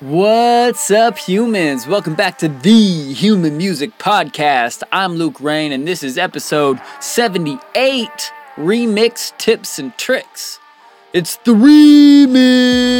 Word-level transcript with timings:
What's 0.00 0.90
up, 0.90 1.18
humans? 1.18 1.86
Welcome 1.86 2.14
back 2.14 2.38
to 2.38 2.48
the 2.48 3.12
Human 3.12 3.58
Music 3.58 3.98
Podcast. 3.98 4.82
I'm 4.90 5.16
Luke 5.16 5.38
Rain, 5.42 5.72
and 5.72 5.86
this 5.86 6.02
is 6.02 6.16
episode 6.16 6.80
78 7.00 8.08
Remix 8.56 9.36
Tips 9.36 9.78
and 9.78 9.94
Tricks. 9.98 10.58
It's 11.12 11.36
the 11.36 11.52
remix! 11.52 12.94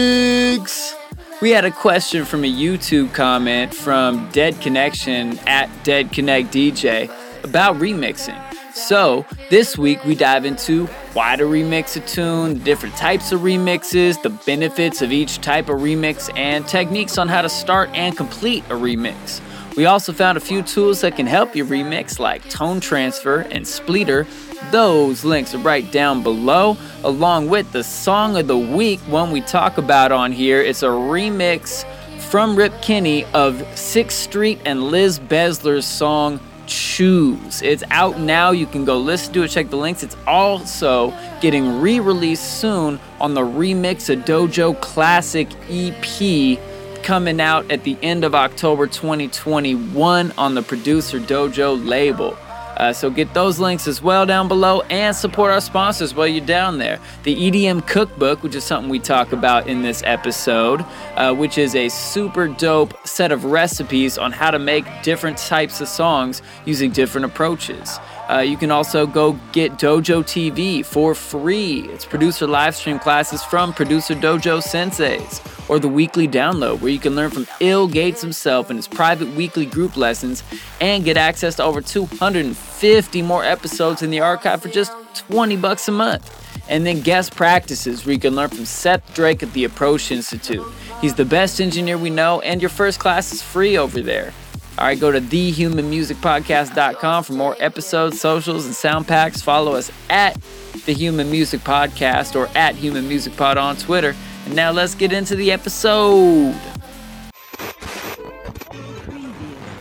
We 1.40 1.52
had 1.52 1.64
a 1.64 1.71
question 1.71 2.26
from 2.26 2.44
a 2.44 2.52
YouTube 2.52 3.14
comment 3.14 3.73
from 3.73 4.29
Dead 4.32 4.61
Connection 4.61 5.39
at 5.46 5.71
Dead 5.82 6.12
Connect 6.12 6.53
DJ 6.53 7.11
about 7.43 7.77
remixing. 7.77 8.50
So, 8.75 9.27
this 9.48 9.77
week 9.77 10.05
we 10.05 10.14
dive 10.14 10.45
into 10.45 10.86
why 11.12 11.36
to 11.36 11.45
remix 11.45 11.96
a 11.96 12.00
tune, 12.00 12.59
different 12.62 12.95
types 12.96 13.32
of 13.32 13.41
remixes, 13.41 14.21
the 14.23 14.30
benefits 14.30 15.03
of 15.03 15.12
each 15.12 15.41
type 15.41 15.68
of 15.68 15.80
remix, 15.80 16.30
and 16.36 16.66
techniques 16.66 17.18
on 17.18 17.29
how 17.29 17.43
to 17.43 17.48
start 17.48 17.91
and 17.95 18.17
complete 18.17 18.64
a 18.67 18.75
remix. 18.75 19.41
We 19.77 19.86
also 19.86 20.13
found 20.13 20.39
a 20.39 20.41
few 20.41 20.63
tools 20.63 21.00
that 21.00 21.17
can 21.17 21.27
help 21.27 21.57
you 21.57 21.64
remix, 21.64 22.18
like 22.18 22.49
tone 22.49 22.80
transfer 22.80 23.41
and 23.41 23.64
Spleeter. 23.64 24.27
Those 24.71 25.25
links 25.25 25.55
are 25.55 25.58
right 25.58 25.91
down 25.91 26.22
below, 26.22 26.77
along 27.02 27.49
with 27.49 27.71
the 27.72 27.82
song 27.82 28.36
of 28.36 28.46
the 28.46 28.58
week, 28.58 29.00
one 29.00 29.30
we 29.30 29.41
talk 29.41 29.79
about 29.79 30.13
on 30.13 30.32
here. 30.32 30.61
It's 30.61 30.82
a 30.82 30.89
remix 30.89 31.85
from 32.20 32.55
Rip 32.55 32.83
Kenny 32.83 33.25
of 33.27 33.66
Sixth 33.77 34.19
Street 34.19 34.61
and 34.64 34.84
Liz 34.84 35.19
Bezler's 35.19 35.86
song 35.86 36.39
Choose. 36.70 37.62
It's 37.62 37.83
out 37.91 38.20
now. 38.20 38.52
You 38.52 38.64
can 38.64 38.84
go 38.84 38.97
listen 38.97 39.34
to 39.34 39.42
it, 39.42 39.48
check 39.48 39.70
the 39.70 39.77
links. 39.77 40.05
It's 40.05 40.16
also 40.24 41.12
getting 41.41 41.80
re 41.80 41.98
released 41.98 42.60
soon 42.60 43.00
on 43.20 43.34
the 43.34 43.41
Remix 43.41 44.08
a 44.08 44.16
Dojo 44.16 44.80
Classic 44.80 45.48
EP 45.69 47.02
coming 47.02 47.41
out 47.41 47.69
at 47.72 47.83
the 47.83 47.98
end 48.02 48.22
of 48.22 48.36
October 48.36 48.86
2021 48.86 50.33
on 50.38 50.55
the 50.55 50.62
Producer 50.62 51.18
Dojo 51.18 51.84
label. 51.84 52.38
Uh, 52.81 52.95
so 52.95 53.11
get 53.11 53.34
those 53.34 53.59
links 53.59 53.86
as 53.86 54.00
well 54.00 54.25
down 54.25 54.48
below 54.48 54.81
and 54.89 55.14
support 55.14 55.53
our 55.53 55.61
sponsors 55.61 56.14
while 56.14 56.27
you're 56.27 56.42
down 56.47 56.78
there. 56.78 56.98
The 57.25 57.36
EDM 57.36 57.86
Cookbook, 57.86 58.42
which 58.42 58.55
is 58.55 58.64
something 58.64 58.89
we 58.89 58.98
talk 58.98 59.33
about 59.33 59.67
in 59.67 59.83
this 59.83 60.03
episode, 60.06 60.86
uh, 61.17 61.34
which 61.34 61.58
is 61.58 61.75
a 61.75 61.91
super 61.91 62.48
dope 62.48 62.97
set 63.06 63.33
of 63.33 63.45
recipes 63.45 64.17
on 64.17 64.33
how 64.33 64.51
to 64.51 64.58
make 64.58 64.86
different 65.03 65.36
types 65.36 65.83
of 65.83 65.89
songs 65.89 66.41
using 66.64 66.91
different 66.91 67.27
approaches. 67.27 67.98
Uh, 68.31 68.39
you 68.39 68.56
can 68.56 68.70
also 68.70 69.09
go 69.09 69.33
get 69.50 69.73
Dojo 69.73 70.23
TV 70.23 70.86
for 70.86 71.17
free. 71.17 71.81
It's 71.89 72.05
producer 72.05 72.47
live 72.47 72.77
stream 72.77 73.00
classes 73.00 73.42
from 73.42 73.73
producer 73.75 74.14
Dojo 74.14 74.62
Senseis, 74.62 75.41
or 75.69 75.81
the 75.81 75.89
weekly 75.89 76.28
download 76.28 76.81
where 76.81 76.92
you 76.92 77.01
can 77.01 77.17
learn 77.17 77.31
from 77.31 77.48
ill.Gates 77.58 78.20
himself 78.20 78.70
in 78.70 78.77
his 78.77 78.86
private 78.86 79.34
weekly 79.34 79.67
group 79.67 79.97
lessons 79.97 80.45
and 80.81 81.05
get 81.05 81.17
access 81.17 81.56
to 81.56 81.64
over 81.64 81.81
250 81.81 83.23
more 83.23 83.42
episodes 83.42 84.01
in 84.01 84.11
the 84.11 84.20
archive 84.20 84.62
for 84.62 84.69
just 84.69 84.92
20 85.14 85.56
bucks 85.56 85.89
a 85.89 85.92
month. 85.92 86.36
And 86.69 86.86
then 86.86 87.01
guest 87.01 87.34
practices 87.34 88.06
where 88.06 88.12
you 88.12 88.20
can 88.20 88.36
learn 88.36 88.51
from 88.51 88.64
Seth 88.64 89.12
Drake 89.12 89.42
at 89.42 89.53
the 89.55 89.64
Approach 89.64 90.12
Institute. 90.12 90.64
He's 91.01 91.14
the 91.14 91.25
best 91.25 91.61
engineer 91.61 91.98
we 91.98 92.11
know, 92.11 92.41
and 92.42 92.62
your 92.62 92.70
first 92.70 93.01
class 93.01 93.33
is 93.33 93.42
free 93.42 93.77
over 93.77 94.01
there. 94.01 94.33
All 94.81 94.86
right, 94.86 94.98
go 94.98 95.12
to 95.12 95.20
thehumanmusicpodcast.com 95.20 97.25
for 97.25 97.34
more 97.34 97.55
episodes, 97.61 98.19
socials, 98.19 98.64
and 98.64 98.75
sound 98.75 99.06
packs. 99.06 99.42
Follow 99.42 99.75
us 99.75 99.92
at 100.09 100.41
The 100.86 100.95
Human 100.95 101.31
Music 101.31 101.61
Podcast 101.61 102.34
or 102.34 102.48
at 102.56 102.77
Human 102.77 103.06
Music 103.06 103.36
Pod 103.36 103.58
on 103.58 103.77
Twitter. 103.77 104.17
And 104.47 104.56
now 104.56 104.70
let's 104.70 104.95
get 104.95 105.12
into 105.12 105.36
the 105.36 105.53
episode. 105.53 106.55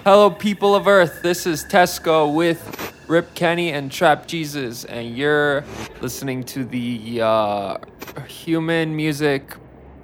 Hello, 0.04 0.30
people 0.30 0.76
of 0.76 0.86
Earth. 0.86 1.22
This 1.24 1.48
is 1.48 1.64
Tesco 1.64 2.36
with 2.36 2.94
Rip 3.08 3.34
Kenny 3.36 3.72
and 3.72 3.90
Trap 3.90 4.28
Jesus, 4.28 4.84
and 4.84 5.18
you're 5.18 5.64
listening 6.02 6.44
to 6.44 6.66
the 6.66 7.22
uh, 7.22 7.78
Human 8.28 8.94
Music 8.94 9.56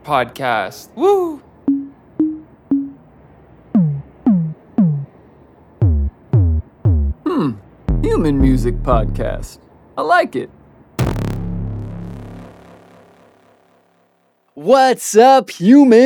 Podcast. 0.05 0.87
Woo! 0.95 1.43
Music 8.33 8.73
Podcast. 8.77 9.59
I 9.95 10.01
like 10.01 10.35
it. 10.35 10.49
What's 14.55 15.15
up, 15.15 15.51
humans? 15.51 16.01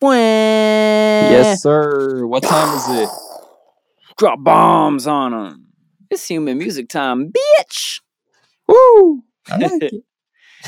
Point. 0.00 0.20
Yes, 1.30 1.62
sir. 1.62 2.24
What 2.26 2.42
time 2.42 2.76
is 2.76 3.02
it? 3.02 3.08
Drop 4.16 4.42
bombs 4.42 5.06
on 5.06 5.32
them. 5.32 5.66
It's 6.08 6.26
human 6.26 6.56
music 6.56 6.88
time, 6.88 7.30
bitch. 7.30 8.00
Woo! 8.66 9.22
I 9.50 9.56
like 9.58 9.82
it. 9.82 10.04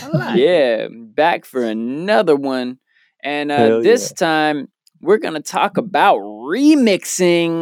I 0.02 0.08
like 0.08 0.36
yeah, 0.38 0.88
back 0.90 1.46
for 1.46 1.64
another 1.64 2.36
one. 2.36 2.78
And 3.22 3.50
uh, 3.50 3.80
this 3.80 4.12
time, 4.12 4.68
we're 5.00 5.18
going 5.18 5.34
to 5.34 5.40
talk 5.42 5.76
about 5.76 6.18
remixing. 6.20 7.54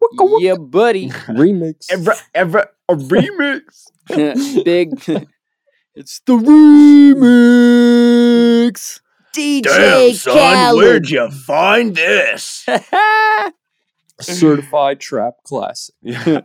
Waka 0.00 0.24
waka. 0.24 0.44
Yeah, 0.44 0.56
buddy. 0.56 1.08
Remix. 1.28 1.86
ever 1.90 2.14
ever 2.34 2.66
a 2.88 2.94
remix. 2.94 3.86
Big. 4.64 4.90
it's 5.94 6.20
the 6.26 6.34
remix. 7.54 9.00
DJ 9.34 9.62
Damn, 9.62 10.14
son, 10.14 10.34
Khaled. 10.34 10.76
where'd 10.76 11.10
you 11.10 11.30
find 11.30 11.94
this? 11.96 12.66
Certified 14.20 15.00
trap 15.00 15.34
classic. 15.44 15.94
yeah. 16.02 16.40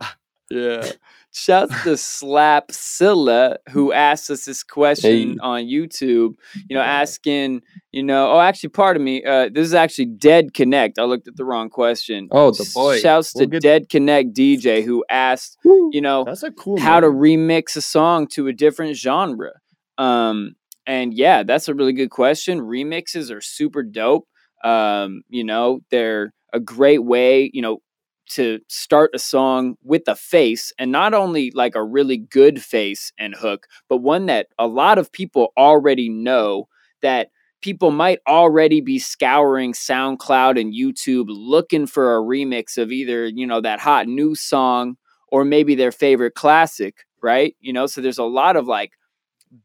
Shouts 1.32 1.82
to 1.84 1.96
Slap 1.96 2.72
Silla 2.72 3.56
who 3.70 3.92
asked 3.92 4.30
us 4.30 4.44
this 4.44 4.62
question 4.64 5.32
Hey. 5.32 5.36
on 5.40 5.62
YouTube. 5.64 6.34
You 6.68 6.76
know, 6.76 6.80
asking, 6.80 7.62
you 7.92 8.02
know, 8.02 8.32
oh, 8.32 8.40
actually, 8.40 8.70
pardon 8.70 9.04
me. 9.04 9.22
Uh, 9.24 9.48
this 9.52 9.64
is 9.66 9.74
actually 9.74 10.06
Dead 10.06 10.54
Connect. 10.54 10.98
I 10.98 11.04
looked 11.04 11.28
at 11.28 11.36
the 11.36 11.44
wrong 11.44 11.70
question. 11.70 12.28
Oh, 12.32 12.50
the 12.50 12.68
boy. 12.74 12.98
Shouts 12.98 13.32
We'll 13.34 13.44
to 13.44 13.50
get- 13.50 13.62
Dead 13.62 13.88
Connect 13.88 14.32
DJ 14.34 14.82
who 14.84 15.04
asked, 15.08 15.56
Woo. 15.64 15.90
you 15.92 16.00
know, 16.00 16.24
That's 16.24 16.42
a 16.42 16.50
cool. 16.50 16.80
how 16.80 16.98
to 17.00 17.06
remix 17.06 17.76
a 17.76 17.80
song 17.82 18.26
to 18.28 18.48
a 18.48 18.52
different 18.52 18.96
genre. 18.96 19.52
Um, 19.98 20.56
and 20.86 21.14
yeah, 21.14 21.42
that's 21.44 21.68
a 21.68 21.74
really 21.74 21.92
good 21.92 22.10
question. 22.10 22.60
Remixes 22.60 23.30
are 23.30 23.40
super 23.40 23.82
dope. 23.84 24.26
Um, 24.64 25.22
you 25.28 25.44
know, 25.44 25.80
they're 25.90 26.32
a 26.52 26.58
great 26.58 27.04
way, 27.04 27.50
you 27.54 27.62
know, 27.62 27.78
to 28.30 28.60
start 28.68 29.10
a 29.14 29.18
song 29.18 29.76
with 29.82 30.02
a 30.08 30.16
face 30.16 30.72
and 30.78 30.92
not 30.92 31.14
only 31.14 31.50
like 31.52 31.74
a 31.74 31.84
really 31.84 32.16
good 32.16 32.62
face 32.62 33.12
and 33.18 33.34
hook, 33.34 33.66
but 33.88 33.98
one 33.98 34.26
that 34.26 34.48
a 34.58 34.66
lot 34.66 34.98
of 34.98 35.12
people 35.12 35.52
already 35.56 36.08
know 36.08 36.68
that 37.02 37.30
people 37.62 37.90
might 37.90 38.20
already 38.26 38.80
be 38.80 38.98
scouring 38.98 39.72
SoundCloud 39.72 40.60
and 40.60 40.72
YouTube 40.72 41.26
looking 41.28 41.86
for 41.86 42.16
a 42.16 42.20
remix 42.22 42.78
of 42.78 42.90
either, 42.90 43.26
you 43.26 43.46
know, 43.46 43.60
that 43.60 43.80
hot 43.80 44.06
new 44.08 44.34
song 44.34 44.96
or 45.28 45.44
maybe 45.44 45.74
their 45.74 45.92
favorite 45.92 46.34
classic, 46.34 47.04
right? 47.22 47.54
You 47.60 47.72
know, 47.72 47.86
so 47.86 48.00
there's 48.00 48.18
a 48.18 48.24
lot 48.24 48.56
of 48.56 48.66
like 48.66 48.92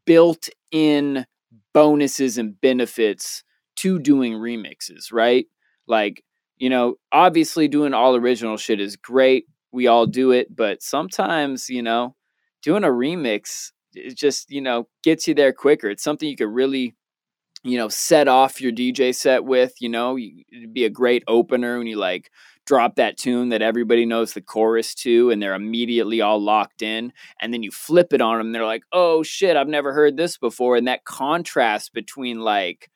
built 0.04 0.48
in 0.70 1.26
bonuses 1.72 2.38
and 2.38 2.60
benefits 2.60 3.42
to 3.76 3.98
doing 3.98 4.34
remixes, 4.34 5.12
right? 5.12 5.46
Like, 5.86 6.22
you 6.58 6.70
know, 6.70 6.96
obviously 7.12 7.68
doing 7.68 7.94
all 7.94 8.16
original 8.16 8.56
shit 8.56 8.80
is 8.80 8.96
great. 8.96 9.46
We 9.72 9.86
all 9.86 10.06
do 10.06 10.30
it, 10.30 10.54
but 10.54 10.82
sometimes, 10.82 11.68
you 11.68 11.82
know, 11.82 12.14
doing 12.62 12.84
a 12.84 12.88
remix 12.88 13.72
it 13.94 14.14
just, 14.14 14.50
you 14.50 14.60
know, 14.60 14.88
gets 15.02 15.26
you 15.26 15.34
there 15.34 15.54
quicker. 15.54 15.88
It's 15.88 16.02
something 16.02 16.28
you 16.28 16.36
could 16.36 16.52
really 16.52 16.94
you 17.66 17.76
know, 17.76 17.88
set 17.88 18.28
off 18.28 18.60
your 18.60 18.70
DJ 18.70 19.12
set 19.12 19.44
with, 19.44 19.74
you 19.80 19.88
know, 19.88 20.16
it'd 20.16 20.72
be 20.72 20.84
a 20.84 20.90
great 20.90 21.24
opener 21.26 21.78
when 21.78 21.88
you 21.88 21.96
like 21.96 22.30
drop 22.64 22.96
that 22.96 23.16
tune 23.16 23.48
that 23.48 23.62
everybody 23.62 24.06
knows 24.06 24.34
the 24.34 24.40
chorus 24.40 24.94
to 24.94 25.30
and 25.30 25.42
they're 25.42 25.54
immediately 25.54 26.20
all 26.20 26.40
locked 26.40 26.82
in 26.82 27.12
and 27.40 27.52
then 27.52 27.62
you 27.62 27.70
flip 27.70 28.12
it 28.12 28.20
on 28.20 28.38
them 28.38 28.50
they're 28.50 28.66
like 28.66 28.82
oh 28.92 29.22
shit 29.22 29.56
i've 29.56 29.68
never 29.68 29.92
heard 29.92 30.16
this 30.16 30.36
before 30.36 30.76
and 30.76 30.88
that 30.88 31.04
contrast 31.04 31.94
between 31.94 32.40
like 32.40 32.90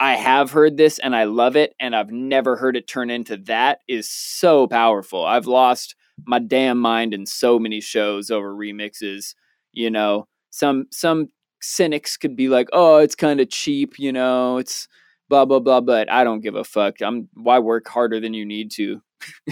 i 0.00 0.14
have 0.14 0.50
heard 0.50 0.76
this 0.76 0.98
and 0.98 1.14
i 1.14 1.24
love 1.24 1.56
it 1.56 1.74
and 1.80 1.94
i've 1.94 2.10
never 2.10 2.56
heard 2.56 2.76
it 2.76 2.86
turn 2.86 3.10
into 3.10 3.36
that 3.36 3.80
is 3.88 4.08
so 4.08 4.66
powerful. 4.66 5.24
I've 5.24 5.46
lost 5.46 5.94
my 6.26 6.38
damn 6.38 6.78
mind 6.78 7.14
in 7.14 7.26
so 7.26 7.58
many 7.58 7.80
shows 7.80 8.30
over 8.30 8.54
remixes 8.54 9.34
you 9.72 9.90
know? 9.90 10.26
Some 10.50 10.86
some 10.90 11.28
cynics 11.60 12.16
could 12.16 12.36
be 12.36 12.48
like 12.48 12.68
oh 12.72 12.98
it's 12.98 13.14
kind 13.14 13.40
of 13.40 13.50
cheap 13.50 13.98
you 13.98 14.12
know 14.12 14.58
it's 14.58 14.86
blah 15.28 15.44
blah 15.44 15.58
blah 15.58 15.80
but 15.80 16.08
i 16.08 16.22
don't 16.22 16.40
give 16.40 16.54
a 16.54 16.64
fuck. 16.64 17.00
I'm 17.00 17.28
why 17.34 17.58
work 17.58 17.88
harder 17.88 18.20
than 18.20 18.34
you 18.34 18.46
need 18.46 18.70
to? 18.72 19.02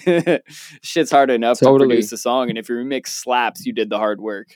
Shit's 0.83 1.11
hard 1.11 1.31
enough 1.31 1.59
to 1.59 1.77
produce 1.77 2.13
a 2.13 2.19
song 2.19 2.49
and 2.49 2.59
if 2.59 2.69
your 2.69 2.83
remix 2.83 3.09
slaps 3.09 3.67
you 3.67 3.73
did 3.73 3.91
the 3.91 3.99
hard 3.99 4.21
work. 4.21 4.49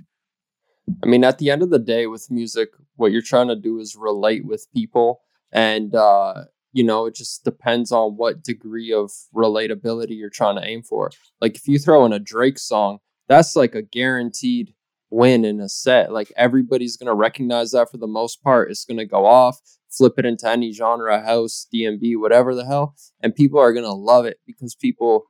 I 1.03 1.07
mean, 1.07 1.25
at 1.25 1.39
the 1.39 1.51
end 1.51 1.63
of 1.63 1.71
the 1.71 1.79
day, 1.79 2.07
with 2.07 2.31
music, 2.31 2.71
what 2.97 3.13
you're 3.13 3.23
trying 3.23 3.49
to 3.49 3.57
do 3.57 3.79
is 3.79 3.97
relate 3.97 4.45
with 4.45 4.67
people. 4.75 5.23
And, 5.53 5.95
uh, 5.95 6.45
you 6.73 6.85
know, 6.85 7.07
it 7.07 7.15
just 7.15 7.45
depends 7.45 7.91
on 7.91 8.17
what 8.17 8.43
degree 8.43 8.93
of 8.93 9.11
relatability 9.35 10.17
you're 10.17 10.31
trying 10.31 10.57
to 10.57 10.67
aim 10.67 10.83
for. 10.83 11.11
Like, 11.41 11.57
if 11.57 11.67
you 11.67 11.79
throw 11.79 12.05
in 12.07 12.13
a 12.13 12.19
Drake 12.19 12.59
song, 12.59 12.99
that's 13.29 13.57
like 13.57 13.75
a 13.75 13.83
guaranteed 13.83 14.75
win 15.11 15.45
in 15.45 15.61
a 15.61 15.69
set. 15.69 16.13
Like, 16.13 16.33
everybody's 16.37 16.97
going 16.97 17.09
to 17.09 17.15
recognize 17.15 17.73
that 17.73 17.91
for 17.91 17.99
the 17.99 18.07
most 18.07 18.43
part. 18.43 18.71
It's 18.71 18.85
going 18.85 18.99
to 18.99 19.07
go 19.07 19.27
off, 19.27 19.59
flip 19.91 20.15
it 20.19 20.27
into 20.27 20.49
any 20.49 20.73
genre, 20.73 21.25
house, 21.25 21.67
DnB, 21.75 22.19
whatever 22.19 22.55
the 22.55 22.67
hell. 22.67 22.95
And 23.21 23.35
people 23.35 23.59
are 23.59 23.73
going 23.73 23.85
to 23.85 23.93
love 23.93 24.25
it 24.25 24.39
because 24.47 24.77
people 24.77 25.25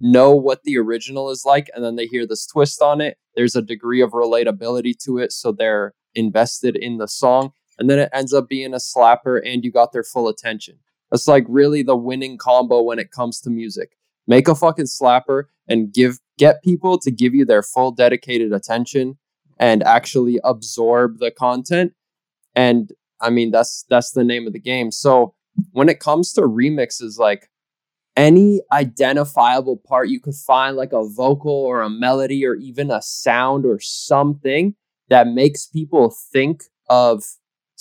know 0.00 0.34
what 0.34 0.62
the 0.64 0.78
original 0.78 1.30
is 1.30 1.44
like 1.44 1.70
and 1.74 1.84
then 1.84 1.96
they 1.96 2.06
hear 2.06 2.26
this 2.26 2.46
twist 2.46 2.82
on 2.82 3.00
it 3.00 3.16
there's 3.36 3.54
a 3.54 3.62
degree 3.62 4.00
of 4.00 4.10
relatability 4.10 4.92
to 4.96 5.18
it 5.18 5.32
so 5.32 5.52
they're 5.52 5.94
invested 6.14 6.76
in 6.76 6.98
the 6.98 7.08
song 7.08 7.52
and 7.78 7.90
then 7.90 7.98
it 7.98 8.10
ends 8.12 8.32
up 8.32 8.48
being 8.48 8.72
a 8.72 8.78
slapper 8.78 9.40
and 9.44 9.64
you 9.64 9.72
got 9.72 9.92
their 9.92 10.04
full 10.04 10.28
attention. 10.28 10.78
That's 11.10 11.28
like 11.28 11.44
really 11.48 11.82
the 11.82 11.96
winning 11.96 12.38
combo 12.38 12.82
when 12.82 12.98
it 12.98 13.10
comes 13.10 13.40
to 13.42 13.50
music. 13.50 13.96
Make 14.26 14.48
a 14.48 14.54
fucking 14.54 14.86
slapper 14.86 15.44
and 15.68 15.92
give 15.92 16.18
get 16.38 16.62
people 16.62 16.98
to 16.98 17.10
give 17.10 17.34
you 17.34 17.44
their 17.44 17.62
full 17.62 17.92
dedicated 17.92 18.52
attention 18.52 19.18
and 19.58 19.82
actually 19.82 20.40
absorb 20.44 21.18
the 21.18 21.30
content. 21.30 21.92
And 22.54 22.92
i 23.20 23.30
mean 23.30 23.50
that's 23.50 23.84
that's 23.88 24.12
the 24.12 24.24
name 24.24 24.46
of 24.46 24.52
the 24.52 24.60
game. 24.60 24.90
So 24.90 25.34
when 25.72 25.88
it 25.88 26.00
comes 26.00 26.32
to 26.32 26.42
remixes 26.42 27.18
like 27.18 27.48
any 28.16 28.60
identifiable 28.72 29.76
part 29.76 30.08
you 30.08 30.20
could 30.20 30.34
find, 30.34 30.76
like 30.76 30.92
a 30.92 31.08
vocal 31.08 31.52
or 31.52 31.82
a 31.82 31.90
melody 31.90 32.46
or 32.46 32.54
even 32.54 32.90
a 32.90 33.02
sound 33.02 33.66
or 33.66 33.80
something 33.80 34.74
that 35.08 35.28
makes 35.28 35.66
people 35.66 36.14
think 36.32 36.64
of 36.88 37.24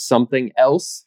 something 0.06 0.52
else. 0.58 1.06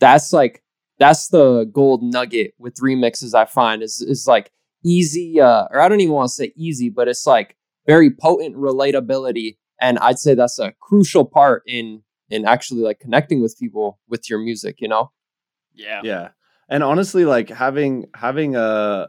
That's 0.00 0.32
like 0.32 0.62
that's 0.98 1.28
the 1.28 1.64
gold 1.64 2.02
nugget 2.02 2.54
with 2.58 2.76
remixes 2.76 3.34
I 3.34 3.44
find 3.44 3.82
is 3.82 4.00
is 4.00 4.26
like 4.26 4.50
easy 4.84 5.40
uh, 5.40 5.66
or 5.70 5.80
I 5.80 5.88
don't 5.88 6.00
even 6.00 6.14
want 6.14 6.28
to 6.28 6.34
say 6.34 6.52
easy, 6.56 6.88
but 6.90 7.08
it's 7.08 7.26
like 7.26 7.56
very 7.86 8.10
potent 8.10 8.56
relatability 8.56 9.56
and 9.80 9.98
I'd 9.98 10.18
say 10.18 10.34
that's 10.34 10.58
a 10.58 10.72
crucial 10.80 11.24
part 11.24 11.62
in 11.66 12.02
in 12.30 12.44
actually 12.44 12.82
like 12.82 13.00
connecting 13.00 13.40
with 13.40 13.56
people 13.58 13.98
with 14.08 14.28
your 14.28 14.38
music, 14.38 14.80
you 14.80 14.88
know? 14.88 15.10
Yeah. 15.74 16.00
Yeah. 16.04 16.28
And 16.68 16.82
honestly, 16.82 17.24
like 17.24 17.48
having 17.48 18.06
having 18.14 18.56
a 18.56 19.08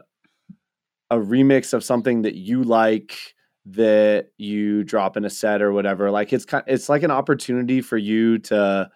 a 1.10 1.16
remix 1.16 1.74
of 1.74 1.82
something 1.84 2.22
that 2.22 2.36
you 2.36 2.62
like 2.62 3.34
that 3.66 4.28
you 4.38 4.84
drop 4.84 5.16
in 5.16 5.24
a 5.24 5.30
set 5.30 5.60
or 5.60 5.72
whatever, 5.72 6.10
like 6.10 6.32
it's 6.32 6.44
kind 6.44 6.64
it's 6.66 6.88
like 6.88 7.02
an 7.02 7.10
opportunity 7.10 7.80
for 7.80 7.98
you 7.98 8.38
to 8.38 8.90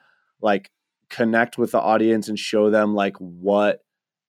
like 0.44 0.70
connect 1.10 1.58
with 1.58 1.72
the 1.72 1.80
audience 1.80 2.28
and 2.28 2.38
show 2.38 2.70
them 2.70 2.94
like 2.94 3.16
what 3.16 3.80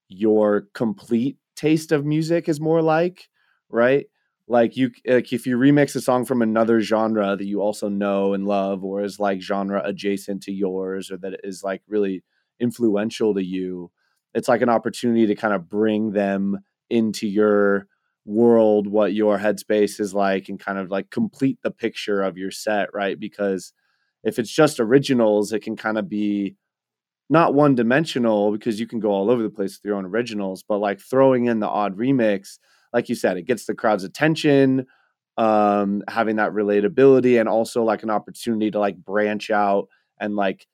your 0.07 0.67
complete 0.73 1.37
taste 1.55 1.91
of 1.91 2.05
music 2.05 2.47
is 2.49 2.61
more 2.61 2.81
like, 2.81 3.27
right? 3.69 4.05
Like 4.47 4.77
you 4.77 4.91
like 5.05 5.33
if 5.33 5.45
you 5.45 5.57
remix 5.57 5.95
a 5.95 6.01
song 6.01 6.23
from 6.23 6.41
another 6.41 6.79
genre 6.79 7.35
that 7.35 7.45
you 7.45 7.61
also 7.61 7.89
know 7.89 8.33
and 8.33 8.47
love 8.47 8.83
or 8.83 9.03
is 9.03 9.19
like 9.19 9.41
genre 9.41 9.81
adjacent 9.83 10.43
to 10.43 10.53
yours 10.53 11.11
or 11.11 11.17
that 11.17 11.39
is 11.43 11.63
like 11.63 11.81
really 11.87 12.23
influential 12.59 13.33
to 13.33 13.43
you, 13.43 13.91
it's 14.33 14.47
like 14.47 14.61
an 14.61 14.69
opportunity 14.69 15.25
to 15.25 15.35
kind 15.35 15.53
of 15.53 15.69
bring 15.69 16.11
them 16.11 16.59
into 16.89 17.27
your 17.27 17.87
world 18.25 18.87
what 18.87 19.13
your 19.13 19.37
headspace 19.37 19.99
is 19.99 20.13
like 20.13 20.49
and 20.49 20.59
kind 20.59 20.79
of 20.79 20.89
like 20.89 21.09
complete 21.11 21.59
the 21.61 21.69
picture 21.69 22.23
of 22.23 22.37
your 22.37 22.49
set 22.49 22.89
right 22.93 23.19
because 23.19 23.71
if 24.25 24.39
it's 24.39 24.51
just 24.51 24.79
originals 24.79 25.53
it 25.53 25.61
can 25.61 25.75
kind 25.77 25.97
of 25.97 26.09
be 26.09 26.55
not 27.29 27.53
one 27.53 27.75
dimensional 27.75 28.51
because 28.51 28.79
you 28.79 28.87
can 28.87 28.99
go 28.99 29.09
all 29.11 29.31
over 29.31 29.41
the 29.41 29.49
place 29.49 29.77
with 29.77 29.85
your 29.85 29.95
own 29.95 30.05
originals 30.05 30.63
but 30.67 30.79
like 30.79 30.99
throwing 30.99 31.45
in 31.45 31.59
the 31.59 31.67
odd 31.67 31.97
remix 31.97 32.59
like 32.93 33.09
you 33.09 33.15
said 33.15 33.37
it 33.37 33.43
gets 33.45 33.65
the 33.65 33.75
crowd's 33.75 34.03
attention 34.03 34.85
um 35.37 36.03
having 36.07 36.37
that 36.37 36.51
relatability 36.51 37.39
and 37.39 37.49
also 37.49 37.83
like 37.83 38.03
an 38.03 38.09
opportunity 38.09 38.71
to 38.71 38.79
like 38.79 38.97
branch 38.97 39.49
out 39.49 39.87
and 40.19 40.35
like 40.35 40.67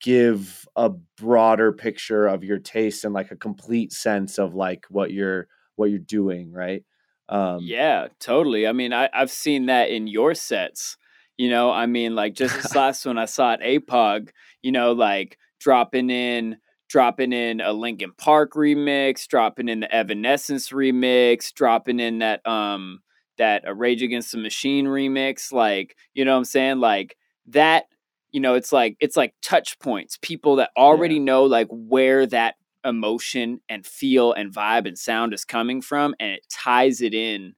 give 0.00 0.66
a 0.76 0.90
broader 1.16 1.72
picture 1.72 2.26
of 2.26 2.44
your 2.44 2.58
taste 2.58 3.04
and 3.04 3.14
like 3.14 3.32
a 3.32 3.36
complete 3.36 3.92
sense 3.92 4.38
of 4.38 4.54
like 4.54 4.86
what 4.90 5.10
you're 5.10 5.48
what 5.76 5.90
you're 5.90 5.98
doing 5.98 6.52
right? 6.52 6.84
Um 7.28 7.58
yeah 7.62 8.08
totally 8.20 8.66
i 8.66 8.72
mean 8.72 8.92
I, 8.92 9.10
i've 9.12 9.30
seen 9.30 9.66
that 9.66 9.90
in 9.90 10.06
your 10.06 10.34
sets 10.34 10.97
you 11.38 11.48
know 11.48 11.70
i 11.70 11.86
mean 11.86 12.14
like 12.14 12.34
just 12.34 12.54
this 12.54 12.74
last 12.74 13.06
one 13.06 13.16
i 13.16 13.24
saw 13.24 13.52
at 13.52 13.60
apog 13.60 14.28
you 14.60 14.70
know 14.70 14.92
like 14.92 15.38
dropping 15.58 16.10
in 16.10 16.58
dropping 16.88 17.32
in 17.32 17.60
a 17.60 17.72
linkin 17.72 18.12
park 18.18 18.52
remix 18.52 19.26
dropping 19.26 19.68
in 19.68 19.80
the 19.80 19.94
evanescence 19.94 20.70
remix 20.70 21.52
dropping 21.54 22.00
in 22.00 22.18
that 22.18 22.46
um 22.46 23.00
that 23.38 23.62
a 23.66 23.74
rage 23.74 24.02
against 24.02 24.32
the 24.32 24.38
machine 24.38 24.86
remix 24.86 25.52
like 25.52 25.96
you 26.12 26.24
know 26.24 26.32
what 26.32 26.38
i'm 26.38 26.44
saying 26.44 26.78
like 26.78 27.16
that 27.46 27.84
you 28.32 28.40
know 28.40 28.54
it's 28.54 28.72
like 28.72 28.96
it's 29.00 29.16
like 29.16 29.32
touch 29.40 29.78
points 29.78 30.18
people 30.20 30.56
that 30.56 30.70
already 30.76 31.14
yeah. 31.14 31.22
know 31.22 31.44
like 31.44 31.68
where 31.70 32.26
that 32.26 32.56
emotion 32.84 33.60
and 33.68 33.86
feel 33.86 34.32
and 34.32 34.52
vibe 34.52 34.86
and 34.86 34.98
sound 34.98 35.32
is 35.32 35.44
coming 35.44 35.80
from 35.80 36.14
and 36.18 36.32
it 36.32 36.46
ties 36.50 37.00
it 37.00 37.14
in 37.14 37.54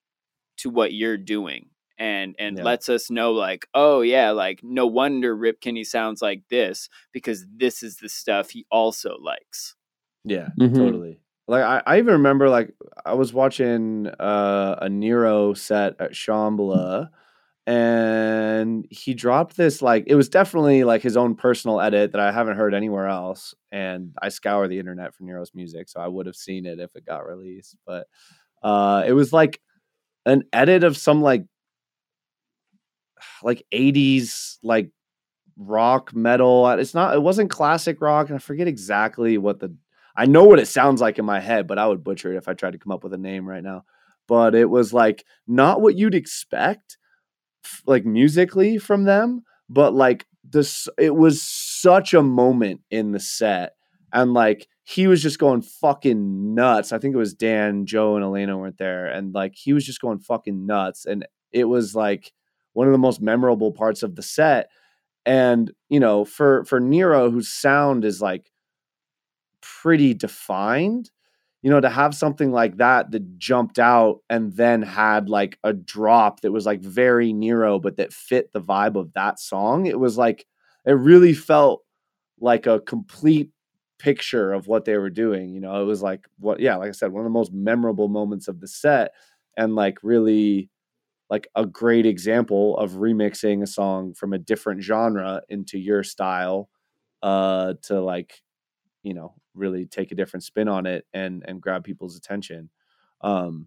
to 0.56 0.68
what 0.70 0.92
you're 0.92 1.16
doing 1.16 1.69
and 2.00 2.34
and 2.38 2.58
yeah. 2.58 2.64
lets 2.64 2.88
us 2.88 3.10
know 3.10 3.30
like 3.30 3.68
oh 3.74 4.00
yeah 4.00 4.30
like 4.30 4.60
no 4.64 4.86
wonder 4.86 5.36
rip 5.36 5.60
kenny 5.60 5.84
sounds 5.84 6.20
like 6.20 6.42
this 6.48 6.88
because 7.12 7.46
this 7.54 7.82
is 7.84 7.98
the 7.98 8.08
stuff 8.08 8.50
he 8.50 8.66
also 8.70 9.16
likes 9.20 9.76
yeah 10.24 10.48
mm-hmm. 10.58 10.74
totally 10.74 11.20
like 11.46 11.62
I, 11.62 11.82
I 11.86 11.98
even 11.98 12.14
remember 12.14 12.48
like 12.48 12.74
i 13.04 13.14
was 13.14 13.32
watching 13.32 14.08
uh, 14.18 14.76
a 14.80 14.88
nero 14.88 15.54
set 15.54 15.94
at 16.00 16.12
shambhala 16.12 17.10
and 17.66 18.86
he 18.90 19.14
dropped 19.14 19.56
this 19.56 19.82
like 19.82 20.04
it 20.06 20.14
was 20.14 20.28
definitely 20.28 20.82
like 20.82 21.02
his 21.02 21.16
own 21.16 21.34
personal 21.34 21.80
edit 21.80 22.12
that 22.12 22.20
I 22.20 22.32
haven't 22.32 22.56
heard 22.56 22.74
anywhere 22.74 23.06
else. 23.06 23.54
And 23.70 24.12
I 24.20 24.30
scour 24.30 24.66
the 24.66 24.78
internet 24.78 25.14
for 25.14 25.22
Nero's 25.22 25.52
music, 25.54 25.88
so 25.88 26.00
I 26.00 26.08
would 26.08 26.26
have 26.26 26.34
seen 26.34 26.66
it 26.66 26.80
if 26.80 26.96
it 26.96 27.06
got 27.06 27.28
released. 27.28 27.76
But 27.86 28.08
uh 28.62 29.04
it 29.06 29.12
was 29.12 29.32
like 29.32 29.60
an 30.26 30.44
edit 30.52 30.84
of 30.84 30.96
some 30.96 31.22
like 31.22 31.44
like 33.42 33.64
80s 33.72 34.58
like 34.62 34.90
rock 35.56 36.14
metal. 36.14 36.64
Uh, 36.66 36.76
it's 36.76 36.94
not 36.94 37.14
it 37.14 37.22
wasn't 37.22 37.50
classic 37.50 38.00
rock, 38.00 38.28
and 38.28 38.36
I 38.36 38.38
forget 38.38 38.68
exactly 38.68 39.38
what 39.38 39.60
the 39.60 39.74
I 40.16 40.26
know 40.26 40.44
what 40.44 40.58
it 40.58 40.66
sounds 40.66 41.00
like 41.00 41.18
in 41.18 41.24
my 41.24 41.40
head, 41.40 41.66
but 41.66 41.78
I 41.78 41.86
would 41.86 42.04
butcher 42.04 42.32
it 42.32 42.36
if 42.36 42.48
I 42.48 42.54
tried 42.54 42.72
to 42.72 42.78
come 42.78 42.92
up 42.92 43.04
with 43.04 43.14
a 43.14 43.18
name 43.18 43.48
right 43.48 43.62
now. 43.62 43.84
But 44.26 44.54
it 44.54 44.68
was 44.68 44.92
like 44.92 45.24
not 45.46 45.80
what 45.80 45.96
you'd 45.96 46.14
expect 46.14 46.98
like 47.86 48.04
musically 48.04 48.78
from 48.78 49.04
them, 49.04 49.44
but 49.68 49.94
like 49.94 50.26
this 50.44 50.88
it 50.98 51.14
was 51.14 51.42
such 51.42 52.14
a 52.14 52.22
moment 52.22 52.80
in 52.90 53.12
the 53.12 53.20
set 53.20 53.74
and 54.12 54.34
like 54.34 54.66
he 54.84 55.06
was 55.06 55.22
just 55.22 55.38
going 55.38 55.62
fucking 55.62 56.54
nuts. 56.54 56.92
I 56.92 56.98
think 56.98 57.14
it 57.14 57.18
was 57.18 57.34
Dan, 57.34 57.86
Joe, 57.86 58.16
and 58.16 58.24
Alana 58.24 58.58
weren't 58.58 58.78
there, 58.78 59.06
and 59.06 59.32
like 59.32 59.54
he 59.54 59.72
was 59.72 59.84
just 59.84 60.00
going 60.00 60.18
fucking 60.18 60.66
nuts, 60.66 61.06
and 61.06 61.26
it 61.52 61.64
was 61.64 61.94
like 61.94 62.32
one 62.72 62.86
of 62.86 62.92
the 62.92 62.98
most 62.98 63.20
memorable 63.20 63.72
parts 63.72 64.02
of 64.02 64.16
the 64.16 64.22
set. 64.22 64.70
And 65.26 65.70
you 65.88 66.00
know, 66.00 66.24
for 66.24 66.64
for 66.64 66.80
Nero, 66.80 67.30
whose 67.30 67.48
sound 67.48 68.04
is 68.04 68.22
like 68.22 68.50
pretty 69.60 70.14
defined, 70.14 71.10
you 71.62 71.70
know, 71.70 71.80
to 71.80 71.90
have 71.90 72.14
something 72.14 72.52
like 72.52 72.76
that 72.78 73.10
that 73.10 73.38
jumped 73.38 73.78
out 73.78 74.20
and 74.30 74.52
then 74.56 74.82
had 74.82 75.28
like 75.28 75.58
a 75.64 75.72
drop 75.72 76.40
that 76.40 76.52
was 76.52 76.66
like 76.66 76.80
very 76.80 77.32
Nero, 77.32 77.78
but 77.78 77.96
that 77.96 78.12
fit 78.12 78.52
the 78.52 78.60
vibe 78.60 78.96
of 78.96 79.12
that 79.14 79.38
song, 79.38 79.86
it 79.86 79.98
was 79.98 80.16
like, 80.16 80.46
it 80.86 80.92
really 80.92 81.34
felt 81.34 81.82
like 82.40 82.66
a 82.66 82.80
complete 82.80 83.50
picture 83.98 84.52
of 84.52 84.66
what 84.66 84.86
they 84.86 84.96
were 84.96 85.10
doing. 85.10 85.50
You 85.50 85.60
know, 85.60 85.82
it 85.82 85.84
was 85.84 86.02
like 86.02 86.26
what, 86.38 86.60
yeah, 86.60 86.76
like 86.76 86.88
I 86.88 86.92
said, 86.92 87.12
one 87.12 87.20
of 87.20 87.26
the 87.26 87.30
most 87.30 87.52
memorable 87.52 88.08
moments 88.08 88.48
of 88.48 88.60
the 88.60 88.68
set 88.68 89.12
and 89.56 89.74
like 89.74 89.98
really 90.02 90.70
like 91.30 91.48
a 91.54 91.64
great 91.64 92.06
example 92.06 92.76
of 92.78 92.92
remixing 92.92 93.62
a 93.62 93.66
song 93.66 94.14
from 94.14 94.32
a 94.32 94.38
different 94.38 94.82
genre 94.82 95.42
into 95.48 95.78
your 95.78 96.02
style 96.02 96.68
uh 97.22 97.74
to 97.82 98.00
like 98.00 98.42
you 99.02 99.14
know 99.14 99.34
really 99.54 99.86
take 99.86 100.12
a 100.12 100.14
different 100.14 100.42
spin 100.42 100.68
on 100.68 100.86
it 100.86 101.06
and 101.12 101.44
and 101.46 101.60
grab 101.60 101.84
people's 101.84 102.16
attention. 102.16 102.70
Um, 103.22 103.66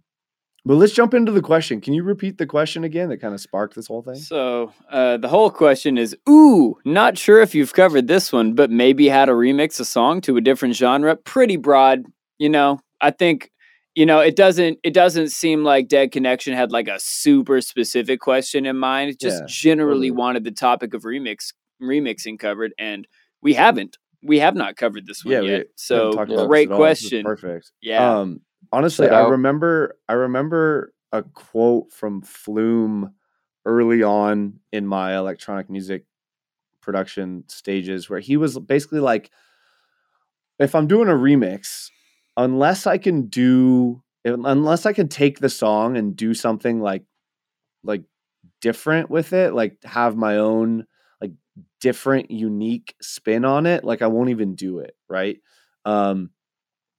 but 0.65 0.75
let's 0.75 0.93
jump 0.93 1.13
into 1.13 1.31
the 1.33 1.41
question. 1.41 1.81
Can 1.81 1.93
you 1.93 2.03
repeat 2.03 2.37
the 2.37 2.45
question 2.45 2.85
again 2.85 3.09
that 3.09 3.17
kind 3.17 3.33
of 3.33 3.41
sparked 3.41 3.75
this 3.75 3.87
whole 3.87 4.01
thing? 4.01 4.15
So, 4.15 4.71
uh, 4.89 5.17
the 5.17 5.27
whole 5.27 5.51
question 5.51 5.97
is 5.97 6.15
Ooh, 6.29 6.77
not 6.85 7.17
sure 7.17 7.41
if 7.41 7.53
you've 7.53 7.73
covered 7.73 8.07
this 8.07 8.31
one, 8.31 8.53
but 8.53 8.71
maybe 8.71 9.09
how 9.09 9.25
to 9.25 9.33
remix 9.33 9.79
a 9.79 9.85
song 9.85 10.21
to 10.21 10.37
a 10.37 10.41
different 10.41 10.75
genre. 10.75 11.15
Pretty 11.17 11.57
broad. 11.57 12.05
You 12.39 12.49
know, 12.49 12.79
I 13.01 13.11
think 13.11 13.51
you 13.95 14.05
know, 14.05 14.19
it 14.19 14.35
doesn't 14.35 14.79
it 14.83 14.93
doesn't 14.93 15.29
seem 15.29 15.63
like 15.63 15.87
Dead 15.87 16.11
Connection 16.11 16.53
had 16.53 16.71
like 16.71 16.87
a 16.87 16.99
super 16.99 17.61
specific 17.61 18.19
question 18.19 18.65
in 18.65 18.77
mind. 18.77 19.11
It 19.11 19.19
just 19.19 19.41
Yeah, 19.41 19.45
generally 19.47 20.09
totally. 20.09 20.11
wanted 20.11 20.43
the 20.43 20.51
topic 20.51 20.93
of 20.93 21.03
remix 21.03 21.53
remixing 21.81 22.39
covered, 22.39 22.73
and 22.77 23.07
we 23.41 23.53
haven't. 23.53 23.97
We 24.23 24.39
have 24.39 24.55
not 24.55 24.77
covered 24.77 25.05
this 25.05 25.25
one 25.25 25.33
Yeah, 25.33 25.41
yet. 25.41 25.51
haven't 25.51 25.69
So 25.75 26.11
talked 26.13 26.31
great 26.47 26.69
at 26.69 26.73
all. 26.73 26.79
This 26.81 27.03
is 27.03 27.09
question. 27.09 27.25
Perfect. 27.25 27.71
Yeah. 27.81 28.19
Um, 28.19 28.41
honestly, 28.71 29.07
Shout 29.07 29.25
I 29.25 29.29
remember 29.29 29.97
I 30.07 30.13
remember 30.13 30.93
a 31.11 31.23
quote 31.23 31.91
from 31.91 32.21
Flume 32.21 33.13
early 33.65 34.01
on 34.01 34.59
in 34.71 34.87
my 34.87 35.15
electronic 35.15 35.69
music 35.69 36.05
production 36.81 37.43
stages 37.47 38.09
where 38.09 38.19
he 38.19 38.35
was 38.37 38.57
basically 38.59 38.99
like, 38.99 39.29
if 40.59 40.75
I'm 40.75 40.87
doing 40.87 41.07
a 41.07 41.13
remix, 41.13 41.89
unless 42.37 42.87
I 42.87 42.97
can 42.97 43.27
do 43.27 44.01
unless 44.25 44.85
I 44.85 44.93
can 44.93 45.09
take 45.09 45.39
the 45.39 45.49
song 45.49 45.97
and 45.97 46.15
do 46.15 46.33
something 46.33 46.79
like 46.79 47.03
like 47.83 48.03
different 48.61 49.09
with 49.09 49.33
it, 49.33 49.53
like 49.53 49.77
have 49.83 50.15
my 50.15 50.37
own 50.37 50.85
like 51.21 51.31
different 51.81 52.31
unique 52.31 52.95
spin 53.01 53.45
on 53.45 53.65
it, 53.65 53.83
like 53.83 54.01
I 54.01 54.07
won't 54.07 54.29
even 54.29 54.55
do 54.55 54.79
it, 54.79 54.95
right? 55.09 55.37
Um 55.85 56.31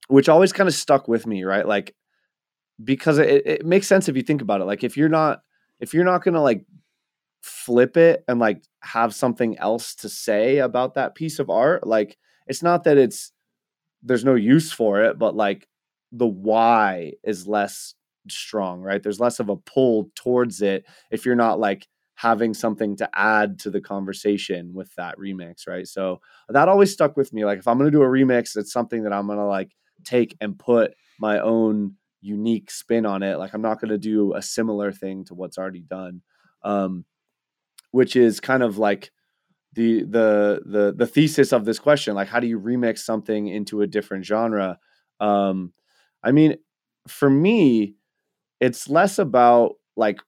which 0.07 0.29
always 0.29 0.53
kind 0.53 0.69
of 0.69 0.75
stuck 0.75 1.07
with 1.07 1.25
me, 1.25 1.43
right? 1.43 1.67
Like 1.67 1.95
because 2.83 3.17
it, 3.17 3.45
it 3.45 3.65
makes 3.65 3.87
sense 3.87 4.09
if 4.09 4.15
you 4.15 4.23
think 4.23 4.41
about 4.41 4.61
it. 4.61 4.65
Like 4.65 4.83
if 4.83 4.97
you're 4.97 5.09
not 5.09 5.41
if 5.79 5.93
you're 5.93 6.05
not 6.05 6.23
gonna 6.23 6.41
like 6.41 6.65
flip 7.41 7.97
it 7.97 8.23
and 8.27 8.39
like 8.39 8.63
have 8.81 9.13
something 9.15 9.57
else 9.59 9.95
to 9.95 10.09
say 10.09 10.59
about 10.59 10.95
that 10.95 11.15
piece 11.15 11.39
of 11.39 11.49
art, 11.49 11.85
like 11.87 12.17
it's 12.47 12.63
not 12.63 12.83
that 12.85 12.97
it's 12.97 13.31
there's 14.05 14.23
no 14.23 14.35
use 14.35 14.71
for 14.71 15.01
it, 15.01 15.17
but 15.19 15.35
like 15.35 15.67
the 16.11 16.27
why 16.27 17.13
is 17.23 17.47
less 17.47 17.95
strong, 18.29 18.81
right? 18.81 19.01
There's 19.01 19.19
less 19.19 19.39
of 19.39 19.49
a 19.49 19.57
pull 19.57 20.11
towards 20.15 20.61
it 20.61 20.85
if 21.11 21.25
you're 21.25 21.35
not 21.35 21.59
like 21.59 21.87
having 22.15 22.53
something 22.53 22.95
to 22.95 23.09
add 23.13 23.59
to 23.59 23.69
the 23.69 23.81
conversation 23.81 24.73
with 24.73 24.93
that 24.95 25.17
remix, 25.17 25.67
right? 25.67 25.87
So 25.87 26.21
that 26.47 26.69
always 26.69 26.93
stuck 26.93 27.17
with 27.17 27.33
me. 27.33 27.43
Like 27.43 27.59
if 27.59 27.67
I'm 27.67 27.77
gonna 27.77 27.91
do 27.91 28.03
a 28.03 28.07
remix, 28.07 28.55
it's 28.55 28.71
something 28.71 29.03
that 29.03 29.13
I'm 29.13 29.27
gonna 29.27 29.47
like 29.47 29.71
take 30.05 30.35
and 30.39 30.57
put 30.57 30.93
my 31.19 31.39
own 31.39 31.95
unique 32.21 32.71
spin 32.71 33.05
on 33.05 33.21
it. 33.23 33.37
Like 33.37 33.53
I'm 33.53 33.61
not 33.61 33.81
gonna 33.81 33.97
do 33.97 34.33
a 34.33 34.41
similar 34.41 34.91
thing 34.91 35.25
to 35.25 35.33
what's 35.33 35.57
already 35.57 35.81
done. 35.81 36.21
Um, 36.63 37.05
which 37.91 38.15
is 38.15 38.39
kind 38.41 38.61
of 38.61 38.77
like 38.77 39.11
the 39.75 40.03
the 40.03 40.61
the 40.65 40.93
the 40.97 41.07
thesis 41.07 41.51
of 41.53 41.65
this 41.65 41.79
question 41.79 42.15
like 42.15 42.27
how 42.27 42.39
do 42.39 42.47
you 42.47 42.59
remix 42.59 42.99
something 42.99 43.47
into 43.47 43.81
a 43.81 43.87
different 43.87 44.25
genre? 44.25 44.79
Um 45.19 45.73
i 46.23 46.31
mean 46.31 46.57
for 47.07 47.29
me 47.29 47.95
it's 48.59 48.89
less 48.89 49.19
about 49.19 49.73
like 49.95 50.19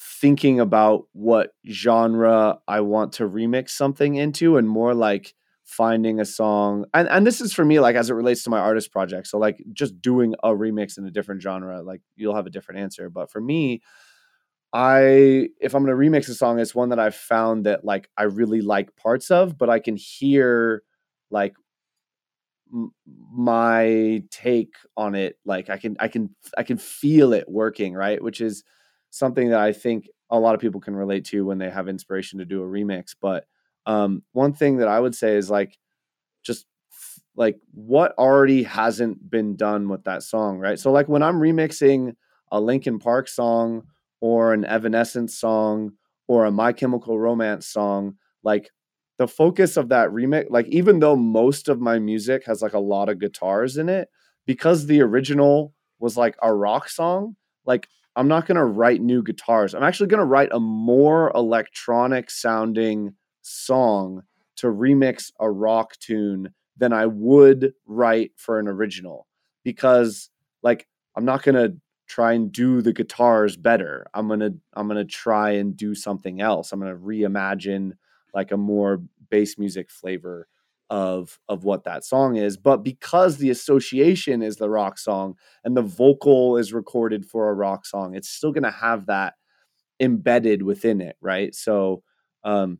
thinking 0.00 0.60
about 0.60 1.04
what 1.12 1.50
genre 1.68 2.58
i 2.68 2.80
want 2.80 3.12
to 3.12 3.28
remix 3.28 3.70
something 3.70 4.16
into 4.16 4.56
and 4.56 4.68
more 4.68 4.94
like 4.94 5.34
finding 5.64 6.20
a 6.20 6.24
song. 6.26 6.84
And 6.92 7.08
and 7.08 7.26
this 7.26 7.40
is 7.40 7.54
for 7.54 7.64
me 7.64 7.80
like 7.80 7.96
as 7.96 8.10
it 8.10 8.14
relates 8.14 8.42
to 8.44 8.50
my 8.50 8.58
artist 8.58 8.92
project. 8.92 9.26
So 9.28 9.38
like 9.38 9.64
just 9.72 10.00
doing 10.02 10.34
a 10.42 10.50
remix 10.50 10.98
in 10.98 11.06
a 11.06 11.10
different 11.10 11.40
genre 11.42 11.82
like 11.82 12.02
you'll 12.16 12.34
have 12.36 12.46
a 12.46 12.50
different 12.50 12.80
answer. 12.80 13.08
But 13.08 13.30
for 13.30 13.40
me 13.40 13.80
I 14.74 15.50
if 15.60 15.74
I'm 15.74 15.84
gonna 15.84 15.96
remix 15.96 16.28
a 16.30 16.34
song, 16.34 16.60
it's 16.60 16.74
one 16.76 16.90
that 16.90 17.00
I've 17.00 17.16
found 17.16 17.66
that 17.66 17.84
like 17.86 18.10
I 18.18 18.24
really 18.24 18.62
like 18.62 18.96
parts 18.96 19.32
of, 19.32 19.58
but 19.58 19.70
I 19.70 19.80
can 19.80 19.96
hear 19.96 20.84
like 21.30 21.54
m- 22.72 22.92
my 23.32 24.22
take 24.30 24.74
on 24.96 25.14
it. 25.14 25.38
Like 25.44 25.70
I 25.70 25.76
can 25.76 25.96
I 26.00 26.08
can 26.08 26.30
I 26.56 26.62
can 26.62 26.78
feel 26.78 27.32
it 27.32 27.48
working 27.48 27.94
right, 27.94 28.22
which 28.22 28.40
is 28.40 28.64
something 29.10 29.50
that 29.50 29.60
I 29.60 29.72
think 29.72 30.08
a 30.30 30.38
lot 30.38 30.54
of 30.54 30.60
people 30.60 30.80
can 30.80 30.96
relate 30.96 31.24
to 31.26 31.44
when 31.44 31.58
they 31.58 31.70
have 31.70 31.88
inspiration 31.88 32.38
to 32.38 32.44
do 32.44 32.62
a 32.62 32.66
remix. 32.66 33.14
But 33.20 33.46
um, 33.86 34.22
one 34.32 34.52
thing 34.52 34.78
that 34.78 34.88
I 34.88 34.98
would 34.98 35.14
say 35.14 35.36
is 35.36 35.50
like 35.50 35.78
just 36.44 36.66
like 37.36 37.58
what 37.72 38.14
already 38.18 38.62
hasn't 38.64 39.30
been 39.30 39.56
done 39.56 39.88
with 39.88 40.04
that 40.04 40.22
song, 40.22 40.58
right? 40.58 40.78
So 40.78 40.92
like 40.92 41.08
when 41.08 41.22
I'm 41.22 41.40
remixing 41.40 42.16
a 42.52 42.60
Linkin 42.60 42.98
Park 43.00 43.28
song 43.28 43.84
or 44.24 44.54
an 44.54 44.64
Evanescence 44.64 45.38
song 45.38 45.92
or 46.28 46.46
a 46.46 46.50
My 46.50 46.72
Chemical 46.72 47.18
Romance 47.20 47.66
song, 47.66 48.14
like 48.42 48.70
the 49.18 49.28
focus 49.28 49.76
of 49.76 49.90
that 49.90 50.08
remix, 50.08 50.46
like 50.48 50.66
even 50.68 51.00
though 51.00 51.14
most 51.14 51.68
of 51.68 51.78
my 51.78 51.98
music 51.98 52.42
has 52.46 52.62
like 52.62 52.72
a 52.72 52.78
lot 52.78 53.10
of 53.10 53.18
guitars 53.18 53.76
in 53.76 53.90
it, 53.90 54.08
because 54.46 54.86
the 54.86 55.02
original 55.02 55.74
was 55.98 56.16
like 56.16 56.36
a 56.40 56.54
rock 56.54 56.88
song, 56.88 57.36
like 57.66 57.86
I'm 58.16 58.26
not 58.26 58.46
going 58.46 58.56
to 58.56 58.64
write 58.64 59.02
new 59.02 59.22
guitars. 59.22 59.74
I'm 59.74 59.82
actually 59.82 60.06
going 60.06 60.20
to 60.20 60.24
write 60.24 60.52
a 60.52 60.60
more 60.60 61.30
electronic 61.34 62.30
sounding 62.30 63.12
song 63.42 64.22
to 64.56 64.68
remix 64.68 65.32
a 65.38 65.50
rock 65.50 65.98
tune 65.98 66.48
than 66.78 66.94
I 66.94 67.04
would 67.04 67.74
write 67.84 68.30
for 68.36 68.58
an 68.58 68.68
original 68.68 69.26
because 69.64 70.30
like 70.62 70.88
I'm 71.14 71.26
not 71.26 71.42
going 71.42 71.56
to 71.56 71.76
try 72.06 72.32
and 72.32 72.52
do 72.52 72.82
the 72.82 72.92
guitars 72.92 73.56
better. 73.56 74.06
I'm 74.14 74.28
to 74.40 74.54
I'm 74.74 74.88
to 74.88 75.04
try 75.04 75.52
and 75.52 75.76
do 75.76 75.94
something 75.94 76.40
else. 76.40 76.72
I'm 76.72 76.80
to 76.92 76.98
reimagine 76.98 77.92
like 78.34 78.52
a 78.52 78.56
more 78.56 79.02
bass 79.30 79.58
music 79.58 79.90
flavor 79.90 80.48
of 80.90 81.38
of 81.48 81.64
what 81.64 81.84
that 81.84 82.04
song 82.04 82.36
is 82.36 82.58
but 82.58 82.84
because 82.84 83.38
the 83.38 83.48
association 83.48 84.42
is 84.42 84.56
the 84.56 84.68
rock 84.68 84.98
song 84.98 85.34
and 85.64 85.74
the 85.74 85.82
vocal 85.82 86.58
is 86.58 86.74
recorded 86.74 87.24
for 87.24 87.48
a 87.48 87.54
rock 87.54 87.86
song 87.86 88.14
it's 88.14 88.28
still 88.28 88.52
to 88.64 88.70
have 88.70 89.06
that 89.06 89.32
embedded 90.00 90.62
within 90.62 91.00
it 91.00 91.16
right 91.22 91.54
so 91.54 92.02
um 92.44 92.78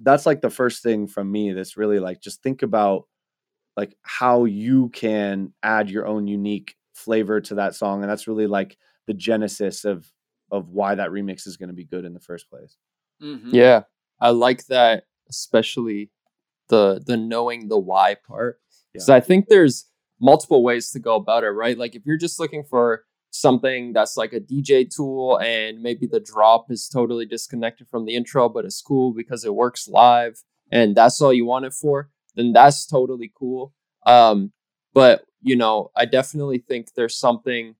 that's 0.00 0.26
like 0.26 0.40
the 0.40 0.50
first 0.50 0.82
thing 0.82 1.06
from 1.06 1.30
me 1.30 1.52
that's 1.52 1.76
really 1.76 1.98
like 1.98 2.20
just 2.20 2.42
think 2.42 2.62
about 2.62 3.06
like 3.76 3.96
how 4.02 4.44
you 4.44 4.88
can 4.90 5.52
add 5.62 5.90
your 5.90 6.06
own 6.06 6.26
unique 6.26 6.76
flavor 7.00 7.40
to 7.40 7.54
that 7.56 7.74
song 7.74 8.02
and 8.02 8.10
that's 8.10 8.28
really 8.28 8.46
like 8.46 8.76
the 9.06 9.14
genesis 9.14 9.84
of 9.84 10.06
of 10.52 10.68
why 10.70 10.94
that 10.94 11.10
remix 11.10 11.46
is 11.46 11.56
going 11.56 11.68
to 11.68 11.74
be 11.74 11.84
good 11.84 12.04
in 12.04 12.14
the 12.14 12.20
first 12.30 12.48
place 12.50 12.76
Mhm. 13.22 13.52
Yeah, 13.52 13.82
I 14.20 14.30
like 14.30 14.66
that, 14.66 15.04
especially 15.28 16.10
the 16.68 17.02
the 17.04 17.16
knowing 17.16 17.68
the 17.68 17.78
why 17.78 18.16
part. 18.26 18.60
Because 18.92 19.08
I 19.10 19.20
think 19.20 19.46
there's 19.48 19.86
multiple 20.20 20.62
ways 20.62 20.90
to 20.92 20.98
go 20.98 21.16
about 21.16 21.44
it, 21.44 21.50
right? 21.50 21.76
Like 21.78 21.94
if 21.94 22.02
you're 22.06 22.16
just 22.16 22.40
looking 22.40 22.64
for 22.64 23.04
something 23.30 23.92
that's 23.92 24.16
like 24.16 24.32
a 24.32 24.40
DJ 24.40 24.84
tool 24.84 25.38
and 25.38 25.82
maybe 25.82 26.06
the 26.06 26.20
drop 26.20 26.70
is 26.70 26.88
totally 26.88 27.26
disconnected 27.26 27.88
from 27.88 28.04
the 28.04 28.14
intro, 28.16 28.48
but 28.48 28.64
it's 28.64 28.82
cool 28.82 29.12
because 29.14 29.44
it 29.44 29.54
works 29.54 29.86
live 29.86 30.42
and 30.72 30.96
that's 30.96 31.20
all 31.20 31.32
you 31.32 31.46
want 31.46 31.64
it 31.64 31.72
for, 31.72 32.10
then 32.34 32.52
that's 32.52 32.86
totally 32.86 33.32
cool. 33.38 33.72
Um, 34.06 34.52
but 34.92 35.24
you 35.42 35.56
know, 35.56 35.90
I 35.96 36.04
definitely 36.04 36.58
think 36.58 36.94
there's 36.94 37.16
something 37.16 37.74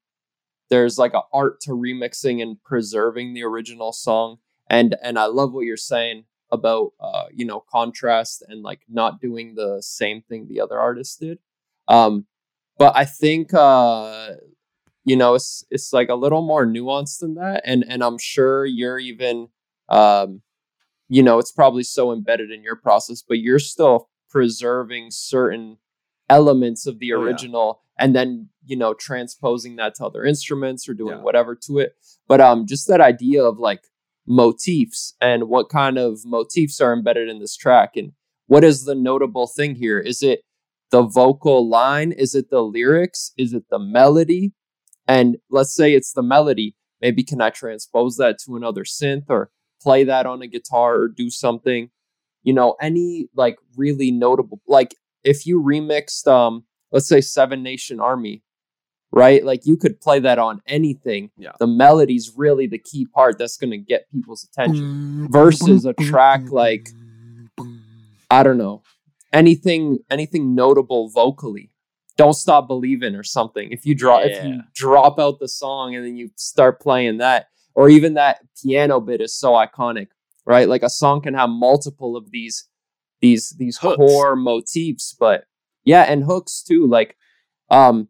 there's 0.70 0.98
like 0.98 1.14
an 1.14 1.22
art 1.32 1.60
to 1.62 1.72
remixing 1.72 2.40
and 2.40 2.62
preserving 2.62 3.34
the 3.34 3.42
original 3.42 3.92
song. 3.92 4.38
And 4.68 4.96
and 5.02 5.18
i 5.18 5.26
love 5.26 5.52
what 5.52 5.66
you're 5.66 5.76
saying 5.76 6.24
about 6.52 6.92
uh 7.00 7.24
you 7.32 7.44
know 7.44 7.64
contrast 7.70 8.42
and 8.48 8.62
like 8.62 8.80
not 8.88 9.20
doing 9.20 9.54
the 9.54 9.78
same 9.82 10.22
thing 10.22 10.46
the 10.46 10.60
other 10.60 10.78
artist 10.78 11.20
did. 11.20 11.38
Um 11.88 12.26
but 12.78 12.96
i 12.96 13.04
think 13.04 13.52
uh 13.52 14.34
you 15.04 15.16
know 15.16 15.34
it's 15.34 15.64
it's 15.70 15.92
like 15.92 16.08
a 16.08 16.14
little 16.14 16.42
more 16.42 16.66
nuanced 16.66 17.18
than 17.20 17.34
that. 17.34 17.62
And 17.64 17.84
and 17.88 18.02
i'm 18.04 18.18
sure 18.18 18.64
you're 18.64 18.98
even 18.98 19.48
um 19.88 20.42
you 21.08 21.22
know 21.22 21.38
it's 21.38 21.52
probably 21.52 21.82
so 21.82 22.12
embedded 22.12 22.50
in 22.50 22.62
your 22.62 22.76
process 22.76 23.22
but 23.26 23.38
you're 23.40 23.58
still 23.58 24.08
preserving 24.30 25.10
certain 25.10 25.78
elements 26.30 26.86
of 26.86 26.98
the 27.00 27.12
Oh, 27.12 27.18
yeah. 27.18 27.24
original 27.24 27.80
and 27.98 28.14
then 28.16 28.48
you 28.64 28.76
know 28.76 28.94
transposing 28.94 29.76
that 29.76 29.94
to 29.96 30.04
other 30.06 30.24
instruments 30.24 30.88
or 30.88 30.94
doing 30.94 31.18
Yeah. 31.18 31.22
whatever 31.28 31.54
to 31.66 31.78
it. 31.84 31.90
But 32.28 32.40
um 32.40 32.66
just 32.66 32.86
that 32.88 33.00
idea 33.00 33.42
of 33.44 33.58
like 33.58 33.82
motifs 34.26 35.14
and 35.20 35.48
what 35.48 35.68
kind 35.68 35.98
of 35.98 36.20
motifs 36.24 36.80
are 36.80 36.92
embedded 36.92 37.28
in 37.28 37.40
this 37.40 37.56
track 37.56 37.96
and 37.96 38.12
what 38.46 38.64
is 38.64 38.84
the 38.84 38.94
notable 38.94 39.46
thing 39.46 39.76
here? 39.76 39.98
Is 40.00 40.22
it 40.22 40.40
the 40.90 41.02
vocal 41.02 41.68
line? 41.68 42.10
Is 42.10 42.34
it 42.34 42.50
the 42.50 42.62
lyrics? 42.62 43.32
Is 43.36 43.52
it 43.52 43.64
the 43.70 43.78
melody? 43.78 44.52
And 45.06 45.36
let's 45.50 45.74
say 45.74 45.94
it's 45.94 46.12
the 46.12 46.22
melody. 46.22 46.74
Maybe 47.00 47.22
can 47.22 47.40
i 47.40 47.50
transpose 47.50 48.16
that 48.16 48.38
to 48.44 48.56
another 48.56 48.84
synth 48.84 49.26
or 49.28 49.50
play 49.80 50.04
that 50.04 50.26
on 50.26 50.42
a 50.42 50.46
guitar 50.48 50.96
or 51.00 51.08
do 51.08 51.30
something? 51.30 51.90
You 52.42 52.54
know 52.54 52.76
any 52.80 53.28
like 53.36 53.56
really 53.76 54.10
notable 54.10 54.60
like 54.66 54.94
if 55.24 55.46
you 55.46 55.62
remixed 55.62 56.26
um 56.26 56.64
let's 56.92 57.08
say 57.08 57.20
seven 57.20 57.62
nation 57.62 58.00
army 58.00 58.42
right? 59.12 59.44
Like 59.44 59.66
you 59.66 59.76
could 59.76 60.00
play 60.00 60.20
that 60.20 60.38
on 60.38 60.62
anything. 60.66 61.30
Yeah. 61.36 61.52
the 61.58 61.66
melody's 61.66 62.32
really 62.36 62.66
the 62.66 62.78
key 62.78 63.06
part 63.06 63.38
that's 63.38 63.56
going 63.56 63.72
to 63.72 63.78
get 63.78 64.10
people's 64.12 64.44
attention 64.44 65.28
versus 65.30 65.84
a 65.84 65.92
track 65.94 66.42
like 66.50 66.88
i 68.30 68.44
don't 68.44 68.58
know 68.58 68.82
anything 69.32 69.98
anything 70.10 70.54
notable 70.54 71.08
vocally. 71.10 71.70
Don't 72.16 72.34
stop 72.34 72.68
believing 72.68 73.14
or 73.14 73.22
something. 73.22 73.72
If 73.72 73.86
you 73.86 73.94
drop 73.94 74.22
if 74.24 74.44
you 74.44 74.60
drop 74.74 75.18
out 75.18 75.38
the 75.40 75.48
song 75.48 75.94
and 75.94 76.04
then 76.04 76.16
you 76.16 76.30
start 76.36 76.80
playing 76.80 77.18
that 77.18 77.46
or 77.74 77.88
even 77.88 78.14
that 78.14 78.40
piano 78.62 79.00
bit 79.00 79.20
is 79.20 79.34
so 79.34 79.52
iconic 79.52 80.08
right? 80.46 80.68
Like 80.68 80.82
a 80.82 80.90
song 80.90 81.20
can 81.20 81.34
have 81.34 81.50
multiple 81.50 82.16
of 82.16 82.30
these 82.30 82.66
these 83.20 83.50
these 83.58 83.78
Hooks. 83.78 83.96
core 83.96 84.36
motifs 84.36 85.14
but 85.18 85.44
yeah 85.84 86.02
and 86.02 86.24
hooks 86.24 86.62
too 86.62 86.86
like 86.86 87.16
um 87.70 88.08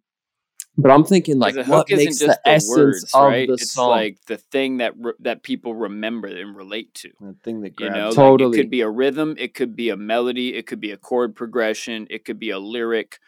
but 0.76 0.90
i'm 0.90 1.04
thinking 1.04 1.38
like 1.38 1.54
a 1.54 1.58
what 1.64 1.66
hook 1.66 1.90
isn't 1.90 2.04
makes 2.04 2.18
just 2.18 2.26
the, 2.28 2.40
the, 2.44 2.48
essence 2.48 2.76
words, 2.78 3.10
of 3.14 3.22
right? 3.28 3.48
the 3.48 3.54
it's 3.54 3.72
song 3.72 3.90
like 3.90 4.18
the 4.26 4.36
thing 4.36 4.78
that 4.78 4.94
re- 4.98 5.12
that 5.20 5.42
people 5.42 5.74
remember 5.74 6.28
and 6.28 6.56
relate 6.56 6.94
to. 6.94 7.10
The 7.20 7.36
thing 7.42 7.60
that 7.62 7.78
You 7.80 7.90
know, 7.90 7.96
you. 7.96 8.04
like, 8.06 8.14
Totally. 8.14 8.58
it 8.58 8.62
could 8.62 8.70
be 8.70 8.80
a 8.80 8.88
rhythm, 8.88 9.34
it 9.38 9.54
could 9.54 9.74
be 9.76 9.88
a 9.90 9.96
melody, 9.96 10.54
it 10.54 10.66
could 10.66 10.80
be 10.80 10.92
a 10.92 10.96
chord 10.96 11.34
progression, 11.34 12.06
it 12.08 12.24
could 12.24 12.38
be 12.38 12.50
a 12.50 12.58
lyric. 12.58 13.18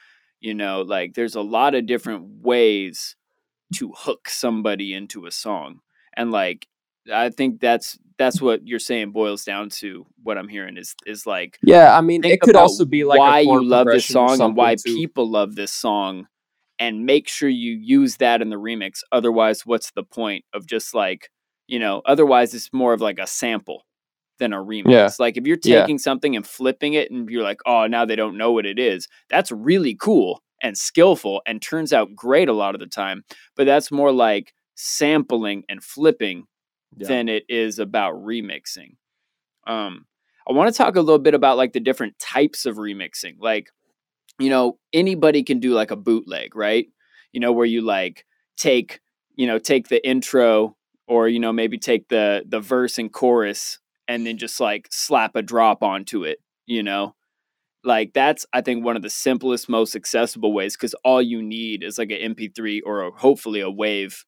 You 0.41 0.55
know, 0.55 0.83
like 0.83 1.15
there's 1.15 1.35
a 1.35 1.43
lot 1.43 1.75
of 1.75 1.87
different 1.87 2.25
ways 2.43 3.17
to 3.75 3.93
hook 3.97 4.29
somebody 4.29 4.93
into 4.95 5.27
a 5.27 5.31
song, 5.31 5.81
and 6.17 6.31
like 6.33 6.67
I 7.13 7.31
think 7.31 7.61
that's 7.61 7.99
that's 8.19 8.41
what 8.41 8.67
you're 8.67 8.79
saying 8.79 9.11
boils 9.13 9.45
down 9.45 9.71
to. 9.71 10.07
What 10.23 10.39
I'm 10.39 10.49
hearing 10.49 10.77
is 10.77 10.95
is 11.07 11.27
like 11.27 11.59
yeah 11.63 11.97
i 11.97 12.01
mean 12.01 12.25
it 12.25 12.41
could 12.41 12.57
also 12.57 12.85
be 12.85 13.05
like 13.05 13.19
why 13.19 13.41
you 13.41 13.65
love 13.65 13.87
this 13.87 14.07
song 14.07 14.41
and 14.41 14.57
why 14.57 14.75
too. 14.77 14.95
people 14.95 15.29
love 15.29 15.55
this 15.57 15.73
song 15.73 16.27
and 16.79 17.05
make 17.07 17.29
sure 17.29 17.49
you 17.49 17.73
use 17.73 18.17
that 18.19 18.41
in 18.43 18.51
the 18.51 18.57
remix 18.57 19.01
otherwise 19.13 19.67
what's 19.67 19.91
the 19.93 20.03
point 20.05 20.45
of 20.55 20.67
just 20.67 20.95
like 20.95 21.29
you 21.67 21.79
know 21.79 22.03
otherwise 22.07 22.55
it's 22.55 22.73
more 22.73 22.93
of 22.93 23.01
like 23.01 23.19
a 23.19 23.27
sample 23.27 23.85
than 24.39 24.53
a 24.53 24.57
remix 24.59 24.91
Yeah. 24.91 25.11
like 25.19 25.37
if 25.37 25.47
you're 25.47 25.59
Yeah. 25.65 25.81
taking 25.81 25.99
something 25.99 26.37
and 26.37 26.47
flipping 26.47 26.95
it 26.95 27.11
and 27.11 27.29
you're 27.29 27.43
like 27.45 27.61
oh 27.67 27.87
now 27.87 28.05
they 28.05 28.17
don't 28.17 28.37
know 28.39 28.53
what 28.53 28.67
it 28.67 28.79
is 28.79 29.09
that's 29.31 29.51
really 29.51 29.95
cool 29.95 30.41
and 30.63 30.77
skillful 30.79 31.43
and 31.47 31.61
turns 31.61 31.93
out 31.93 32.15
great 32.15 32.49
a 32.49 32.53
lot 32.53 32.75
of 32.75 32.81
the 32.81 32.87
time 32.87 33.23
but 33.57 33.65
that's 33.67 33.91
more 33.91 34.13
like 34.13 34.53
sampling 34.77 35.65
and 35.69 35.83
flipping 35.83 36.45
Yeah. 36.97 37.09
than 37.09 37.29
it 37.29 37.45
is 37.49 37.79
about 37.79 38.15
remixing. 38.15 38.97
Um, 39.67 40.07
I 40.49 40.53
want 40.53 40.73
to 40.73 40.77
talk 40.77 40.97
a 40.97 41.01
little 41.01 41.19
bit 41.19 41.35
about 41.35 41.57
like 41.57 41.73
the 41.73 41.81
different 41.81 42.19
types 42.19 42.67
of 42.67 42.77
remixing. 42.77 43.37
Like, 43.39 43.69
you 44.39 44.51
know, 44.51 44.79
anybody 44.93 45.43
can 45.43 45.61
do 45.61 45.73
like 45.73 45.91
a 45.91 45.97
bootleg, 45.97 46.57
right? 46.57 46.87
You 47.33 47.41
know, 47.41 47.53
where 47.53 47.67
you 47.67 47.81
like 47.83 48.27
take, 48.57 49.01
you 49.37 49.47
know, 49.47 49.59
take 49.59 49.89
the 49.89 50.07
intro 50.07 50.77
or 51.07 51.29
you 51.29 51.41
know 51.41 51.53
maybe 51.53 51.79
take 51.79 52.09
the 52.09 52.45
the 52.47 52.61
verse 52.61 52.99
and 52.99 53.13
chorus 53.13 53.79
and 54.09 54.27
then 54.27 54.39
just 54.39 54.61
like 54.61 54.89
slap 54.91 55.37
a 55.37 55.43
drop 55.43 55.83
onto 55.83 56.25
it. 56.25 56.39
You 56.67 56.83
know, 56.83 57.15
like 57.85 58.13
that's 58.13 58.47
I 58.53 58.61
think 58.61 58.85
one 58.85 58.97
of 58.97 59.03
the 59.03 59.11
simplest, 59.11 59.69
most 59.69 59.95
accessible 59.97 60.53
ways 60.53 60.77
because 60.77 60.95
all 61.05 61.23
you 61.23 61.43
need 61.43 61.83
is 61.83 61.99
like 61.99 62.11
an 62.11 62.35
MP3 62.35 62.81
or 62.85 63.03
a, 63.03 63.11
hopefully 63.11 63.61
a 63.61 63.71
wave 63.71 64.25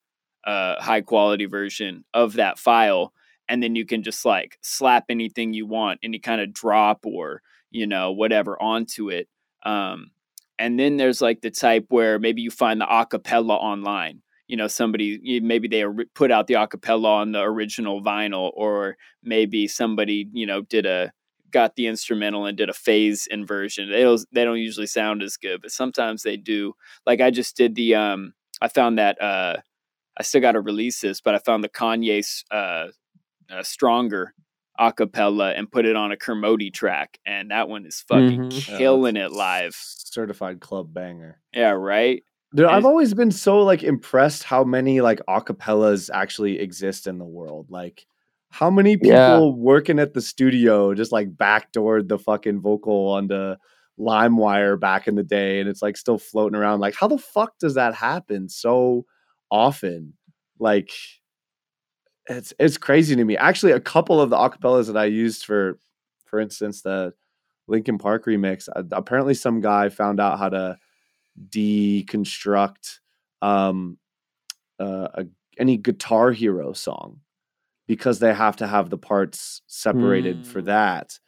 uh, 0.46 0.80
high 0.80 1.00
quality 1.00 1.46
version 1.46 2.04
of 2.14 2.34
that 2.34 2.58
file 2.58 3.12
and 3.48 3.62
then 3.62 3.74
you 3.74 3.84
can 3.84 4.02
just 4.02 4.24
like 4.24 4.58
slap 4.62 5.04
anything 5.08 5.52
you 5.52 5.66
want 5.66 6.00
any 6.02 6.18
kind 6.18 6.40
of 6.40 6.52
drop 6.52 7.04
or 7.04 7.42
you 7.70 7.86
know 7.86 8.12
whatever 8.12 8.60
onto 8.62 9.10
it 9.10 9.28
um, 9.64 10.10
and 10.58 10.78
then 10.78 10.96
there's 10.96 11.20
like 11.20 11.40
the 11.40 11.50
type 11.50 11.86
where 11.88 12.18
maybe 12.18 12.42
you 12.42 12.50
find 12.50 12.80
the 12.80 12.86
acapella 12.86 13.50
online. 13.50 14.20
You 14.46 14.58
know 14.58 14.68
somebody 14.68 15.40
maybe 15.42 15.68
they 15.68 15.84
put 16.14 16.30
out 16.30 16.46
the 16.46 16.54
acapella 16.54 17.06
on 17.06 17.32
the 17.32 17.40
original 17.40 18.02
vinyl 18.02 18.52
or 18.54 18.96
maybe 19.22 19.66
somebody 19.66 20.28
you 20.32 20.46
know 20.46 20.60
did 20.60 20.84
a 20.84 21.12
got 21.50 21.76
the 21.76 21.86
instrumental 21.86 22.44
and 22.44 22.56
did 22.56 22.68
a 22.68 22.74
phase 22.74 23.26
inversion. 23.30 23.90
They 23.90 24.02
don't 24.02 24.20
they 24.32 24.44
don't 24.44 24.58
usually 24.58 24.86
sound 24.86 25.22
as 25.22 25.38
good 25.38 25.62
but 25.62 25.70
sometimes 25.70 26.22
they 26.22 26.36
do. 26.36 26.74
Like 27.06 27.22
i 27.22 27.30
just 27.30 27.56
did 27.56 27.74
the 27.74 27.94
um 27.94 28.34
i 28.60 28.68
found 28.68 28.98
that 28.98 29.20
uh 29.20 29.56
I 30.16 30.22
still 30.22 30.40
got 30.40 30.52
to 30.52 30.60
release 30.60 31.00
this, 31.00 31.20
but 31.20 31.34
I 31.34 31.38
found 31.38 31.64
the 31.64 31.68
Kanye's 31.68 32.44
uh, 32.50 32.86
uh, 33.50 33.62
Stronger 33.62 34.34
acapella 34.78 35.56
and 35.56 35.70
put 35.70 35.86
it 35.86 35.96
on 35.96 36.12
a 36.12 36.16
Kermode 36.16 36.72
track, 36.72 37.18
and 37.26 37.50
that 37.50 37.68
one 37.68 37.86
is 37.86 38.00
fucking 38.08 38.50
Mhm. 38.50 38.60
Killing 38.78 39.14
that's 39.14 39.32
it 39.32 39.36
live. 39.36 39.74
Certified 39.76 40.60
club 40.60 40.92
banger. 40.92 41.40
Yeah, 41.52 41.70
right. 41.70 42.22
Dude, 42.54 42.66
And 42.66 42.74
I've 42.76 42.84
always 42.84 43.14
been 43.14 43.32
so 43.32 43.62
like 43.62 43.82
impressed 43.82 44.44
how 44.44 44.62
many 44.64 45.00
like 45.00 45.20
acapellas 45.28 46.08
actually 46.12 46.60
exist 46.60 47.06
in 47.08 47.18
the 47.18 47.24
world. 47.24 47.70
Like 47.70 48.06
how 48.50 48.70
many 48.70 48.96
people 48.96 49.10
Yeah. 49.12 49.40
working 49.56 49.98
at 49.98 50.14
the 50.14 50.20
studio 50.20 50.94
just 50.94 51.10
like 51.10 51.34
backdoored 51.34 52.06
the 52.06 52.18
fucking 52.18 52.60
vocal 52.60 53.08
on 53.08 53.24
onto 53.24 53.56
LimeWire 53.98 54.78
back 54.78 55.08
in 55.08 55.14
the 55.16 55.22
day 55.24 55.60
and 55.60 55.68
it's 55.68 55.82
like 55.82 55.96
still 55.96 56.18
floating 56.18 56.56
around. 56.56 56.78
Like 56.80 56.94
how 56.94 57.08
the 57.08 57.18
fuck 57.18 57.58
does 57.58 57.74
that 57.74 57.94
happen 57.94 58.48
so 58.48 59.04
often? 59.54 60.14
Like 60.58 60.90
it's 62.26 62.52
it's 62.58 62.78
crazy 62.78 63.14
to 63.16 63.24
me. 63.24 63.36
Actually, 63.36 63.72
a 63.72 63.80
couple 63.80 64.20
of 64.20 64.30
the 64.30 64.36
acapellas 64.36 64.86
that 64.86 64.96
I 64.96 65.04
used 65.06 65.44
for 65.44 65.78
for 66.24 66.40
instance 66.40 66.82
the 66.82 67.12
Linkin 67.66 67.98
Park 67.98 68.26
remix, 68.26 68.68
uh, 68.74 68.82
apparently 68.92 69.34
some 69.34 69.60
guy 69.60 69.88
found 69.88 70.20
out 70.20 70.38
how 70.38 70.48
to 70.50 70.78
deconstruct 71.50 72.98
um 73.42 73.98
uh, 74.80 75.08
a, 75.14 75.26
any 75.58 75.76
guitar 75.76 76.32
hero 76.32 76.72
song 76.72 77.20
because 77.86 78.18
they 78.18 78.32
have 78.34 78.56
to 78.56 78.66
have 78.66 78.90
the 78.90 78.98
parts 78.98 79.62
separated 79.66 80.46
for 80.46 80.62
Mm. 80.62 80.66
that 80.66 81.18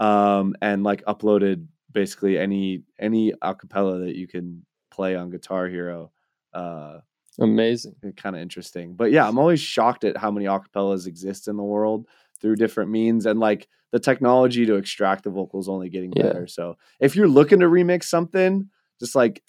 um 0.00 0.54
and 0.62 0.84
like 0.84 1.04
uploaded 1.06 1.66
basically 1.92 2.38
any 2.38 2.82
any 2.98 3.32
acapella 3.42 4.04
that 4.06 4.16
you 4.16 4.28
can 4.28 4.64
play 4.90 5.16
on 5.16 5.30
guitar 5.30 5.68
hero 5.68 6.12
uh 6.54 6.98
amazing 7.40 7.94
kind 8.16 8.34
of 8.36 8.42
interesting 8.42 8.94
but 8.94 9.10
yeah 9.12 9.26
i'm 9.28 9.38
always 9.38 9.60
shocked 9.60 10.04
at 10.04 10.16
how 10.16 10.30
many 10.30 10.46
acapellas 10.46 11.06
exist 11.06 11.48
in 11.48 11.56
the 11.56 11.62
world 11.62 12.06
through 12.40 12.56
different 12.56 12.90
means 12.90 13.26
and 13.26 13.38
like 13.40 13.68
the 13.92 13.98
technology 14.00 14.64
to 14.66 14.74
extract 14.76 15.24
the 15.24 15.30
vocals 15.30 15.68
only 15.68 15.88
getting 15.88 16.12
Yeah. 16.16 16.22
better 16.24 16.46
so 16.46 16.76
if 17.00 17.14
you're 17.16 17.28
looking 17.28 17.60
to 17.60 17.66
remix 17.66 18.04
something 18.04 18.68
just 19.00 19.14
like 19.14 19.42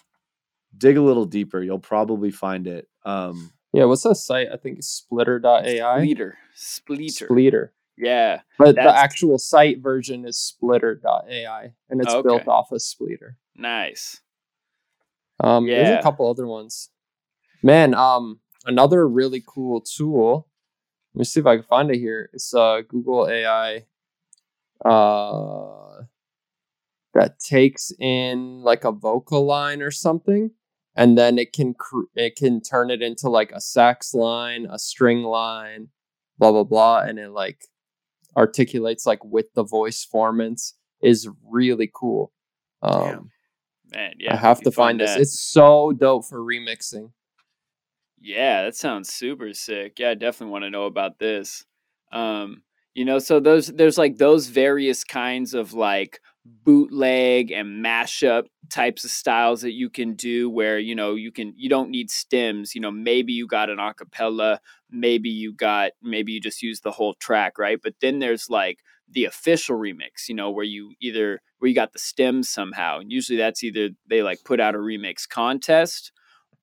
dig 0.78 0.97
a 0.97 1.02
little 1.02 1.26
deeper 1.26 1.62
you'll 1.62 1.80
probably 1.80 2.30
find 2.32 2.67
it 2.67 2.88
um 3.06 3.52
yeah 3.73 3.86
what's 3.86 4.04
that 4.04 4.15
site 4.15 4.47
i 4.52 4.58
think 4.58 4.78
it's 4.80 4.88
splitter.ai 4.88 6.02
Splitter, 6.02 6.38
splitter. 6.54 7.04
splitter 7.26 7.73
Yeah, 7.97 8.41
but 8.60 8.76
the 8.76 8.95
actual 8.95 9.38
site 9.39 9.80
version 9.82 10.26
is 10.26 10.38
splitter.ai 10.38 11.73
and 11.89 12.02
it's 12.02 12.13
built 12.23 12.47
off 12.47 12.71
of 12.71 12.80
Spleeter 12.82 13.36
nice. 13.56 14.21
Um, 15.39 15.65
there's 15.67 15.89
Yeah. 15.89 16.00
a 16.00 16.04
couple 16.04 16.30
other 16.30 16.47
ones. 16.47 16.89
Man, 17.63 17.93
um, 17.93 18.39
another 18.65 19.08
really 19.08 19.43
cool 19.46 19.82
tool. 19.82 20.48
Let 21.13 21.20
me 21.20 21.26
see 21.26 21.39
if 21.39 21.46
I 21.48 21.56
can 21.56 21.65
find 21.65 21.89
it 21.89 21.98
here. 21.98 22.30
It's 22.34 22.54
uh 22.54 22.82
Google 22.88 23.28
AI 23.28 23.86
uh 24.86 26.04
that 27.15 27.39
takes 27.39 27.91
in 28.00 28.62
like 28.62 28.84
a 28.84 28.91
vocal 28.91 29.43
line 29.43 29.82
or 29.82 29.89
something 29.89 30.52
and 30.96 31.17
then 31.17 31.39
it 31.39 31.54
can 31.54 31.74
cr- 31.74 32.12
it 32.13 32.36
can 32.36 32.62
turn 32.62 32.91
it 32.91 33.02
into 33.02 33.30
like 33.30 33.52
a 33.52 33.60
sax 33.60 34.13
line, 34.13 34.67
a 34.70 34.78
string 34.78 35.24
line, 35.24 35.88
blah 36.38 36.52
blah 36.52 36.63
blah 36.63 37.00
and 37.00 37.17
it 37.17 37.32
like 37.32 37.65
articulates 38.36 39.08
like 39.08 39.24
with 39.26 39.52
the 39.56 39.63
voice 39.63 40.06
formants 40.06 40.74
is 41.02 41.28
really 41.43 41.89
cool. 41.91 42.32
Um 42.84 43.02
Damn. 43.02 43.32
Man, 43.96 44.13
yeah. 44.20 44.34
I 44.34 44.38
have 44.38 44.62
to 44.62 44.72
find 44.72 45.00
this. 45.00 45.15
It's 45.15 45.39
so 45.39 45.93
dope 45.93 46.26
for 46.26 46.39
remixing. 46.41 47.12
Yeah, 48.19 48.63
that 48.63 48.75
sounds 48.75 49.13
super 49.13 49.53
sick. 49.53 49.99
Yeah, 49.99 50.12
I 50.12 50.13
definitely 50.15 50.51
want 50.51 50.63
to 50.63 50.69
know 50.69 50.86
about 50.86 51.19
this. 51.19 51.65
Um, 52.12 52.63
you 52.93 53.06
know, 53.06 53.19
so 53.19 53.39
those 53.39 53.67
there's 53.67 53.97
like 53.97 54.17
those 54.17 54.47
various 54.47 55.03
kinds 55.03 55.53
of 55.53 55.73
like 55.73 56.19
bootleg 56.45 57.51
and 57.51 57.84
mashup 57.86 58.45
types 58.69 59.03
of 59.03 59.12
styles 59.12 59.62
that 59.62 59.73
you 59.73 59.89
can 59.89 60.13
do 60.15 60.49
where, 60.49 60.80
you 60.80 60.95
know, 60.95 61.13
you 61.15 61.32
can 61.32 61.53
you 61.58 61.69
don't 61.69 61.91
need 61.91 62.10
stems, 62.10 62.73
you 62.73 62.82
know, 62.82 62.89
maybe 62.91 63.34
you 63.34 63.45
got 63.45 63.69
an 63.69 63.77
acapella, 63.77 64.58
maybe 64.89 65.30
you 65.30 65.53
got 65.53 65.91
maybe 66.01 66.32
you 66.32 66.41
just 66.41 66.63
use 66.63 66.82
the 66.82 66.91
whole 66.91 67.13
track, 67.15 67.60
right? 67.60 67.80
But 67.84 67.93
then 68.01 68.17
there's 68.19 68.49
like 68.49 68.80
the 69.10 69.25
official 69.25 69.77
remix, 69.77 70.27
you 70.27 70.34
know, 70.36 70.49
where 70.49 70.65
you 70.65 70.93
either 70.99 71.39
where 71.60 71.69
you 71.69 71.75
got 71.75 71.93
the 71.93 71.99
stems 71.99 72.49
somehow. 72.49 72.99
And 72.99 73.12
usually 73.12 73.38
that's 73.38 73.63
either 73.63 73.89
they 74.10 74.23
like 74.23 74.39
put 74.43 74.60
out 74.60 74.73
a 74.75 74.80
remix 74.80 75.30
contest 75.30 76.12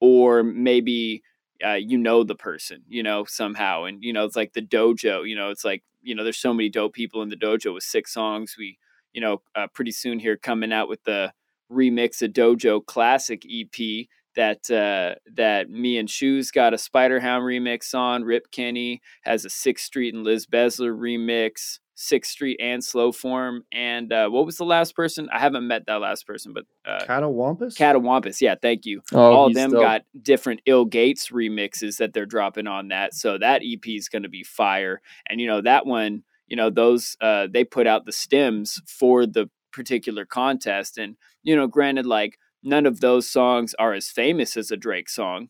or 0.01 0.43
maybe 0.43 1.23
uh, 1.65 1.75
you 1.75 1.99
know 1.99 2.25
the 2.25 2.35
person, 2.35 2.83
you 2.89 3.03
know, 3.03 3.25
somehow. 3.25 3.85
And, 3.85 4.03
you 4.03 4.13
know, 4.13 4.25
it's 4.25 4.37
like 4.37 4.53
the 4.53 4.63
dojo, 4.63 5.29
you 5.29 5.37
know, 5.37 5.51
it's 5.51 5.65
like, 5.65 5.83
you 6.03 6.15
know, 6.15 6.23
there's 6.25 6.39
so 6.39 6.53
many 6.53 6.69
dope 6.69 6.93
people 6.93 7.23
in 7.23 7.29
the 7.31 7.37
dojo 7.37 7.75
with 7.75 7.85
six 7.85 8.13
songs. 8.13 8.57
We, 8.59 8.79
you 9.13 9.21
know, 9.21 9.43
uh, 9.55 9.69
pretty 9.73 9.93
soon 9.93 10.19
here 10.19 10.37
coming 10.37 10.73
out 10.73 10.89
with 10.89 11.03
the 11.05 11.33
remix 11.73 12.23
of 12.23 12.33
dojo 12.33 12.85
classic 12.85 13.45
EP 13.51 14.07
that 14.37 14.71
uh 14.71 15.15
that 15.33 15.71
me 15.71 15.97
and 15.97 16.11
shoes 16.11 16.51
got 16.51 16.75
a 16.75 16.79
spider 16.79 17.21
hound 17.21 17.45
remix 17.45 17.95
on 17.95 18.23
rip 18.23 18.51
kenny 18.51 19.01
has 19.23 19.45
a 19.45 19.51
sixth 19.51 19.87
street 19.87 20.15
and 20.15 20.25
liz 20.25 20.47
bezler 20.47 20.97
remix 20.97 21.79
Sixth 21.95 22.33
Street 22.33 22.59
and 22.61 22.83
Slow 22.83 23.13
Form. 23.13 23.65
And 23.73 24.13
uh, 24.13 24.29
what 24.29 24.47
was 24.47 24.57
the 24.57 24.65
last 24.65 24.97
person? 24.97 25.29
I 25.33 25.39
haven't 25.39 25.67
met 25.67 25.87
that 25.87 26.01
last 26.01 26.27
person, 26.27 26.53
but 26.53 26.65
uh, 26.85 27.05
Catawampus? 27.07 27.77
Catawampus. 27.77 28.41
Yeah, 28.41 28.57
thank 28.61 28.85
you. 28.85 29.01
Oh, 29.13 29.33
All 29.33 29.47
of 29.47 29.55
them 29.55 29.71
dope. 29.71 29.83
got 29.83 30.03
different 30.21 30.61
ill.Gates 30.67 31.31
remixes 31.31 31.99
that 31.99 32.13
they're 32.13 32.27
dropping 32.27 32.67
on 32.67 32.89
that. 32.89 33.15
So 33.15 33.39
that 33.39 33.63
EP 33.65 33.87
is 33.87 34.09
going 34.09 34.25
to 34.25 34.29
be 34.29 34.43
fire. 34.43 35.01
And 35.29 35.41
you 35.41 35.47
know 35.47 35.61
that 35.63 35.87
one, 35.87 36.25
you 36.47 36.57
know 36.57 36.71
those 36.71 37.17
uh, 37.21 37.47
they 37.51 37.65
put 37.65 37.87
out 37.87 38.07
the 38.07 38.13
stems 38.13 38.81
for 38.87 39.27
the 39.27 39.49
particular 39.73 40.25
contest, 40.25 40.99
and 40.99 41.17
you 41.43 41.55
know, 41.57 41.67
granted, 41.67 42.07
like 42.07 42.39
none 42.63 42.87
of 42.87 43.01
those 43.01 43.29
songs 43.29 43.75
are 43.79 43.93
as 43.93 44.09
famous 44.09 44.57
as 44.57 44.71
a 44.71 44.77
Drake 44.77 45.09
song. 45.09 45.49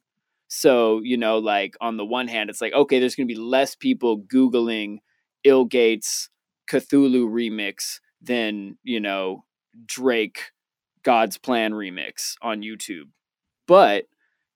So 0.48 1.00
you 1.02 1.16
know, 1.16 1.38
like 1.38 1.74
on 1.80 1.96
the 1.96 2.04
one 2.04 2.28
hand, 2.28 2.50
it's 2.50 2.60
like 2.60 2.74
okay, 2.74 3.00
there's 3.00 3.14
going 3.14 3.28
to 3.28 3.34
be 3.34 3.40
less 3.40 3.74
people 3.74 4.20
googling 4.20 4.98
ill.Gates 5.42 6.30
Cthulhu 6.68 7.28
remix 7.28 8.00
than 8.20 8.78
you 8.82 9.00
know 9.00 9.44
Drake 9.86 10.52
God's 11.02 11.38
Plan 11.38 11.72
remix 11.72 12.34
on 12.42 12.62
YouTube. 12.62 13.08
But 13.66 14.04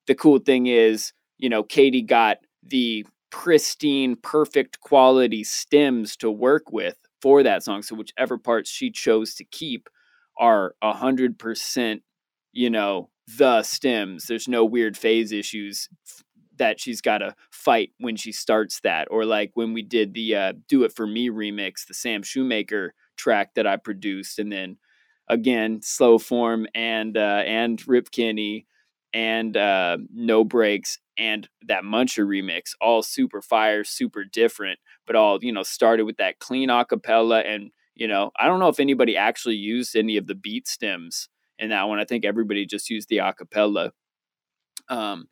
the 0.07 0.15
cool 0.15 0.39
thing 0.39 0.67
is, 0.67 1.13
you 1.39 1.49
know, 1.49 1.63
Katie 1.63 2.03
got 2.03 2.39
the 2.63 3.07
pristine, 3.31 4.17
perfect 4.17 4.81
quality 4.81 5.45
stems 5.45 6.17
to 6.17 6.31
work 6.31 6.73
with 6.73 6.97
for 7.21 7.43
that 7.43 7.63
song. 7.63 7.83
So 7.83 7.95
whichever 7.95 8.39
parts 8.39 8.71
she 8.71 8.91
chose 8.91 9.35
to 9.35 9.45
keep 9.45 9.89
are 10.39 10.75
a 10.83 10.93
hundred 10.93 11.39
percent, 11.39 12.03
you 12.53 12.71
know, 12.71 13.11
the 13.37 13.63
stems. 13.63 14.27
There's 14.27 14.49
no 14.49 14.65
weird 14.65 14.97
phase 14.97 15.33
issues 15.33 15.89
that 16.59 16.81
she's 16.81 17.01
got 17.01 17.19
to 17.19 17.35
fight 17.51 17.91
when 17.99 18.17
she 18.17 18.33
starts 18.33 18.81
that. 18.81 19.09
Or 19.11 19.25
like 19.25 19.51
when 19.55 19.73
we 19.73 19.83
did 19.83 20.15
the 20.15 20.35
uh, 20.37 20.53
"Do 20.69 20.85
It 20.85 20.93
for 20.95 21.07
Me" 21.07 21.31
remix, 21.31 21.87
the 21.87 21.95
Sam 21.95 22.23
Shoemaker 22.23 22.95
track 23.17 23.55
that 23.55 23.67
I 23.67 23.77
produced, 23.77 24.39
and 24.39 24.53
then 24.53 24.77
again 25.29 25.81
slow 25.83 26.19
form 26.19 26.67
and 26.75 27.17
uh, 27.17 27.43
and 27.47 27.83
Rip 27.87 28.11
Kenny 28.11 28.67
and 29.13 29.57
uh, 29.57 29.99
No 30.13 30.45
Breaks 30.45 30.99
and 31.19 31.49
that 31.67 31.83
Muncher 31.83 32.27
remix, 32.27 32.75
all 32.81 33.03
super 33.03 33.43
fire, 33.43 33.83
super 33.85 34.25
different, 34.25 34.79
but 35.07 35.17
all 35.17 35.39
you 35.43 35.53
know 35.53 35.63
started 35.63 36.05
with 36.05 36.17
that 36.19 36.39
clean 36.39 36.69
acapella. 36.69 37.45
And 37.47 37.71
you 37.95 38.07
know, 38.09 38.31
I 38.39 38.47
don't 38.47 38.61
know 38.61 38.69
if 38.69 38.81
anybody 38.81 39.17
actually 39.17 39.57
used 39.57 39.97
any 39.97 40.17
of 40.17 40.27
the 40.27 40.35
beat 40.35 40.69
stems 40.69 41.29
in 41.59 41.71
that 41.71 41.89
one. 41.89 41.99
I 41.99 42.05
think 42.05 42.25
everybody 42.25 42.65
just 42.67 42.89
used 42.91 43.09
the 43.09 43.19
acapella. 43.19 43.91
Um, 44.89 45.27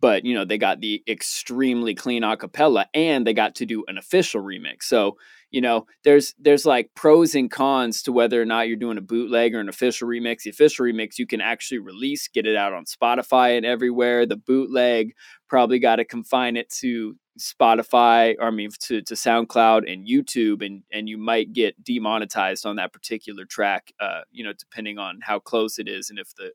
but 0.00 0.24
you 0.24 0.34
know, 0.34 0.44
they 0.44 0.58
got 0.58 0.80
the 0.80 1.02
extremely 1.08 1.94
clean 1.94 2.22
acapella, 2.22 2.86
and 2.94 3.26
they 3.26 3.34
got 3.34 3.54
to 3.56 3.66
do 3.66 3.84
an 3.88 3.98
official 3.98 4.42
remix. 4.42 4.84
So 4.84 5.16
you 5.50 5.60
know 5.60 5.86
there's 6.04 6.34
there's 6.38 6.64
like 6.64 6.90
pros 6.94 7.34
and 7.34 7.50
cons 7.50 8.02
to 8.02 8.12
whether 8.12 8.40
or 8.40 8.44
not 8.44 8.68
you're 8.68 8.76
doing 8.76 8.98
a 8.98 9.02
bootleg 9.02 9.54
or 9.54 9.60
an 9.60 9.68
official 9.68 10.08
remix. 10.08 10.42
The 10.42 10.50
official 10.50 10.86
remix 10.86 11.18
you 11.18 11.26
can 11.26 11.40
actually 11.40 11.78
release 11.78 12.28
get 12.28 12.46
it 12.46 12.56
out 12.56 12.72
on 12.72 12.84
spotify 12.84 13.56
and 13.56 13.66
everywhere. 13.66 14.26
The 14.26 14.36
bootleg 14.36 15.12
probably 15.48 15.78
got 15.78 15.96
to 15.96 16.04
confine 16.04 16.56
it 16.56 16.70
to 16.70 17.16
spotify 17.38 18.34
or 18.38 18.48
i 18.48 18.50
mean 18.50 18.68
to, 18.78 19.00
to 19.00 19.14
soundcloud 19.14 19.90
and 19.90 20.06
youtube 20.06 20.66
and 20.66 20.82
and 20.92 21.08
you 21.08 21.16
might 21.16 21.54
get 21.54 21.82
demonetized 21.82 22.66
on 22.66 22.76
that 22.76 22.92
particular 22.92 23.46
track 23.46 23.92
uh 23.98 24.20
you 24.30 24.44
know 24.44 24.52
depending 24.52 24.98
on 24.98 25.20
how 25.22 25.38
close 25.38 25.78
it 25.78 25.88
is 25.88 26.10
and 26.10 26.18
if 26.18 26.34
the 26.36 26.50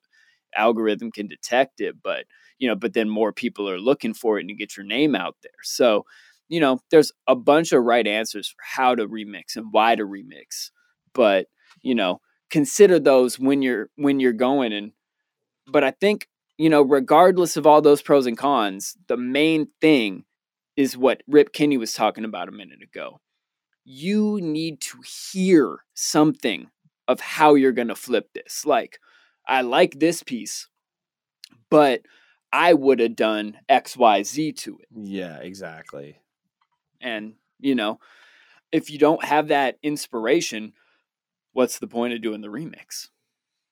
algorithm 0.56 1.12
can 1.12 1.28
detect 1.28 1.82
it. 1.82 1.96
But 2.02 2.26
you 2.60 2.68
know 2.68 2.76
but 2.76 2.94
then 2.94 3.10
more 3.10 3.32
people 3.32 3.70
are 3.70 3.80
looking 3.80 4.13
for 4.13 4.38
it 4.38 4.41
and 4.41 4.50
you 4.50 4.56
get 4.56 4.78
your 4.78 4.86
name 4.86 5.15
out 5.15 5.36
there 5.41 5.52
so 5.63 6.06
you 6.48 6.60
know, 6.60 6.80
there's 6.91 7.12
a 7.28 7.36
bunch 7.36 7.72
of 7.72 7.84
right 7.84 8.06
answers 8.06 8.50
for 8.50 8.58
how 8.62 8.96
to 8.96 9.08
remix 9.08 9.56
and 9.56 9.68
why 9.72 9.96
to 9.96 10.04
remix. 10.04 10.70
But, 11.13 11.48
you 11.82 11.96
know, 11.96 12.22
consider 12.50 13.00
those 13.00 13.39
when 13.39 13.62
you're 13.62 13.89
when 13.96 14.20
you're 14.20 14.34
going 14.34 14.74
and 14.74 14.91
but 15.68 15.84
I 15.84 15.91
think, 15.91 16.28
you 16.58 16.70
know, 16.70 16.84
regardless 16.84 17.58
of 17.58 17.65
all 17.65 17.82
those 17.82 18.02
pros 18.02 18.28
and 18.28 18.38
cons, 18.38 18.96
the 19.08 19.18
main 19.18 19.68
thing 19.82 20.26
is 20.78 20.98
what 20.98 21.24
Rip 21.28 21.54
Kenny 21.54 21.78
was 21.78 21.94
talking 21.94 22.26
about 22.26 22.50
a 22.50 22.52
minute 22.52 22.84
ago. 22.84 23.20
You 23.84 24.39
need 24.41 24.82
to 24.82 25.00
hear 25.32 25.80
something 25.96 26.68
of 27.08 27.20
how 27.20 27.56
you're 27.56 27.72
going 27.72 27.88
to 27.88 27.96
flip 27.96 28.30
this. 28.34 28.65
Like, 28.65 29.00
I 29.48 29.62
like 29.62 30.00
this 30.00 30.22
piece, 30.22 30.68
but 31.70 32.02
I 32.56 32.74
would 32.74 33.00
have 33.00 33.15
done 33.18 33.58
XYZ 33.70 34.56
to 34.58 34.78
it 34.80 34.88
Yeah, 34.96 35.38
exactly. 35.39 36.20
and 37.02 37.34
you 37.60 37.76
know 37.76 38.00
if 38.72 38.89
you 38.89 38.98
don't 38.98 39.24
have 39.24 39.50
that 39.50 39.78
inspiration 39.84 40.74
what's 41.54 41.80
the 41.80 41.88
point 41.88 42.13
of 42.13 42.22
doing 42.22 42.41
the 42.41 42.48
remix 42.48 43.10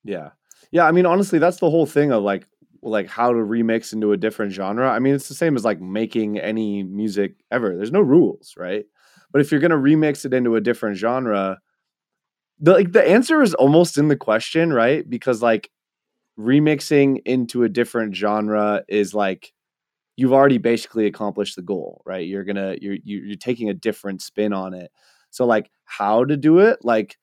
Yeah. 0.04 0.32
Yeah, 0.72 0.86
I 0.86 0.92
mean 0.92 1.06
honestly 1.06 1.40
that's 1.40 1.60
the 1.60 1.70
whole 1.70 1.86
thing 1.86 2.12
of 2.12 2.24
like 2.24 2.48
like 2.82 3.08
how 3.08 3.30
to 3.32 3.40
remix 3.40 3.94
into 3.94 4.12
a 4.12 4.18
different 4.18 4.52
genre. 4.52 4.90
I 4.90 5.00
mean 5.00 5.16
it's 5.16 5.30
the 5.30 5.36
same 5.36 5.56
as 5.56 5.64
like 5.64 5.80
making 5.80 6.38
any 6.40 6.84
music 6.84 7.36
ever. 7.52 7.76
There's 7.76 7.92
no 7.92 8.02
rules, 8.02 8.54
right? 8.58 8.86
But 9.32 9.42
if 9.42 9.52
you're 9.52 9.62
going 9.62 9.72
to 9.72 9.78
remix 9.78 10.26
it 10.26 10.34
into 10.34 10.56
a 10.58 10.62
different 10.62 10.98
genre, 10.98 11.60
the 12.60 12.74
like 12.74 12.92
the 12.92 13.08
answer 13.08 13.42
is 13.42 13.54
almost 13.54 13.98
in 13.98 14.10
the 14.10 14.16
question, 14.18 14.72
right? 14.74 15.10
Because 15.10 15.42
like 15.42 15.70
remixing 16.40 17.22
into 17.26 17.64
a 17.64 17.70
different 17.70 18.16
genre 18.16 18.84
is 18.88 19.14
like 19.14 19.54
you've 20.18 20.34
already 20.34 20.58
basically 20.60 21.08
accomplished 21.08 21.56
the 21.56 21.62
goal, 21.64 22.02
right? 22.06 22.28
You're 22.28 22.44
to 22.46 22.78
you're 22.82 22.98
you- 23.04 23.24
you're 23.24 23.38
taking 23.38 23.70
a 23.70 23.74
different 23.76 24.22
spin 24.22 24.54
on 24.54 24.74
it. 24.74 24.92
So 25.32 25.46
like 25.46 25.72
how 25.86 26.26
to 26.26 26.38
do 26.38 26.60
it? 26.60 26.80
Like 26.84 27.18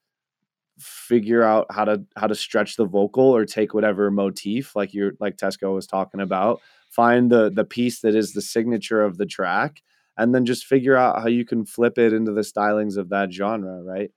figure 0.79 1.43
out 1.43 1.67
how 1.71 1.85
to 1.85 2.03
how 2.17 2.27
to 2.27 2.35
stretch 2.35 2.77
the 2.77 2.87
vocal 2.87 3.25
or 3.25 3.45
take 3.45 3.75
whatever 3.75 4.11
motif 4.11 4.75
like 4.75 4.95
you're 4.95 5.13
like 5.21 5.37
Tesco 5.37 5.75
was 5.75 5.87
talking 5.87 6.21
about 6.21 6.61
find 6.91 7.31
the 7.31 7.51
the 7.51 7.65
piece 7.67 8.01
that 8.01 8.15
is 8.15 8.33
the 8.33 8.41
signature 8.41 9.03
of 9.03 9.19
the 9.19 9.27
track 9.27 9.83
and 10.17 10.35
then 10.35 10.47
just 10.47 10.65
figure 10.65 10.97
out 10.97 11.21
how 11.21 11.29
you 11.29 11.45
can 11.45 11.67
flip 11.67 11.99
it 11.99 12.15
into 12.15 12.33
the 12.33 12.41
stylings 12.41 12.97
of 12.97 13.11
that 13.11 13.31
genre 13.31 13.83
right 13.83 14.11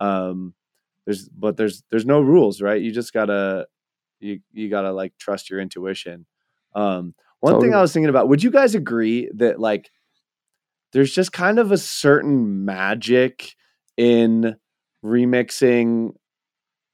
um 0.00 0.54
there's 1.06 1.28
but 1.28 1.56
there's 1.56 1.84
there's 1.90 2.06
no 2.06 2.20
rules 2.20 2.60
right 2.60 2.82
you 2.82 2.90
just 2.90 3.12
gotta 3.12 3.66
you 4.20 4.40
you 4.52 4.68
gotta 4.68 4.92
like 4.92 5.12
trust 5.18 5.50
your 5.50 5.60
intuition. 5.60 6.26
Um 6.74 7.14
one 7.40 7.60
thing 7.60 7.72
i 7.72 7.80
was 7.80 7.92
thinking 7.92 8.08
about 8.08 8.28
would 8.28 8.42
you 8.42 8.50
guys 8.50 8.74
agree 8.74 9.30
that 9.34 9.60
like 9.60 9.90
there's 10.92 11.12
just 11.12 11.32
kind 11.32 11.58
of 11.58 11.70
a 11.70 11.78
certain 11.78 12.64
magic 12.64 13.54
in 13.96 14.56
remixing 15.04 16.14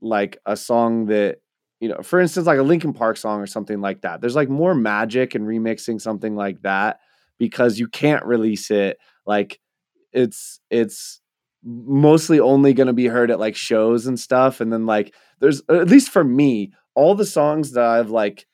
like 0.00 0.38
a 0.44 0.56
song 0.56 1.06
that 1.06 1.38
you 1.80 1.88
know 1.88 2.02
for 2.02 2.20
instance 2.20 2.46
like 2.46 2.58
a 2.58 2.62
linkin 2.62 2.92
park 2.92 3.16
song 3.16 3.40
or 3.40 3.46
something 3.46 3.80
like 3.80 4.02
that. 4.02 4.20
There's 4.20 4.36
like 4.36 4.48
more 4.48 4.74
magic 4.74 5.34
in 5.34 5.46
remixing 5.46 6.00
something 6.00 6.36
like 6.36 6.62
that 6.62 6.98
because 7.38 7.78
you 7.78 7.88
can't 7.88 8.24
release 8.24 8.70
it. 8.70 8.98
Like 9.26 9.60
it's 10.12 10.60
it's 10.70 11.20
mostly 11.62 12.40
only 12.40 12.74
going 12.74 12.88
to 12.88 12.92
be 12.92 13.06
heard 13.06 13.30
at 13.30 13.40
like 13.40 13.56
shows 13.56 14.06
and 14.06 14.20
stuff 14.20 14.60
and 14.60 14.70
then 14.70 14.84
like 14.84 15.14
there's 15.40 15.62
at 15.70 15.88
least 15.88 16.10
for 16.10 16.22
me 16.22 16.70
all 16.94 17.14
the 17.14 17.26
songs 17.26 17.72
that 17.72 17.84
i've 17.84 18.10
like 18.10 18.46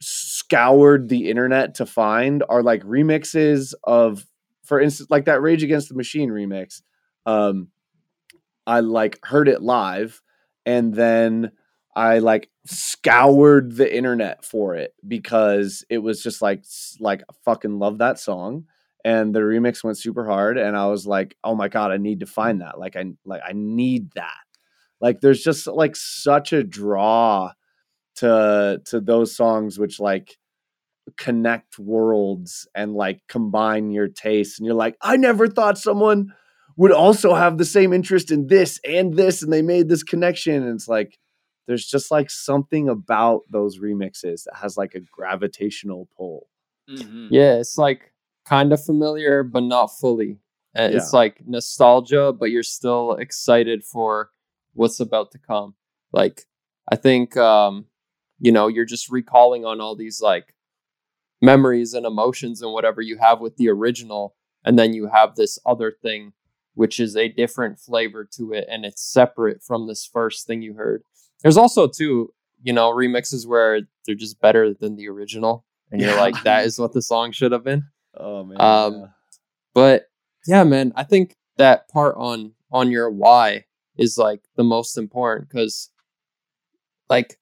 scoured 0.00 1.08
the 1.08 1.30
internet 1.30 1.74
to 1.76 1.86
find 1.86 2.42
are 2.48 2.62
like 2.62 2.82
remixes 2.82 3.72
of 3.84 4.26
for 4.62 4.80
instance 4.80 5.10
like 5.10 5.24
that 5.24 5.40
rage 5.40 5.62
against 5.62 5.88
the 5.88 5.94
machine 5.94 6.30
remix 6.30 6.82
um 7.26 7.68
i 8.66 8.80
like 8.80 9.18
heard 9.24 9.48
it 9.48 9.62
live 9.62 10.20
and 10.66 10.94
then 10.94 11.50
i 11.96 12.18
like 12.18 12.50
scoured 12.66 13.76
the 13.76 13.96
internet 13.96 14.44
for 14.44 14.74
it 14.74 14.92
because 15.06 15.84
it 15.88 15.98
was 15.98 16.22
just 16.22 16.42
like 16.42 16.64
like 17.00 17.22
fucking 17.44 17.78
love 17.78 17.98
that 17.98 18.18
song 18.18 18.64
and 19.04 19.34
the 19.34 19.40
remix 19.40 19.84
went 19.84 19.98
super 19.98 20.24
hard 20.26 20.58
and 20.58 20.76
i 20.76 20.86
was 20.86 21.06
like 21.06 21.36
oh 21.44 21.54
my 21.54 21.68
god 21.68 21.90
i 21.90 21.96
need 21.96 22.20
to 22.20 22.26
find 22.26 22.60
that 22.60 22.78
like 22.78 22.96
i 22.96 23.04
like 23.24 23.42
i 23.46 23.52
need 23.52 24.10
that 24.14 24.43
like 25.04 25.20
there's 25.20 25.44
just 25.44 25.68
like 25.68 25.96
such 25.96 26.52
a 26.54 26.64
draw 26.64 27.52
to 28.16 28.80
to 28.86 29.00
those 29.00 29.36
songs 29.36 29.78
which 29.78 30.00
like 30.00 30.38
connect 31.16 31.78
worlds 31.78 32.66
and 32.74 32.94
like 32.94 33.20
combine 33.28 33.90
your 33.90 34.08
tastes 34.08 34.58
and 34.58 34.66
you're 34.66 34.74
like 34.74 34.96
i 35.02 35.16
never 35.16 35.46
thought 35.48 35.78
someone 35.78 36.32
would 36.76 36.92
also 36.92 37.34
have 37.34 37.58
the 37.58 37.64
same 37.64 37.92
interest 37.92 38.30
in 38.30 38.46
this 38.48 38.80
and 38.88 39.14
this 39.14 39.42
and 39.42 39.52
they 39.52 39.62
made 39.62 39.88
this 39.88 40.02
connection 40.02 40.54
and 40.62 40.74
it's 40.74 40.88
like 40.88 41.18
there's 41.66 41.86
just 41.86 42.10
like 42.10 42.30
something 42.30 42.88
about 42.88 43.42
those 43.50 43.78
remixes 43.78 44.44
that 44.44 44.56
has 44.56 44.76
like 44.76 44.94
a 44.94 45.00
gravitational 45.00 46.08
pull 46.16 46.48
mm-hmm. 46.90 47.28
Yeah, 47.30 47.54
it's 47.56 47.78
like 47.78 48.12
kind 48.46 48.72
of 48.72 48.84
familiar, 48.84 49.42
but 49.42 49.62
not 49.62 49.88
fully. 49.88 50.38
Uh, 50.76 50.88
It's 50.92 51.12
Yeah. 51.12 51.18
like 51.20 51.46
nostalgia, 51.46 52.32
but 52.32 52.50
you're 52.50 52.62
still 52.62 53.12
excited 53.12 53.84
for 53.84 54.30
what's 54.74 55.00
about 55.00 55.30
to 55.32 55.38
come. 55.38 55.74
Like, 56.12 56.42
I 56.90 56.96
think, 56.96 57.36
um, 57.36 57.86
you 58.38 58.52
know, 58.52 58.68
you're 58.68 58.84
just 58.84 59.10
recalling 59.10 59.64
on 59.64 59.80
all 59.80 59.96
these 59.96 60.20
like 60.20 60.54
memories 61.40 61.94
and 61.94 62.06
emotions 62.06 62.62
and 62.62 62.72
whatever 62.72 63.00
you 63.00 63.18
have 63.18 63.40
with 63.40 63.56
the 63.56 63.68
original. 63.68 64.34
And 64.64 64.78
then 64.78 64.94
you 64.94 65.08
have 65.08 65.34
this 65.36 65.58
other 65.66 65.90
thing 66.02 66.32
which 66.76 66.98
is 66.98 67.16
a 67.16 67.28
different 67.28 67.78
flavor 67.78 68.28
to 68.36 68.52
it 68.52 68.66
and 68.68 68.84
it's 68.84 69.00
separate 69.00 69.62
from 69.62 69.86
this 69.86 70.04
first 70.12 70.44
thing 70.44 70.60
you 70.60 70.74
heard. 70.74 71.04
There's 71.40 71.56
also 71.56 71.86
too, 71.86 72.30
you 72.64 72.72
know, 72.72 72.90
remixes 72.90 73.46
where 73.46 73.82
they're 74.04 74.16
just 74.16 74.40
better 74.40 74.74
than 74.74 74.96
the 74.96 75.08
original. 75.08 75.64
And 75.92 76.00
you're 76.00 76.10
Yeah. 76.14 76.20
like, 76.20 76.42
that 76.42 76.64
is 76.66 76.76
what 76.76 76.92
the 76.92 77.00
song 77.02 77.30
should 77.30 77.52
have 77.52 77.64
been. 77.64 77.84
Oh 78.16 78.44
man. 78.44 78.60
Um, 78.60 78.94
yeah. 78.94 79.06
But 79.74 80.06
yeah, 80.46 80.62
man, 80.64 80.92
I 80.94 81.02
think 81.02 81.36
that 81.58 81.88
part 81.88 82.14
on 82.16 82.52
on 82.70 82.90
your 82.92 83.10
why 83.10 83.64
is 83.96 84.18
like 84.18 84.40
the 84.56 84.64
most 84.64 84.98
important 84.98 85.48
because 85.48 85.90
like 87.08 87.38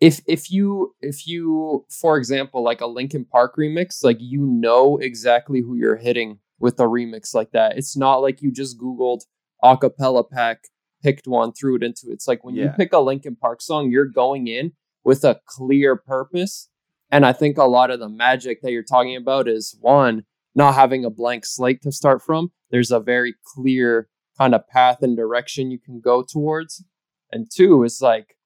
if 0.00 0.20
if 0.26 0.50
you 0.50 0.94
if 1.00 1.26
you 1.26 1.84
for 1.88 2.16
example 2.16 2.62
like 2.62 2.80
a 2.80 2.86
Linkin 2.86 3.24
Park 3.24 3.56
remix, 3.56 4.02
like 4.02 4.18
you 4.20 4.46
know 4.46 4.96
exactly 4.98 5.60
who 5.60 5.76
you're 5.76 5.96
hitting 5.96 6.38
with 6.58 6.78
a 6.80 6.84
remix 6.84 7.34
like 7.34 7.50
that. 7.52 7.76
It's 7.76 7.96
not 7.96 8.16
like 8.16 8.42
you 8.42 8.52
just 8.52 8.78
googled 8.78 9.20
acapella 9.62 10.28
pack, 10.28 10.64
picked 11.02 11.26
one, 11.26 11.52
threw 11.52 11.76
it 11.76 11.82
into 11.82 12.08
it. 12.08 12.12
It's 12.12 12.28
like 12.28 12.44
when 12.44 12.54
you 12.54 12.68
pick 12.76 12.92
a 12.92 12.98
Linkin 12.98 13.36
Park 13.36 13.60
song, 13.62 13.90
you're 13.90 14.06
going 14.06 14.46
in 14.46 14.72
with 15.04 15.24
a 15.24 15.40
clear 15.46 15.96
purpose. 15.96 16.68
And 17.10 17.26
I 17.26 17.32
think 17.32 17.58
a 17.58 17.64
lot 17.64 17.90
of 17.90 17.98
the 17.98 18.08
magic 18.08 18.62
that 18.62 18.70
you're 18.70 18.82
talking 18.82 19.16
about 19.16 19.48
is 19.48 19.76
one, 19.80 20.24
not 20.54 20.74
having 20.74 21.04
a 21.04 21.10
blank 21.10 21.44
slate 21.44 21.82
to 21.82 21.90
start 21.90 22.22
from. 22.22 22.52
There's 22.70 22.90
a 22.90 23.00
very 23.00 23.34
clear 23.44 24.08
kind 24.40 24.54
of 24.54 24.66
path 24.68 25.02
and 25.02 25.16
direction 25.16 25.70
you 25.70 25.78
can 25.78 26.00
go 26.00 26.22
towards. 26.22 26.82
And 27.30 27.50
two, 27.54 27.84
it's 27.84 28.00
like 28.00 28.36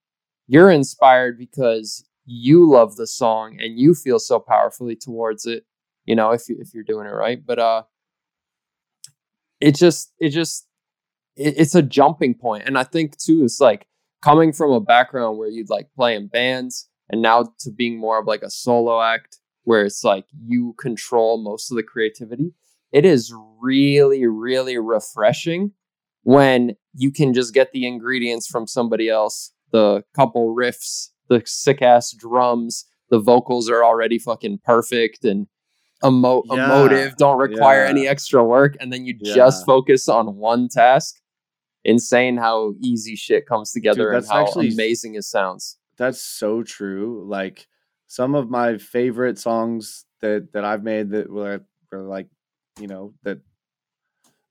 you're 0.48 0.70
inspired 0.70 1.38
because 1.38 2.04
you 2.26 2.68
love 2.68 2.96
the 2.96 3.07
song 3.07 3.59
and 3.61 3.78
you 3.78 3.94
feel 3.94 4.18
so 4.18 4.40
powerfully 4.40 4.96
towards 4.96 5.46
it, 5.46 5.64
you 6.04 6.16
know, 6.16 6.33
if 6.33 6.48
you, 6.48 6.57
if 6.59 6.74
you're 6.74 6.83
doing 6.83 7.07
it 7.07 7.11
right. 7.11 7.44
But 7.46 7.59
uh 7.59 7.83
it 9.61 9.76
just 9.76 10.12
it 10.18 10.30
just 10.30 10.66
it, 11.37 11.54
it's 11.57 11.76
a 11.76 11.83
jumping 11.83 12.35
point. 12.35 12.64
And 12.66 12.76
I 12.76 12.83
think 12.83 13.16
too, 13.16 13.42
it's 13.44 13.61
like 13.61 13.87
coming 14.20 14.52
from 14.52 14.72
a 14.72 14.80
background 14.80 15.38
where 15.38 15.48
you'd 15.48 15.70
like 15.70 15.88
play 15.94 16.16
in 16.16 16.26
bands 16.26 16.88
and 17.09 17.22
now 17.22 17.52
to 17.61 17.70
being 17.70 18.00
more 18.00 18.18
of 18.18 18.26
like 18.26 18.42
a 18.42 18.50
solo 18.50 19.00
act 19.00 19.38
where 19.62 19.85
it's 19.85 20.02
like 20.02 20.24
you 20.44 20.74
control 20.78 21.40
most 21.40 21.70
of 21.70 21.76
the 21.76 21.83
creativity 21.83 22.52
it 22.92 23.04
is 23.04 23.35
really 23.61 24.26
really 24.26 24.78
refreshing 24.78 25.72
when 26.25 26.75
you 26.95 27.11
can 27.11 27.33
just 27.33 27.55
get 27.55 27.73
the 27.73 27.87
ingredients 27.87 28.47
from 28.47 28.67
somebody 28.67 29.09
else 29.09 29.53
the 29.73 30.03
couple 30.15 30.55
riffs 30.55 31.09
the 31.29 31.43
sick 31.47 31.81
ass 31.83 32.13
drums 32.13 32.85
the 33.11 33.19
vocals 33.19 33.71
are 33.71 33.85
already 33.85 34.19
fucking 34.19 34.59
perfect 34.65 35.25
and 35.25 35.47
emo- 36.05 36.43
Yeah, 36.47 36.65
emotive 36.67 37.17
don't 37.17 37.39
require 37.39 37.85
yeah. 37.85 37.91
any 37.91 38.07
extra 38.09 38.43
work 38.45 38.77
and 38.81 38.93
then 38.93 39.05
you 39.07 39.15
Yeah. 39.21 39.35
just 39.35 39.65
focus 39.65 40.09
on 40.09 40.37
one 40.37 40.69
task 40.69 41.17
insane 41.85 42.37
how 42.39 42.75
easy 42.81 43.15
shit 43.17 43.47
comes 43.47 43.71
together 43.73 44.09
and 44.11 44.17
that's 44.23 44.31
how 44.31 44.45
actually- 44.45 44.69
amazing 44.73 45.15
it 45.17 45.23
sounds 45.25 45.79
That's 45.97 46.21
so 46.21 46.63
true. 46.65 47.25
Like 47.29 47.67
some 48.09 48.35
of 48.35 48.51
my 48.51 48.79
favorite 48.79 49.39
songs 49.39 50.05
that 50.21 50.53
that 50.53 50.65
I've 50.65 50.83
made 50.83 51.11
that 51.11 51.31
were, 51.31 51.61
were 51.93 52.03
like, 52.03 52.29
you 52.81 52.89
know, 52.89 53.13
that 53.23 53.39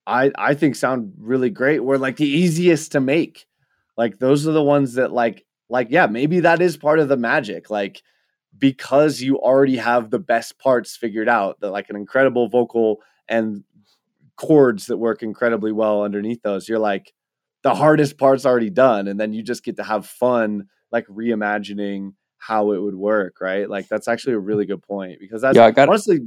I 0.08 0.32
I 0.36 0.54
think 0.54 0.76
sound 0.76 1.13
really 1.18 1.50
great 1.50 1.84
were 1.84 1.98
like 1.98 2.18
the 2.18 2.28
easiest 2.28 2.92
to 2.94 3.00
make. 3.00 3.46
Like 3.98 4.20
those 4.20 4.48
are 4.48 4.52
the 4.52 4.63
ones 4.63 4.94
that 4.96 5.12
like 5.12 5.46
like 5.70 5.88
yeah, 5.89 6.08
maybe 6.08 6.42
that 6.42 6.62
is 6.62 6.78
part 6.78 7.00
of 7.00 7.08
the 7.10 7.18
magic. 7.18 7.70
Like 7.70 8.02
because 8.58 9.22
you 9.22 9.39
already 9.39 9.78
have 9.78 10.10
the 10.12 10.20
best 10.20 10.60
parts 10.60 10.96
figured 10.96 11.30
out, 11.30 11.60
that 11.62 11.72
like 11.72 11.89
an 11.89 11.96
incredible 11.96 12.48
vocal 12.50 13.02
and 13.28 13.63
chords 14.36 14.88
that 14.88 14.98
work 14.98 15.24
incredibly 15.24 15.72
well 15.72 16.04
underneath 16.04 16.42
those. 16.44 16.68
You're 16.68 16.80
like 16.80 17.13
the 17.63 17.74
hardest 17.76 18.18
part's 18.18 18.46
already 18.46 18.70
done 18.70 19.08
and 19.08 19.20
then 19.20 19.34
you 19.34 19.42
just 19.42 19.63
get 19.63 19.78
to 19.78 19.84
have 19.84 20.06
fun 20.06 20.68
like 20.92 21.08
reimagining 21.08 22.13
how 22.38 22.72
it 22.74 22.80
would 22.82 22.96
work, 22.96 23.39
right? 23.39 23.70
Like 23.70 23.88
that's 23.88 24.08
actually 24.08 24.34
a 24.34 24.39
really 24.39 24.66
good 24.66 24.82
point 24.84 25.20
because 25.20 25.42
that's 25.42 25.56
Yeah, 25.56 25.66
I 25.66 25.72
got- 25.72 25.88
honestly 25.89 26.20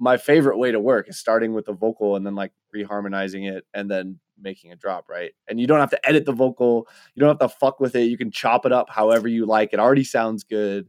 my 0.00 0.16
favorite 0.16 0.56
way 0.56 0.72
to 0.72 0.80
work 0.80 1.08
is 1.08 1.18
starting 1.18 1.52
with 1.52 1.66
the 1.66 1.74
vocal 1.74 2.16
and 2.16 2.26
then 2.26 2.34
like 2.34 2.52
reharmonizing 2.74 3.48
it 3.48 3.66
and 3.74 3.90
then 3.90 4.18
making 4.40 4.72
a 4.72 4.76
drop, 4.76 5.08
right? 5.10 5.32
And 5.46 5.60
you 5.60 5.66
don't 5.66 5.78
have 5.78 5.90
to 5.90 6.08
edit 6.08 6.24
the 6.24 6.32
vocal, 6.32 6.88
you 7.14 7.20
don't 7.20 7.28
have 7.28 7.50
to 7.50 7.56
fuck 7.56 7.78
with 7.78 7.94
it. 7.94 8.04
You 8.04 8.16
can 8.16 8.30
chop 8.30 8.64
it 8.64 8.72
up 8.72 8.88
however 8.88 9.28
you 9.28 9.44
like. 9.44 9.74
It 9.74 9.78
already 9.78 10.04
sounds 10.04 10.42
good. 10.42 10.88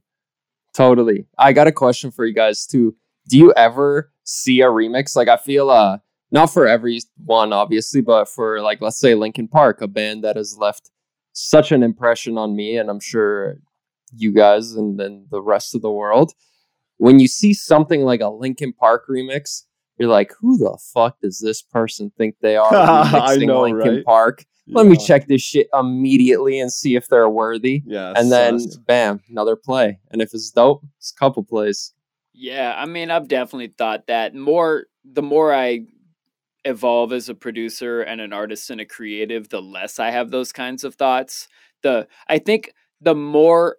Totally. 0.74 1.26
I 1.38 1.52
got 1.52 1.68
a 1.68 1.74
question 1.74 2.10
for 2.10 2.26
you 2.26 2.34
guys 2.34 2.66
too. 2.66 2.96
Do 3.28 3.38
you 3.38 3.54
ever 3.58 4.12
see 4.24 4.62
a 4.62 4.68
remix? 4.68 5.16
Like 5.16 5.28
I 5.28 5.36
feel 5.36 5.70
uh 5.70 5.98
not 6.32 6.48
for 6.48 6.66
every 6.66 7.02
one 7.26 7.52
obviously, 7.52 8.00
but 8.00 8.30
for 8.30 8.62
like 8.62 8.82
let's 8.82 8.98
say 8.98 9.14
Linkin 9.14 9.50
Park, 9.50 9.82
a 9.82 9.88
band 9.88 10.24
that 10.24 10.38
has 10.38 10.58
left 10.58 10.90
such 11.34 11.74
an 11.74 11.84
impression 11.84 12.38
on 12.38 12.56
me 12.56 12.78
and 12.78 12.90
I'm 12.90 13.02
sure 13.02 13.58
you 14.16 14.32
guys 14.32 14.72
and 14.72 14.98
then 14.98 15.28
the 15.30 15.42
rest 15.42 15.76
of 15.76 15.82
the 15.82 15.92
world. 15.92 16.32
When 17.02 17.20
you 17.20 17.28
see 17.28 17.54
something 17.54 18.02
like 18.04 18.22
a 18.22 18.30
Linkin 18.30 18.74
Park 18.74 19.06
remix, 19.10 19.64
you're 19.98 20.08
like, 20.08 20.32
who 20.40 20.58
the 20.58 20.78
fuck 20.94 21.20
does 21.20 21.40
this 21.40 21.62
person 21.62 22.12
think 22.16 22.36
they 22.42 22.56
are 22.58 22.72
I 22.74 23.38
remixing 23.38 23.48
know, 23.48 23.62
Linkin 23.64 23.96
right? 23.96 24.06
Park? 24.06 24.46
Let 24.68 24.86
me 24.86 24.96
check 24.96 25.28
this 25.28 25.42
shit 25.42 25.68
immediately 25.74 26.60
and 26.60 26.72
see 26.72 26.96
if 26.96 27.08
they're 27.08 27.28
worthy 27.28 27.82
Yeah. 27.88 28.14
and 28.16 28.32
then 28.32 28.60
sus. 28.60 28.78
bam, 28.78 29.20
another 29.30 29.56
play. 29.56 30.00
And 30.12 30.22
if 30.22 30.34
it's 30.36 30.52
dope, 30.52 30.84
it's 31.00 31.12
a 31.12 31.20
couple 31.20 31.44
plays. 31.44 31.94
Yeah, 32.34 32.74
I 32.78 32.86
mean, 32.86 33.10
I've 33.12 33.28
definitely 33.28 33.74
thought 33.78 34.06
that 34.08 34.34
more. 34.36 34.86
The 35.04 35.24
more 35.24 35.52
I 35.54 35.88
evolve 36.64 37.12
as 37.14 37.28
a 37.30 37.34
producer 37.36 38.02
and 38.02 38.22
an 38.22 38.32
artist 38.32 38.70
and 38.70 38.80
a 38.80 38.86
creative, 38.86 39.50
the 39.50 39.62
less 39.62 39.98
I 40.00 40.12
have 40.12 40.30
those 40.32 40.52
kinds 40.52 40.84
of 40.84 40.96
thoughts. 40.96 41.48
The 41.82 42.08
I 42.28 42.38
think 42.38 42.72
the 43.02 43.16
more, 43.16 43.78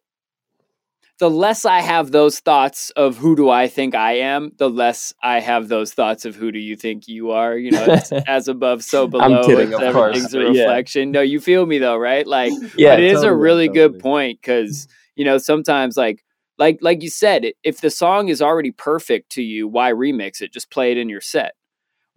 the 1.18 1.30
less 1.30 1.64
I 1.64 1.80
have 1.80 2.10
those 2.10 2.40
thoughts 2.40 2.90
of 2.90 3.16
who 3.16 3.36
do 3.36 3.48
I 3.48 3.68
think 3.68 3.94
I 3.94 4.14
am, 4.18 4.52
the 4.56 4.68
less 4.68 5.14
I 5.22 5.40
have 5.40 5.68
those 5.68 5.94
thoughts 5.94 6.24
of 6.24 6.34
who 6.34 6.50
do 6.50 6.58
you 6.58 6.74
think 6.76 7.06
you 7.06 7.30
are. 7.30 7.56
You 7.56 7.70
know, 7.70 7.84
it's 7.88 8.12
as 8.26 8.48
above, 8.48 8.82
so 8.82 9.06
below. 9.06 9.24
I'm 9.24 9.44
kidding, 9.44 9.72
it's 9.72 9.80
of 9.80 9.92
course, 9.92 10.16
everything's 10.16 10.34
a 10.34 10.38
but 10.38 10.54
yeah. 10.54 10.62
reflection. 10.62 11.10
No, 11.12 11.20
you 11.20 11.40
feel 11.40 11.66
me 11.66 11.78
though, 11.78 11.96
right? 11.96 12.26
Like 12.26 12.52
Yeah, 12.76 12.94
it 12.94 13.04
is 13.04 13.20
a 13.20 13.26
totally, 13.26 13.40
really 13.40 13.68
good 13.68 13.98
point 13.98 14.40
because 14.40 14.88
you 15.16 15.24
know 15.24 15.38
sometimes 15.38 15.96
like 15.96 16.24
like 16.58 16.78
like 16.80 17.02
you 17.02 17.10
said 17.10 17.52
if 17.62 17.80
the 17.80 17.90
song 17.90 18.28
is 18.28 18.42
already 18.42 18.70
perfect 18.70 19.30
to 19.32 19.42
you 19.42 19.68
why 19.68 19.92
remix 19.92 20.40
it 20.40 20.52
just 20.52 20.70
play 20.70 20.92
it 20.92 20.98
in 20.98 21.08
your 21.08 21.20
set 21.20 21.54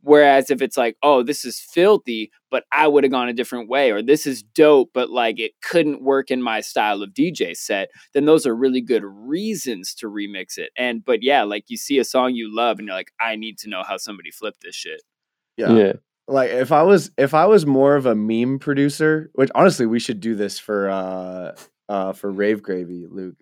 whereas 0.06 0.50
if 0.50 0.62
it's 0.62 0.78
like 0.78 0.96
oh 1.04 1.24
this 1.24 1.44
is 1.44 1.60
filthy 1.60 2.32
but 2.50 2.64
i 2.72 2.88
would 2.88 3.04
have 3.04 3.12
gone 3.12 3.28
a 3.28 3.34
different 3.34 3.70
way 3.70 3.92
or 3.92 4.02
this 4.02 4.26
is 4.26 4.44
dope 4.44 4.90
but 4.94 5.10
like 5.10 5.40
it 5.40 5.52
couldn't 5.62 6.02
work 6.02 6.32
in 6.32 6.42
my 6.42 6.62
style 6.62 7.02
of 7.02 7.10
dj 7.10 7.56
set 7.56 7.90
then 8.14 8.26
those 8.26 8.46
are 8.46 8.56
really 8.56 8.82
good 8.82 9.04
reasons 9.04 9.94
to 9.94 10.08
remix 10.08 10.58
it 10.58 10.70
and 10.78 11.04
but 11.04 11.24
yeah 11.24 11.44
like 11.44 11.66
you 11.68 11.78
see 11.78 11.98
a 11.98 12.06
song 12.06 12.34
you 12.34 12.54
love 12.56 12.80
and 12.80 12.88
you're 12.88 12.96
like 12.96 13.12
i 13.20 13.36
need 13.36 13.58
to 13.58 13.70
know 13.70 13.84
how 13.84 13.98
somebody 13.98 14.32
flipped 14.32 14.62
this 14.62 14.76
shit 14.76 15.02
yeah. 15.58 15.72
yeah. 15.74 15.94
like 16.28 16.50
if 16.52 16.72
I 16.72 16.84
was 16.84 17.12
if 17.18 17.34
I 17.34 17.46
was 17.46 17.66
more 17.66 17.96
of 17.96 18.06
a 18.06 18.16
meme 18.16 18.60
producer, 18.60 19.32
which 19.34 19.50
honestly 19.56 19.86
we 19.86 20.00
should 20.00 20.20
do 20.20 20.36
this 20.36 20.60
for 20.60 20.90
uh 20.90 21.56
uh 21.90 22.14
for 22.14 22.32
Rave 22.32 22.62
Gravy, 22.62 23.06
Luke. 23.10 23.36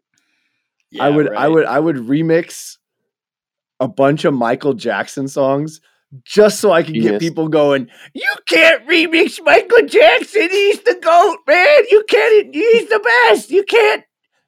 I 0.99 1.10
Yeah, 1.10 1.15
would 1.15 1.34
I 1.34 1.47
would 1.47 1.65
I 1.65 1.80
would 1.80 1.95
remix 1.95 2.78
a 3.80 3.88
bunch 3.88 4.26
of 4.26 4.34
Michael 4.34 4.73
Jackson 4.73 5.28
songs 5.28 5.82
just 6.23 6.60
so 6.60 6.71
I 6.71 6.84
could 6.84 6.95
get 6.95 7.19
people 7.19 7.47
going. 7.47 7.89
You 8.13 8.34
can't 8.47 8.88
remix 8.88 9.39
Michael 9.43 9.88
Jackson. 9.88 10.49
He's 10.49 10.80
the 10.82 10.99
goat, 11.02 11.38
man. 11.47 11.84
You 11.89 12.04
can't. 12.08 12.54
He's 12.54 12.89
the 12.89 12.99
best. 12.99 13.49
You 13.49 13.63
can't. 13.63 14.04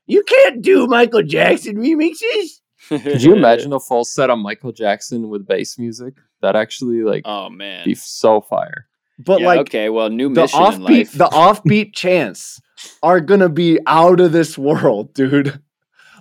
You 0.08 0.24
can't 0.24 0.62
do 0.62 0.86
Michael 0.88 1.24
Jackson 1.24 1.78
remixes. 1.78 2.60
Could 2.90 3.24
you 3.24 3.36
imagine 3.36 3.74
a 3.74 3.80
full 3.80 4.06
set 4.06 4.30
of 4.30 4.38
Michael 4.38 4.72
Jackson 4.72 5.30
with 5.30 5.48
bass 5.48 5.80
music? 5.80 6.14
That 6.42 6.56
actually 6.56 7.02
like 7.02 7.24
oh 7.26 7.50
man 7.50 7.86
be 7.86 7.96
so 7.96 8.42
fire. 8.42 8.88
But 9.18 9.40
Yeah, 9.42 9.48
like 9.48 9.60
okay 9.62 9.90
well 9.90 10.10
new 10.10 10.32
the 10.32 10.42
mission 10.42 10.60
in 10.60 10.66
offbeat 10.66 10.80
life 10.82 11.12
the 11.14 11.26
offbeat 11.32 11.94
chants 11.96 12.62
are 13.02 13.20
gonna 13.20 13.50
be 13.50 13.80
out 13.88 14.20
of 14.20 14.32
this 14.32 14.58
world, 14.58 15.14
dude. 15.16 15.60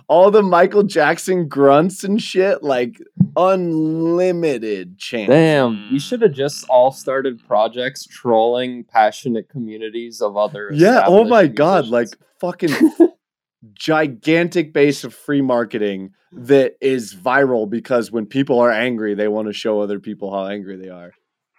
All 0.07 0.29
the 0.29 0.43
Michael 0.43 0.83
Jackson 0.83 1.47
grunts 1.47 2.03
and 2.03 2.21
shit, 2.21 2.61
like 2.61 3.01
unlimited 3.35 4.97
chants. 4.97 5.29
Damn, 5.29 5.91
we 5.91 5.99
should 5.99 6.21
have 6.21 6.33
just 6.33 6.67
all 6.69 6.91
started 6.91 7.45
projects 7.47 8.05
trolling 8.05 8.83
passionate 8.83 9.49
communities 9.49 10.21
of 10.21 10.37
other. 10.37 10.69
Yeah, 10.73 11.05
oh 11.07 11.23
my 11.23 11.43
established 11.43 11.55
god, 11.55 11.87
like 11.87 12.09
fucking 12.39 12.91
gigantic 13.73 14.73
base 14.73 15.03
of 15.03 15.13
free 15.13 15.41
marketing 15.41 16.11
that 16.33 16.75
is 16.81 17.15
viral 17.15 17.69
because 17.69 18.11
when 18.11 18.25
people 18.25 18.59
are 18.59 18.71
angry, 18.71 19.15
they 19.15 19.27
want 19.27 19.47
to 19.47 19.53
show 19.53 19.79
other 19.79 19.99
people 19.99 20.31
how 20.31 20.47
angry 20.47 20.77
they 20.77 20.89
are. 20.89 21.13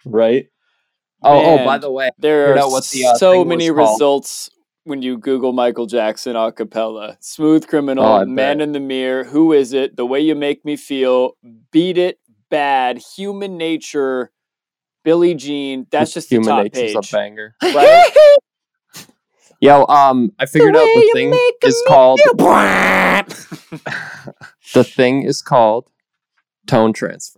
right? 0.05 0.47
Oh, 1.23 1.59
oh, 1.59 1.65
by 1.65 1.79
the 1.79 1.91
way, 1.91 2.11
There 2.19 2.57
are 2.57 2.69
what 2.69 2.87
the, 2.89 3.07
uh, 3.07 3.15
so 3.15 3.43
many 3.43 3.71
results 3.71 4.51
when 4.87 5.01
you 5.01 5.17
Google 5.17 5.51
Michael 5.53 5.85
Jackson 5.85 6.35
a 6.35 6.51
cappella. 6.51 7.17
Smooth 7.19 7.67
Criminal, 7.67 8.05
Oh, 8.05 8.25
Man 8.25 8.57
bet. 8.57 8.61
in 8.61 8.71
the 8.71 8.79
Mirror, 8.79 9.25
Who 9.25 9.51
Is 9.53 9.73
It, 9.73 9.97
The 9.97 10.05
Way 10.05 10.21
You 10.21 10.33
Make 10.33 10.63
Me 10.63 10.77
Feel, 10.77 11.33
Beat 11.71 11.97
It, 11.97 12.19
Bad, 12.49 12.97
Human 13.17 13.57
Nature, 13.57 14.31
Billie 15.03 15.33
Jean. 15.35 15.87
That's 15.91 16.13
just 16.13 16.29
the 16.29 16.39
top 16.39 16.63
Nature's 16.63 16.93
page. 16.93 17.11
a 17.11 17.15
banger. 17.15 17.55
Right? 17.63 18.11
Yo, 19.59 19.85
um, 19.87 20.31
I 20.39 20.45
figured 20.45 20.75
out 20.75 20.83
the 20.83 21.09
thing 21.13 21.33
is 21.63 21.83
called 21.87 22.19
the 24.75 24.83
thing 24.83 25.23
is 25.23 25.41
called 25.41 25.89
tone 26.67 26.93
transfer. 26.93 27.36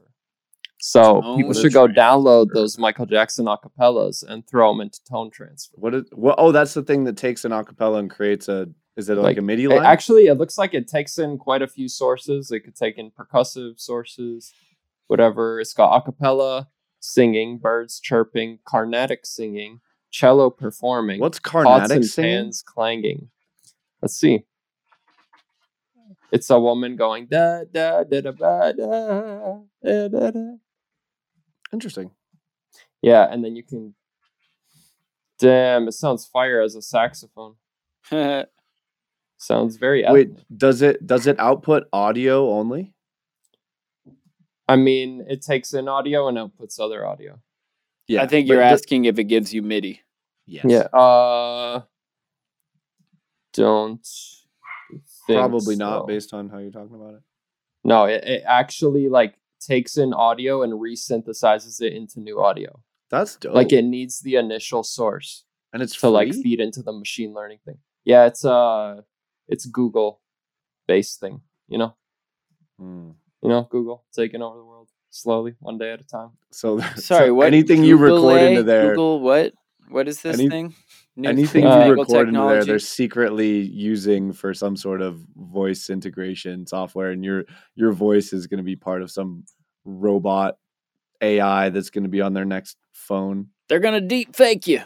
So 0.82 1.36
people 1.36 1.54
should 1.54 1.74
go 1.74 1.88
download 1.88 2.48
those 2.54 2.78
Michael 2.78 3.06
Jackson 3.06 3.46
acapellas 3.46 4.24
and 4.24 4.48
throw 4.48 4.72
them 4.72 4.80
into 4.80 5.04
tone 5.04 5.30
transfer. 5.30 5.76
What? 5.78 5.94
Is, 5.94 6.06
well, 6.14 6.36
oh, 6.38 6.54
that's 6.54 6.74
the 6.74 6.84
thing 6.84 7.04
that 7.04 7.18
takes 7.18 7.44
an 7.44 7.52
acapella 7.52 8.00
and 8.00 8.10
creates 8.10 8.48
a. 8.48 8.68
Is 8.96 9.10
it 9.10 9.16
like, 9.16 9.24
like 9.24 9.38
a 9.38 9.42
MIDI 9.42 9.68
line? 9.68 9.80
It, 9.80 9.86
actually, 9.86 10.28
it 10.28 10.36
looks 10.36 10.58
like 10.58 10.74
it 10.74 10.88
takes 10.88 11.18
in 11.18 11.38
quite 11.38 11.62
a 11.62 11.68
few 11.68 11.88
sources. 11.88 12.50
It 12.52 12.62
could 12.62 12.76
take 12.76 12.98
in 12.98 13.12
percussive 13.12 13.80
sources, 13.80 14.54
whatever. 15.08 15.60
It's 15.60 15.74
got 15.74 16.06
acapella 16.06 16.68
singing, 17.02 17.58
birds 17.58 18.00
chirping, 18.00 18.60
carnatic 18.66 19.26
singing, 19.26 19.82
cello 20.12 20.50
performing. 20.50 21.20
What's 21.20 21.40
carnatic 21.40 22.06
singing? 22.06 22.32
Pans 22.32 22.64
clanging. 22.66 23.30
Let's 24.02 24.16
see. 24.16 24.46
It's 26.32 26.50
a 26.50 26.60
woman 26.60 26.96
going 26.96 27.28
da 27.28 27.64
da 27.70 28.04
da 28.04 28.22
da 28.22 28.32
ba, 28.32 28.74
da 28.78 29.60
da 29.84 30.08
da 30.08 30.32
da 30.32 30.56
Interesting. 31.74 32.12
Yeah, 33.02 33.28
and 33.30 33.44
then 33.44 33.56
you 33.56 33.64
can. 33.64 33.94
Damn, 35.40 35.88
it 35.88 35.94
sounds 35.94 36.26
fire 36.26 36.62
as 36.62 36.76
a 36.76 36.82
saxophone. 36.82 37.56
Sounds 39.42 39.78
very 39.78 40.04
Wait, 40.10 40.32
ethnic. 40.32 40.46
does 40.58 40.82
it 40.82 41.08
does 41.08 41.26
it 41.26 41.40
output 41.40 41.88
audio 41.94 42.50
only? 42.52 42.94
I 44.68 44.76
mean, 44.76 45.26
it 45.30 45.42
takes 45.42 45.74
in 45.74 45.88
audio 45.88 46.28
and 46.28 46.38
outputs 46.38 46.78
other 46.78 47.06
audio. 47.06 47.40
Yeah, 48.08 48.22
I 48.24 48.28
think 48.28 48.50
you're 48.50 48.58
the- 48.58 48.66
asking 48.66 49.06
if 49.06 49.18
it 49.18 49.24
gives 49.26 49.54
you 49.54 49.62
MIDI. 49.62 50.02
Yes. 50.46 50.66
Yeah. 50.68 50.80
Uh, 51.00 51.84
don't. 53.54 54.06
think 55.28 55.38
Probably 55.40 55.76
not 55.78 56.02
so. 56.02 56.06
based 56.08 56.34
on 56.34 56.50
how 56.50 56.58
you're 56.58 56.72
talking 56.72 56.96
about 56.96 57.14
it. 57.14 57.22
No, 57.86 58.06
it, 58.06 58.24
it 58.26 58.44
actually 58.46 59.08
like 59.08 59.36
takes 59.60 59.98
in 59.98 60.14
audio 60.14 60.64
and 60.64 60.74
resynthesizes 60.74 61.82
it 61.82 61.94
into 61.94 62.20
new 62.20 62.42
audio. 62.42 62.80
That's 63.10 63.36
dope. 63.36 63.54
Like 63.56 63.72
it 63.74 63.84
needs 63.84 64.20
the 64.20 64.36
initial 64.36 64.84
source 64.84 65.44
and 65.74 65.82
it's 65.82 65.96
to 66.00 66.10
like 66.10 66.34
feed 66.34 66.60
into 66.60 66.82
the 66.84 66.92
machine 66.94 67.34
learning 67.34 67.60
thing. 67.66 67.78
Yeah, 68.06 68.26
it's 68.26 68.46
uh, 68.46 69.02
it's 69.48 69.66
Google 69.66 70.22
based 70.88 71.20
thing. 71.20 71.42
You 71.68 71.78
know, 71.80 71.96
Hmm. 72.80 73.12
you 73.44 73.50
know, 73.50 73.68
Google 73.70 74.06
taking 74.14 74.42
over 74.42 74.58
the 74.58 74.64
world 74.66 74.90
slowly, 75.10 75.56
one 75.60 75.78
day 75.78 75.92
at 75.92 76.00
a 76.02 76.04
time. 76.04 76.32
So 76.52 76.80
Sorry, 76.96 77.28
so 77.28 77.34
what? 77.34 77.48
anything 77.48 77.84
you 77.84 77.98
record 77.98 78.16
Google 78.18 78.30
into 78.36 78.64
there, 78.64 78.90
Google 78.92 79.20
what? 79.22 79.54
What 79.90 80.08
is 80.08 80.22
this 80.22 80.40
Any- 80.40 80.50
thing? 80.50 80.76
New 81.20 81.30
anything 81.30 81.66
Uh, 81.66 81.68
you 81.68 81.82
fangled 81.82 82.08
record 82.10 82.28
into 82.30 82.40
there, 82.40 82.64
they're 82.64 82.80
secretly 82.80 83.60
using 83.60 84.32
for 84.32 84.54
some 84.54 84.78
sort 84.78 85.02
of 85.02 85.20
voice 85.36 85.90
integration 85.90 86.66
software, 86.66 87.12
and 87.12 87.24
your 87.26 87.44
your 87.76 87.92
voice 87.92 88.32
is 88.32 88.48
going 88.48 88.60
to 88.60 88.64
be 88.64 88.76
part 88.76 89.02
of 89.02 89.12
some 89.12 89.44
robot 89.84 90.58
AI 91.22 91.70
that's 91.70 91.90
going 91.90 92.04
to 92.04 92.10
be 92.10 92.22
on 92.22 92.34
their 92.34 92.46
next 92.46 92.78
phone. 92.94 93.48
They're 93.68 93.80
gonna 93.80 94.02
deep 94.02 94.36
fake 94.36 94.66
you. 94.66 94.82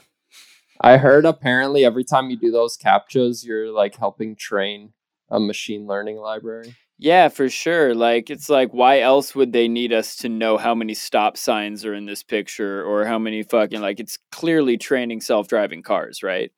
I 0.82 0.98
heard 0.98 1.26
apparently 1.26 1.86
every 1.86 2.04
time 2.04 2.30
you 2.30 2.38
do 2.38 2.52
those 2.52 2.78
captchas, 2.78 3.46
you're 3.46 3.72
like 3.72 3.96
helping 3.96 4.36
train 4.36 4.94
a 5.30 5.40
machine 5.40 5.86
learning 5.88 6.18
library. 6.18 6.76
Yeah, 7.00 7.28
for 7.28 7.50
sure. 7.50 7.94
Like 7.96 8.30
it's 8.30 8.50
like 8.50 8.72
why 8.72 9.00
else 9.02 9.36
would 9.36 9.52
they 9.52 9.68
need 9.68 9.92
us 9.92 10.16
to 10.18 10.30
know 10.30 10.58
how 10.58 10.74
many 10.76 10.94
stop 10.94 11.38
signs 11.38 11.84
are 11.86 11.94
in 11.94 12.06
this 12.06 12.24
picture 12.24 12.84
or 12.84 13.06
how 13.06 13.20
many 13.20 13.44
fucking 13.44 13.82
like 13.82 14.00
it's 14.00 14.18
clearly 14.32 14.78
training 14.78 15.22
self-driving 15.22 15.84
cars, 15.84 16.24
right? 16.24 16.52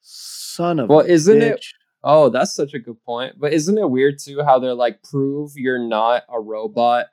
Son 0.00 0.78
of 0.78 0.88
Well, 0.88 1.00
a 1.00 1.04
isn't 1.04 1.40
it- 1.42 1.64
Oh, 2.06 2.28
that's 2.28 2.54
such 2.54 2.74
a 2.74 2.78
good 2.78 3.02
point. 3.02 3.36
But 3.38 3.54
isn't 3.54 3.78
it 3.78 3.88
weird 3.88 4.18
too 4.18 4.42
how 4.44 4.58
they're 4.58 4.74
like 4.74 5.02
prove 5.02 5.52
you're 5.56 5.78
not 5.78 6.24
a 6.28 6.38
robot 6.38 7.06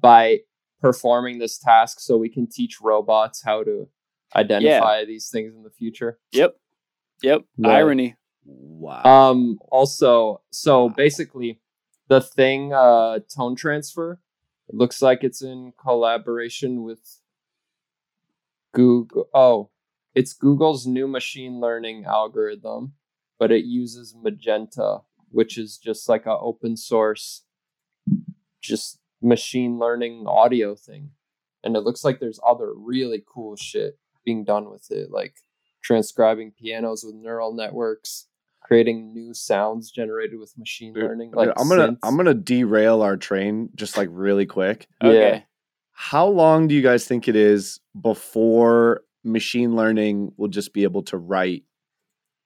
by 0.00 0.38
performing 0.80 1.38
this 1.38 1.58
task 1.58 2.00
so 2.00 2.16
we 2.16 2.30
can 2.30 2.46
teach 2.46 2.80
robots 2.80 3.42
how 3.44 3.62
to 3.64 3.86
identify 4.34 5.04
these 5.04 5.28
things 5.28 5.54
in 5.54 5.62
the 5.62 5.70
future? 5.70 6.18
Yep. 6.32 6.56
Yep. 7.22 7.42
Right. 7.58 7.76
Irony. 7.76 8.16
Wow. 8.46 9.02
Um 9.02 9.58
also, 9.70 10.40
so 10.50 10.88
basically 10.88 11.60
the 12.10 12.20
thing 12.20 12.74
uh 12.74 13.20
tone 13.34 13.56
transfer 13.56 14.20
it 14.70 14.76
looks 14.76 15.02
like 15.02 15.24
it's 15.24 15.42
in 15.42 15.72
collaboration 15.76 16.84
with 16.84 17.18
Google. 18.72 19.28
Oh, 19.34 19.70
it's 20.14 20.32
Google's 20.32 20.86
new 20.86 21.08
machine 21.08 21.58
learning 21.60 22.04
algorithm, 22.04 22.92
but 23.36 23.50
it 23.50 23.64
uses 23.64 24.14
Magenta, 24.14 25.00
which 25.30 25.58
is 25.58 25.76
just 25.76 26.08
like 26.08 26.26
a 26.26 26.38
open 26.38 26.76
source 26.76 27.42
just 28.60 29.00
machine 29.20 29.78
learning 29.80 30.26
audio 30.28 30.76
thing. 30.76 31.10
And 31.64 31.74
it 31.74 31.80
looks 31.80 32.04
like 32.04 32.20
there's 32.20 32.38
other 32.46 32.72
really 32.72 33.24
cool 33.26 33.56
shit 33.56 33.98
being 34.24 34.44
done 34.44 34.70
with 34.70 34.88
it, 34.92 35.10
like 35.10 35.34
transcribing 35.82 36.52
pianos 36.52 37.02
with 37.02 37.16
neural 37.16 37.52
networks, 37.52 38.28
creating 38.70 39.12
new 39.12 39.34
sounds 39.34 39.90
generated 39.90 40.38
with 40.38 40.56
machine 40.56 40.92
Dude, 40.92 41.02
learning. 41.02 41.30
dude, 41.30 41.36
Like 41.36 41.52
I'm 41.56 41.68
gonna 41.68 41.88
synths. 41.88 41.98
I'm 42.04 42.16
gonna 42.16 42.34
derail 42.34 43.02
our 43.02 43.16
train 43.16 43.68
just 43.74 43.96
like 43.96 44.08
really 44.12 44.46
quick. 44.46 44.86
Okay. 45.02 45.44
How 45.90 46.28
long 46.28 46.68
do 46.68 46.74
you 46.76 46.80
guys 46.80 47.04
think 47.04 47.26
it 47.26 47.34
is 47.34 47.80
before 48.00 49.02
machine 49.24 49.74
learning 49.74 50.32
will 50.36 50.48
just 50.48 50.72
be 50.72 50.84
able 50.84 51.02
to 51.04 51.16
write 51.18 51.64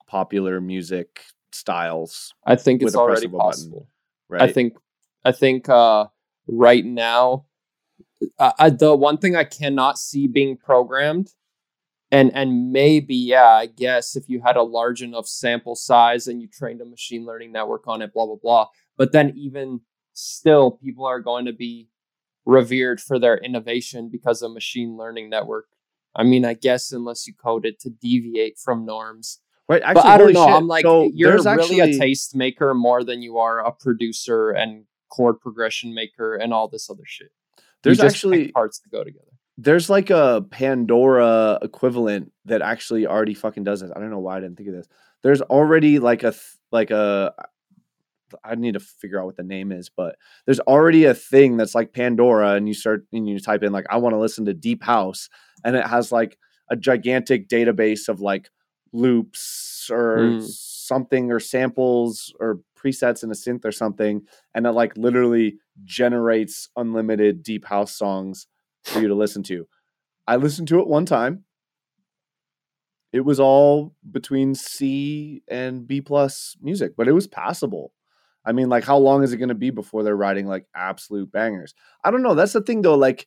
popular 0.06 0.62
music 0.62 1.24
styles? 1.52 2.32
I 2.46 2.56
think 2.56 2.80
it's 2.80 2.94
a 2.94 2.96
press 2.96 3.00
already 3.02 3.26
of 3.26 3.34
a 3.34 3.36
button, 3.36 3.50
possible. 3.50 3.88
Right. 4.30 4.42
I 4.42 4.50
think 4.50 4.72
I 5.26 5.32
think 5.32 5.68
uh, 5.68 6.06
right 6.46 6.86
now, 6.86 7.44
uh, 8.38 8.52
uh, 8.58 8.70
the 8.70 8.96
one 8.96 9.18
thing 9.18 9.36
I 9.36 9.44
cannot 9.44 9.98
see 9.98 10.26
being 10.26 10.56
programmed, 10.56 11.28
and 12.14 12.32
and 12.34 12.70
maybe 12.70 13.16
yeah, 13.16 13.48
I 13.48 13.66
guess 13.66 14.14
if 14.14 14.28
you 14.28 14.40
had 14.40 14.56
a 14.56 14.62
large 14.62 15.02
enough 15.02 15.26
sample 15.26 15.74
size 15.74 16.28
and 16.28 16.40
you 16.40 16.48
trained 16.48 16.80
a 16.80 16.84
machine 16.84 17.24
learning 17.26 17.50
network 17.52 17.88
on 17.88 18.02
it, 18.02 18.12
blah 18.14 18.26
blah 18.26 18.36
blah. 18.36 18.66
But 18.96 19.10
then 19.12 19.32
even 19.36 19.80
still, 20.12 20.70
people 20.70 21.04
are 21.06 21.20
going 21.20 21.44
to 21.46 21.52
be 21.52 21.88
revered 22.46 23.00
for 23.00 23.18
their 23.18 23.36
innovation 23.38 24.08
because 24.10 24.42
a 24.42 24.48
machine 24.48 24.96
learning 24.96 25.28
network. 25.28 25.66
I 26.14 26.22
mean, 26.22 26.44
I 26.44 26.54
guess 26.54 26.92
unless 26.92 27.26
you 27.26 27.34
code 27.34 27.66
it 27.66 27.80
to 27.80 27.90
deviate 27.90 28.58
from 28.58 28.86
norms, 28.86 29.40
right. 29.68 29.82
Actually, 29.82 29.94
but 30.02 30.06
I 30.06 30.18
don't 30.18 30.32
know. 30.34 30.46
shit. 30.46 30.54
I'm 30.54 30.68
like, 30.68 30.82
So 30.84 31.10
you're 31.12 31.32
really 31.42 31.80
actually- 31.80 31.96
a 31.96 31.98
taste 31.98 32.36
maker 32.36 32.74
more 32.74 33.02
than 33.02 33.22
you 33.22 33.38
are 33.38 33.58
a 33.58 33.72
producer 33.72 34.50
and 34.50 34.84
chord 35.08 35.40
progression 35.40 35.92
maker 35.94 36.36
and 36.36 36.52
all 36.54 36.68
this 36.68 36.88
other 36.88 37.04
shit. 37.04 37.32
There's 37.82 38.00
actually 38.00 38.52
parts 38.52 38.78
to 38.80 38.88
go 38.88 39.02
together. 39.02 39.33
There's 39.56 39.88
like 39.88 40.10
a 40.10 40.44
Pandora 40.50 41.58
equivalent 41.62 42.32
that 42.44 42.62
actually 42.62 43.06
already 43.06 43.34
fucking 43.34 43.64
does 43.64 43.80
this. 43.80 43.90
I 43.94 44.00
don't 44.00 44.10
know 44.10 44.18
why 44.18 44.36
I 44.36 44.40
didn't 44.40 44.56
think 44.56 44.68
of 44.68 44.74
this. 44.74 44.88
There's 45.22 45.42
already 45.42 45.98
like 45.98 46.22
a 46.22 46.32
th- 46.32 46.56
like 46.72 46.90
a 46.90 47.32
I 48.42 48.56
need 48.56 48.74
to 48.74 48.80
figure 48.80 49.20
out 49.20 49.26
what 49.26 49.36
the 49.36 49.44
name 49.44 49.70
is, 49.70 49.88
but 49.88 50.16
there's 50.44 50.58
already 50.60 51.04
a 51.04 51.14
thing 51.14 51.56
that's 51.56 51.74
like 51.74 51.92
Pandora, 51.92 52.54
and 52.54 52.66
you 52.66 52.74
start 52.74 53.06
and 53.12 53.28
you 53.28 53.38
type 53.38 53.62
in 53.62 53.72
like 53.72 53.86
I 53.90 53.96
want 53.98 54.14
to 54.14 54.18
listen 54.18 54.44
to 54.46 54.54
deep 54.54 54.82
house, 54.82 55.28
and 55.64 55.76
it 55.76 55.86
has 55.86 56.10
like 56.10 56.36
a 56.70 56.76
gigantic 56.76 57.48
database 57.48 58.08
of 58.08 58.20
like 58.20 58.50
loops 58.92 59.88
or 59.90 60.16
Mm. 60.32 60.42
something 60.48 61.30
or 61.30 61.40
samples 61.40 62.32
or 62.40 62.60
presets 62.76 63.22
in 63.22 63.30
a 63.30 63.34
synth 63.34 63.64
or 63.64 63.72
something, 63.72 64.22
and 64.54 64.66
it 64.66 64.72
like 64.72 64.96
literally 64.96 65.58
generates 65.84 66.68
unlimited 66.76 67.42
deep 67.42 67.64
house 67.64 67.96
songs 67.96 68.46
for 68.84 69.00
you 69.00 69.08
to 69.08 69.14
listen 69.14 69.42
to. 69.44 69.66
I 70.26 70.36
listened 70.36 70.68
to 70.68 70.80
it 70.80 70.86
one 70.86 71.06
time. 71.06 71.44
It 73.12 73.24
was 73.24 73.38
all 73.38 73.94
between 74.10 74.54
C 74.54 75.42
and 75.48 75.86
B 75.86 76.00
plus 76.00 76.56
music, 76.60 76.94
but 76.96 77.06
it 77.06 77.12
was 77.12 77.26
passable. 77.26 77.92
I 78.44 78.52
mean, 78.52 78.68
like, 78.68 78.84
how 78.84 78.98
long 78.98 79.22
is 79.22 79.32
it 79.32 79.38
going 79.38 79.48
to 79.48 79.54
be 79.54 79.70
before 79.70 80.02
they're 80.02 80.16
writing 80.16 80.46
like 80.46 80.66
absolute 80.74 81.30
bangers? 81.30 81.74
I 82.02 82.10
don't 82.10 82.22
know. 82.22 82.34
That's 82.34 82.52
the 82.52 82.60
thing, 82.60 82.82
though. 82.82 82.96
Like, 82.96 83.26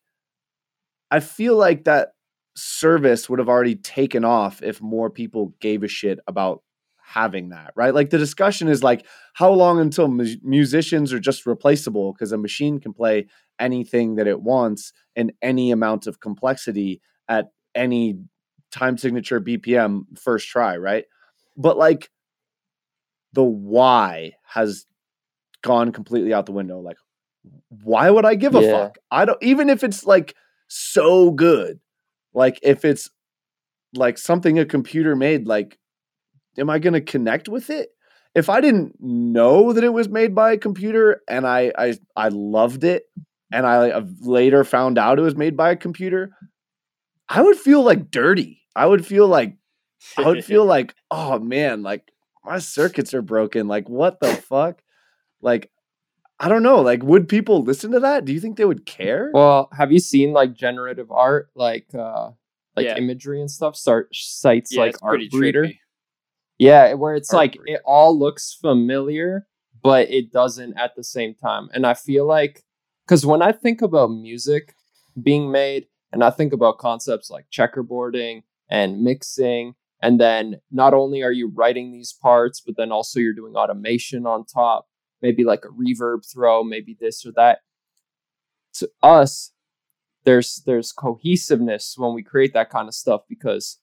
I 1.10 1.22
feel 1.22 1.56
like 1.56 1.86
that 1.86 2.10
service 2.56 3.30
would 3.30 3.40
have 3.40 3.50
already 3.50 3.76
taken 3.76 4.26
off 4.26 4.62
if 4.62 4.82
more 4.82 5.10
people 5.10 5.54
gave 5.60 5.84
a 5.84 5.88
shit 5.88 6.20
about 6.28 6.64
having 7.08 7.50
that, 7.50 7.72
right? 7.76 7.94
Like, 7.94 8.10
the 8.10 8.18
discussion 8.18 8.68
is 8.68 8.84
like, 8.84 9.06
how 9.34 9.50
long 9.52 9.80
until 9.80 10.10
mu- 10.10 10.36
musicians 10.44 11.14
are 11.14 11.20
just 11.20 11.46
replaceable 11.46 12.12
because 12.12 12.34
a 12.34 12.38
machine 12.38 12.80
can 12.80 12.94
play 12.94 13.28
anything 13.60 14.16
that 14.16 14.28
it 14.28 14.42
wants 14.42 14.92
in 15.16 15.32
any 15.42 15.72
amount 15.72 16.06
of 16.06 16.20
complexity 16.20 17.02
at 17.30 17.48
any 17.74 18.20
time 18.72 18.98
signature 18.98 19.40
BPM 19.40 20.06
first 20.20 20.50
try, 20.50 20.76
right? 20.76 21.06
But 21.56 21.78
like 21.78 22.10
the 23.34 23.44
why 23.44 24.34
has 24.44 24.86
gone 25.62 25.92
completely 25.92 26.34
out 26.34 26.46
the 26.46 26.52
window. 26.52 26.80
Like, 26.80 26.98
why 27.84 28.10
would 28.10 28.26
I 28.26 28.36
give 28.36 28.56
a 28.56 28.62
Yeah. 28.62 28.72
fuck? 28.72 28.98
I 29.12 29.26
don't 29.26 29.42
even 29.42 29.70
if 29.70 29.84
it's 29.84 30.06
like 30.06 30.36
so 30.68 31.32
good. 31.32 31.80
like 32.34 32.60
if 32.62 32.86
it's 32.86 33.10
like 33.96 34.18
something 34.18 34.60
a 34.60 34.66
computer 34.66 35.16
made, 35.16 35.48
like 35.48 35.80
am 36.58 36.70
I 36.70 36.80
going 36.80 36.94
to 36.94 37.02
connect 37.02 37.48
with 37.50 37.70
it? 37.70 37.90
If 38.36 38.50
I 38.50 38.62
didn't 38.62 38.96
know 39.00 39.74
that 39.74 39.84
it 39.84 39.94
was 39.94 40.10
made 40.10 40.36
by 40.36 40.52
a 40.52 40.58
computer 40.58 41.22
and 41.28 41.48
I 41.48 41.72
I 41.78 41.98
I 42.16 42.28
loved 42.30 42.84
it 42.84 43.04
and 43.52 43.66
I 43.66 44.02
later 44.22 44.64
found 44.64 44.98
out 44.98 45.18
it 45.18 45.24
was 45.24 45.36
made 45.36 45.58
by 45.58 45.72
a 45.72 45.76
computer, 45.76 46.32
I 47.30 47.42
would 47.42 47.58
feel 47.58 47.82
like 47.84 48.12
dirty. 48.12 48.62
I 48.76 48.86
would 48.86 49.06
feel 49.06 49.28
like 49.28 49.58
I 50.18 50.28
would 50.28 50.46
feel 50.46 50.66
like, 50.76 50.94
oh 51.10 51.40
man, 51.40 51.82
like 51.82 52.12
my 52.46 52.60
circuits 52.60 53.14
are 53.14 53.22
broken. 53.24 53.68
Like, 53.68 53.90
what 53.90 54.20
the 54.20 54.34
fuck? 54.36 54.82
Like, 55.42 55.72
I 56.40 56.48
don't 56.50 56.64
know. 56.64 56.82
Like, 56.82 57.02
would 57.04 57.28
people 57.28 57.64
listen 57.64 57.92
to 57.92 58.00
that? 58.02 58.26
Do 58.26 58.34
you 58.34 58.40
think 58.40 58.58
they 58.58 58.66
would 58.66 58.86
care? 58.86 59.32
Well, 59.34 59.70
have 59.76 59.92
you 59.92 60.00
seen 60.00 60.32
like 60.32 60.54
generative 60.54 61.12
art, 61.12 61.50
like 61.56 61.88
uh 61.96 62.32
like 62.76 62.86
Yeah. 62.86 62.98
imagery 62.98 63.42
and 63.42 63.50
stuff? 63.50 63.76
Start 63.76 64.10
sites 64.14 64.72
Yeah, 64.74 64.82
like 64.82 64.90
it's 64.94 65.00
Art 65.02 65.22
Breeder. 65.32 65.64
trippy. 65.66 65.80
Yeah, 66.58 66.94
where 66.94 67.16
it's 67.16 67.34
Art 67.34 67.42
like 67.42 67.56
Breeder. 67.58 67.78
it 67.78 67.82
all 67.86 68.18
looks 68.18 68.54
familiar, 68.54 69.48
but 69.84 70.10
it 70.10 70.32
doesn't 70.32 70.78
at 70.78 70.96
the 70.96 71.04
same 71.04 71.36
time. 71.36 71.70
And 71.74 71.86
I 71.86 71.94
feel 71.94 72.26
like 72.26 72.64
because 73.06 73.26
when 73.26 73.42
I 73.42 73.52
think 73.52 73.82
about 73.82 74.08
music 74.08 74.74
being 75.22 75.52
made, 75.52 75.88
and 76.12 76.24
I 76.24 76.30
think 76.30 76.54
about 76.54 76.78
concepts 76.78 77.30
like 77.30 77.46
checkerboarding 77.52 78.44
and 78.70 79.02
mixing, 79.02 79.76
and 80.02 80.20
then 80.20 80.62
not 80.72 80.94
only 80.94 81.24
are 81.24 81.32
you 81.32 81.52
writing 81.54 81.92
these 81.92 82.14
parts, 82.14 82.62
but 82.62 82.76
then 82.78 82.92
also 82.92 83.20
you're 83.20 83.34
doing 83.34 83.56
automation 83.56 84.26
on 84.26 84.46
top, 84.46 84.88
maybe 85.22 85.44
like 85.44 85.64
a 85.66 85.70
reverb 85.70 86.30
throw, 86.32 86.64
maybe 86.64 86.98
this 87.00 87.26
or 87.26 87.32
that. 87.34 87.60
To 88.76 88.90
us, 89.02 89.52
there's 90.24 90.62
there's 90.66 90.92
cohesiveness 90.92 91.96
when 91.98 92.14
we 92.14 92.24
create 92.24 92.54
that 92.54 92.70
kind 92.70 92.88
of 92.88 92.94
stuff 92.94 93.22
because 93.30 93.80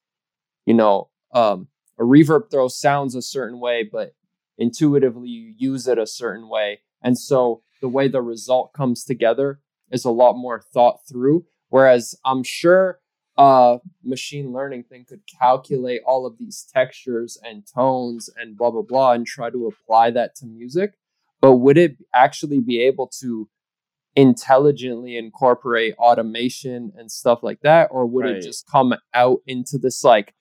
you 0.66 0.74
know 0.74 1.08
um, 1.32 1.68
a 1.98 2.02
reverb 2.02 2.50
throw 2.50 2.68
sounds 2.68 3.14
a 3.14 3.22
certain 3.22 3.60
way, 3.60 3.82
but 3.90 4.14
intuitively 4.58 5.28
you 5.28 5.54
use 5.56 5.86
it 5.88 5.98
a 5.98 6.06
certain 6.06 6.48
way. 6.48 6.80
And 7.02 7.18
so 7.18 7.62
the 7.80 7.88
way 7.88 8.08
the 8.08 8.22
result 8.22 8.72
comes 8.72 9.04
together 9.04 9.60
is 9.90 10.04
a 10.04 10.10
lot 10.10 10.34
more 10.34 10.60
thought 10.72 11.00
through. 11.08 11.44
Whereas 11.68 12.14
I'm 12.24 12.42
sure 12.42 13.00
a 13.36 13.78
machine 14.02 14.52
learning 14.52 14.84
thing 14.84 15.04
could 15.08 15.22
calculate 15.40 16.02
all 16.06 16.24
of 16.24 16.38
these 16.38 16.66
textures 16.72 17.36
and 17.44 17.64
tones 17.66 18.30
and 18.36 18.56
blah, 18.56 18.70
blah, 18.70 18.82
blah, 18.82 19.12
and 19.12 19.26
try 19.26 19.50
to 19.50 19.66
apply 19.66 20.10
that 20.12 20.36
to 20.36 20.46
music. 20.46 20.94
But 21.40 21.56
would 21.56 21.76
it 21.76 21.96
actually 22.14 22.60
be 22.60 22.80
able 22.82 23.08
to 23.20 23.48
intelligently 24.16 25.16
incorporate 25.16 25.94
automation 25.98 26.92
and 26.96 27.10
stuff 27.10 27.42
like 27.42 27.60
that? 27.62 27.88
Or 27.90 28.06
would 28.06 28.24
Right. 28.24 28.36
it 28.36 28.42
just 28.42 28.66
come 28.68 28.94
out 29.12 29.40
into 29.46 29.78
this 29.78 30.04
like 30.04 30.34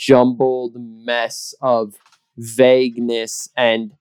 jumbled 0.00 0.76
mess 0.78 1.54
of 1.60 1.94
vagueness 2.38 3.50
and 3.54 3.92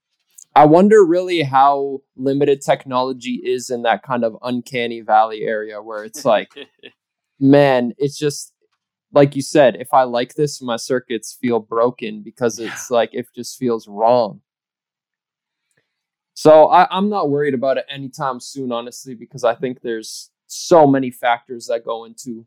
I 0.55 0.65
wonder 0.65 1.05
really 1.05 1.43
how 1.43 1.99
limited 2.15 2.61
technology 2.61 3.41
is 3.43 3.69
in 3.69 3.83
that 3.83 4.01
kind 4.01 4.23
of 4.23 4.35
uncanny 4.41 5.01
valley 5.01 5.43
area 5.43 5.81
where 5.81 6.03
it's 6.03 6.25
like, 6.25 6.51
man, 7.39 7.93
it's 7.97 8.17
just 8.17 8.51
like 9.11 9.35
you 9.35 9.41
said, 9.41 9.75
if 9.79 9.93
I 9.93 10.03
like 10.03 10.35
this, 10.35 10.61
my 10.61 10.77
circuits 10.77 11.37
feel 11.39 11.59
broken 11.59 12.21
because 12.23 12.59
it's 12.59 12.89
like 12.89 13.11
it 13.13 13.27
just 13.35 13.57
feels 13.57 13.87
wrong. 13.87 14.41
So 16.33 16.67
I, 16.67 16.87
I'm 16.89 17.09
not 17.09 17.29
worried 17.29 17.53
about 17.53 17.77
it 17.77 17.85
anytime 17.89 18.39
soon, 18.39 18.71
honestly, 18.71 19.13
because 19.13 19.43
I 19.43 19.55
think 19.55 19.81
there's 19.81 20.31
so 20.47 20.87
many 20.87 21.11
factors 21.11 21.67
that 21.67 21.85
go 21.85 22.05
into, 22.05 22.45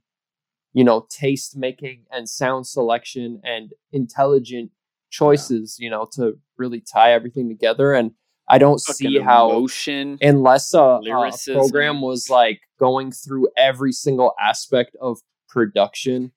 you 0.72 0.84
know, 0.84 1.06
taste 1.10 1.56
making 1.56 2.02
and 2.10 2.28
sound 2.28 2.66
selection 2.66 3.40
and 3.44 3.72
intelligent 3.92 4.70
choices, 5.10 5.76
you 5.78 5.90
know, 5.90 6.08
to 6.12 6.38
really 6.56 6.80
tie 6.80 7.12
everything 7.12 7.48
together. 7.48 7.92
And 7.92 8.12
I 8.48 8.58
don't 8.58 8.80
see 8.80 9.18
how 9.18 9.50
emotion. 9.50 10.18
unless 10.20 10.74
a, 10.74 10.78
a 10.80 11.52
program 11.52 12.00
was 12.00 12.28
like 12.28 12.60
going 12.78 13.12
through 13.12 13.48
every 13.56 13.92
single 13.92 14.34
aspect 14.40 14.96
of 15.00 15.18
production 15.48 16.32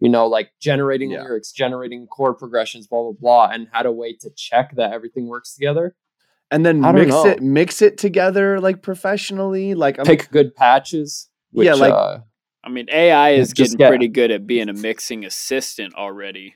you 0.00 0.08
know 0.08 0.26
like 0.26 0.50
generating 0.58 1.10
Yeah. 1.10 1.22
lyrics 1.22 1.52
generating 1.52 2.06
chord 2.06 2.38
progressions 2.38 2.86
blah 2.86 3.02
blah 3.02 3.12
blah 3.12 3.48
and 3.52 3.68
had 3.72 3.86
a 3.86 3.92
way 3.92 4.14
to 4.20 4.30
check 4.34 4.74
that 4.76 4.92
everything 4.92 5.28
works 5.28 5.54
together 5.54 5.94
and 6.50 6.64
then 6.64 6.80
mix 6.80 7.10
know. 7.10 7.26
it 7.26 7.42
mix 7.42 7.82
it 7.82 7.98
together 7.98 8.60
like 8.60 8.82
professionally. 8.82 9.74
Like 9.74 9.98
I'm, 9.98 10.04
pick 10.06 10.30
good 10.30 10.54
patches 10.54 11.28
which, 11.52 11.66
Yeah, 11.66 11.74
like- 11.74 11.92
uh, 11.92 12.18
I 12.64 12.70
mean, 12.70 12.86
AI 12.90 13.30
is 13.32 13.52
Just 13.52 13.72
getting 13.72 13.76
get- 13.78 13.88
pretty 13.90 14.08
good 14.08 14.30
at 14.30 14.46
being 14.46 14.68
a 14.68 14.72
mixing 14.72 15.24
assistant 15.24 15.94
already. 15.94 16.54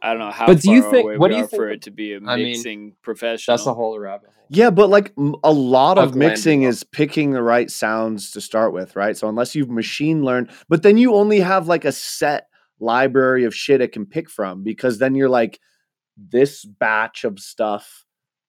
I 0.00 0.10
don't 0.10 0.18
know 0.20 0.30
how 0.30 0.46
But 0.46 0.60
do 0.60 0.70
you 0.72 0.82
far 0.82 0.90
think- 0.90 1.04
away 1.04 1.16
what 1.18 1.30
we 1.30 1.34
do 1.34 1.38
you 1.40 1.44
are 1.44 1.48
for 1.48 1.68
it 1.70 1.82
to 1.82 1.90
be 1.90 2.12
a 2.14 2.16
I 2.16 2.36
mean, 2.36 2.44
mixing 2.52 2.96
professional. 3.02 3.56
that's 3.56 3.66
a 3.66 3.74
whole 3.74 3.98
rabbit 3.98 4.30
hole 4.34 4.44
Yeah, 4.48 4.70
but 4.70 4.88
like 4.90 5.12
a 5.44 5.52
lot 5.52 5.98
of 5.98 6.10
Fuck 6.10 6.14
Landon, 6.14 6.18
mixing 6.18 6.62
is 6.62 6.82
picking 6.84 7.30
the 7.32 7.42
right 7.42 7.70
sounds 7.70 8.30
to 8.32 8.40
start 8.40 8.72
with, 8.72 8.96
right? 8.96 9.16
So 9.16 9.28
unless 9.28 9.54
you've 9.54 9.70
machine 9.70 10.24
learned, 10.24 10.50
but 10.68 10.82
then 10.82 10.96
you 10.98 11.14
only 11.14 11.40
have 11.40 11.68
like 11.68 11.84
a 11.84 11.92
set 11.92 12.48
library 12.80 13.44
of 13.44 13.54
shit 13.54 13.80
it 13.80 13.92
can 13.92 14.06
pick 14.06 14.28
from 14.28 14.62
because 14.64 14.98
then 14.98 15.14
you're 15.14 15.28
like, 15.28 15.60
this 16.16 16.64
batch 16.64 17.22
of 17.24 17.38
stuff 17.38 18.04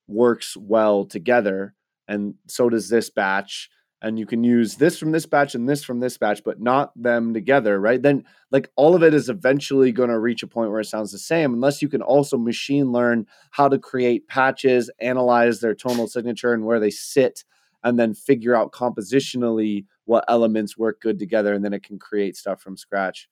works 0.07 0.57
well 0.57 1.05
together, 1.05 1.75
and 2.07 2.33
so 2.47 2.67
does 2.69 2.89
this 2.89 3.09
batch. 3.11 3.69
And 4.03 4.19
you 4.19 4.25
can 4.25 4.43
use 4.43 4.75
this 4.75 4.99
from 4.99 5.13
this 5.13 5.25
batch 5.25 5.55
and 5.55 5.67
this 5.67 5.81
from 5.83 6.01
this 6.01 6.17
batch, 6.17 6.43
but 6.43 6.59
not 6.59 6.91
them 7.01 7.33
together, 7.33 7.79
right? 7.79 8.01
Then, 8.01 8.25
like, 8.51 8.69
all 8.75 8.95
of 8.95 9.01
it 9.01 9.13
is 9.13 9.29
eventually 9.29 9.93
going 9.93 10.09
to 10.09 10.19
reach 10.19 10.43
a 10.43 10.47
point 10.47 10.71
where 10.71 10.81
it 10.81 10.85
sounds 10.85 11.13
the 11.13 11.17
same, 11.17 11.53
unless 11.53 11.81
you 11.81 11.87
can 11.87 12.01
also 12.01 12.37
machine 12.37 12.91
learn 12.91 13.25
how 13.51 13.69
to 13.69 13.79
create 13.79 14.27
patches, 14.27 14.89
analyze 14.99 15.61
their 15.61 15.73
tonal 15.73 16.07
signature 16.07 16.53
and 16.53 16.65
where 16.65 16.81
they 16.81 16.89
sit, 16.89 17.45
and 17.85 17.97
then 17.97 18.13
figure 18.13 18.53
out 18.55 18.73
compositionally 18.73 19.85
what 20.03 20.25
elements 20.27 20.77
work 20.77 20.99
good 20.99 21.17
together. 21.17 21.53
And 21.53 21.63
then 21.63 21.71
it 21.73 21.83
can 21.83 21.97
create 21.97 22.35
stuff 22.35 22.61
from 22.61 22.75
scratch 22.75 23.29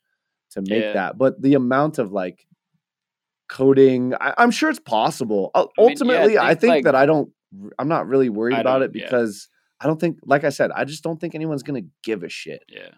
to 0.51 0.61
make 0.61 0.83
Yeah. 0.83 0.93
that. 0.93 1.17
But 1.17 1.41
the 1.41 1.53
amount 1.55 1.99
of 1.99 2.13
like 2.13 2.47
coding, 3.49 4.13
I, 4.21 4.33
I'm 4.37 4.51
sure 4.51 4.69
it's 4.69 4.79
possible. 4.79 5.51
Uh, 5.53 5.59
I 5.59 5.61
mean, 5.63 5.67
yeah, 5.77 5.83
I 5.83 5.89
Ultimately, 5.89 6.37
I 6.37 6.55
think, 6.55 6.69
like- 6.71 6.83
that 6.85 6.95
I 6.95 7.05
don't, 7.05 7.29
I'm 7.77 7.89
not 7.89 8.07
really 8.07 8.29
worried 8.29 8.57
about 8.57 8.81
it 8.81 8.93
because 8.93 9.49
I 9.81 9.87
don't 9.87 9.99
think, 9.99 10.19
like 10.23 10.43
I 10.43 10.49
said, 10.49 10.71
I 10.71 10.85
just 10.85 11.03
don't 11.03 11.19
think 11.19 11.33
anyone's 11.35 11.63
going 11.63 11.81
to 11.83 11.89
give 12.03 12.23
a 12.23 12.29
shit. 12.29 12.63
yeah. 12.69 12.89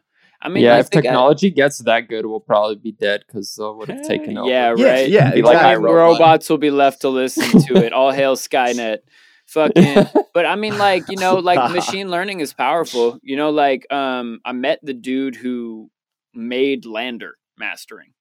I 0.42 0.50
mean, 0.50 0.64
yeah 0.66 0.76
I 0.76 0.80
if 0.80 0.88
think 0.88 1.06
I- 1.06 1.08
technology 1.10 1.50
gets 1.52 1.78
that 1.84 2.10
good 2.10 2.26
we'll 2.26 2.42
probably 2.42 2.76
be 2.76 2.92
dead 2.92 3.24
because 3.26 3.56
they 3.56 3.64
would 3.64 3.88
have 3.88 4.02
taken 4.06 4.38
over 4.38 4.50
Yeah, 4.50 4.74
Yeah, 4.76 4.86
right. 4.92 5.10
yeah, 5.10 5.32
Be 5.32 5.42
like 5.42 5.56
exactly. 5.56 5.86
robots 5.90 6.50
will 6.50 6.58
be 6.58 6.70
left 6.72 7.00
to 7.02 7.10
listen 7.10 7.62
to 7.68 7.76
it. 7.86 7.94
All 7.94 8.12
hail 8.12 8.36
Skynet. 8.36 8.98
Fucking 9.46 10.06
but 10.34 10.46
I 10.46 10.56
mean 10.56 10.78
like, 10.78 11.08
you 11.10 11.16
know, 11.16 11.36
like 11.36 11.72
machine 11.80 12.10
learning 12.12 12.42
is 12.42 12.54
powerful. 12.54 13.20
You 13.24 13.38
know, 13.38 13.52
like 13.52 13.90
um 13.90 14.42
I 14.44 14.52
met 14.52 14.80
the 14.84 14.94
dude 14.94 15.36
who 15.38 15.90
made 16.34 16.84
LANDR 16.84 17.32
mastering. 17.58 18.12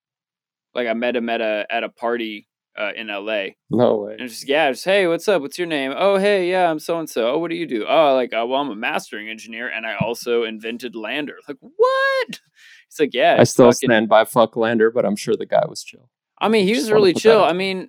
Like 0.76 0.86
I 0.86 0.92
met 0.94 1.16
him 1.16 1.28
at 1.28 1.40
a 1.40 1.66
at 1.70 1.82
a 1.82 1.88
party 1.88 2.46
uh, 2.79 2.93
in 2.97 3.09
LA. 3.09 3.49
no 3.70 3.97
way 3.97 4.16
And 4.18 4.29
just 4.29 4.49
yeah, 4.49 4.70
just 4.70 4.85
hey, 4.85 5.07
what's 5.07 5.29
up? 5.29 5.43
What's 5.43 5.59
your 5.59 5.66
name? 5.68 5.93
Oh, 5.97 6.16
hey, 6.18 6.51
yeah, 6.51 6.70
I'm 6.70 6.79
so 6.79 6.99
and 6.99 7.09
so. 7.09 7.33
Oh, 7.33 7.39
what 7.39 7.51
do 7.51 7.57
you 7.57 7.66
do? 7.66 7.85
Oh, 7.89 8.14
like 8.14 8.33
uh, 8.33 8.47
well, 8.47 8.61
I'm 8.61 8.70
a 8.70 8.77
mastering 8.77 9.29
engineer, 9.29 9.68
and 9.68 9.87
I 9.87 9.97
also 9.97 10.45
invented 10.45 10.95
LANDR. 10.95 11.37
Like 11.49 11.59
what? 11.61 12.41
It's 12.89 13.01
like 13.01 13.14
yeah, 13.14 13.37
i 13.39 13.45
still 13.45 13.73
fucking- 13.73 13.89
stand 13.89 14.09
by 14.09 14.25
fuck 14.25 14.55
LANDR 14.55 14.93
but 14.93 15.07
i'm 15.07 15.16
sure 15.16 15.35
the 15.35 15.47
guy 15.47 15.64
was 15.66 15.83
chill 15.83 16.11
I 16.43 16.49
mean, 16.49 16.66
he 16.66 16.75
was 16.75 16.91
really 16.91 17.14
chill. 17.14 17.43
I 17.43 17.53
mean, 17.53 17.89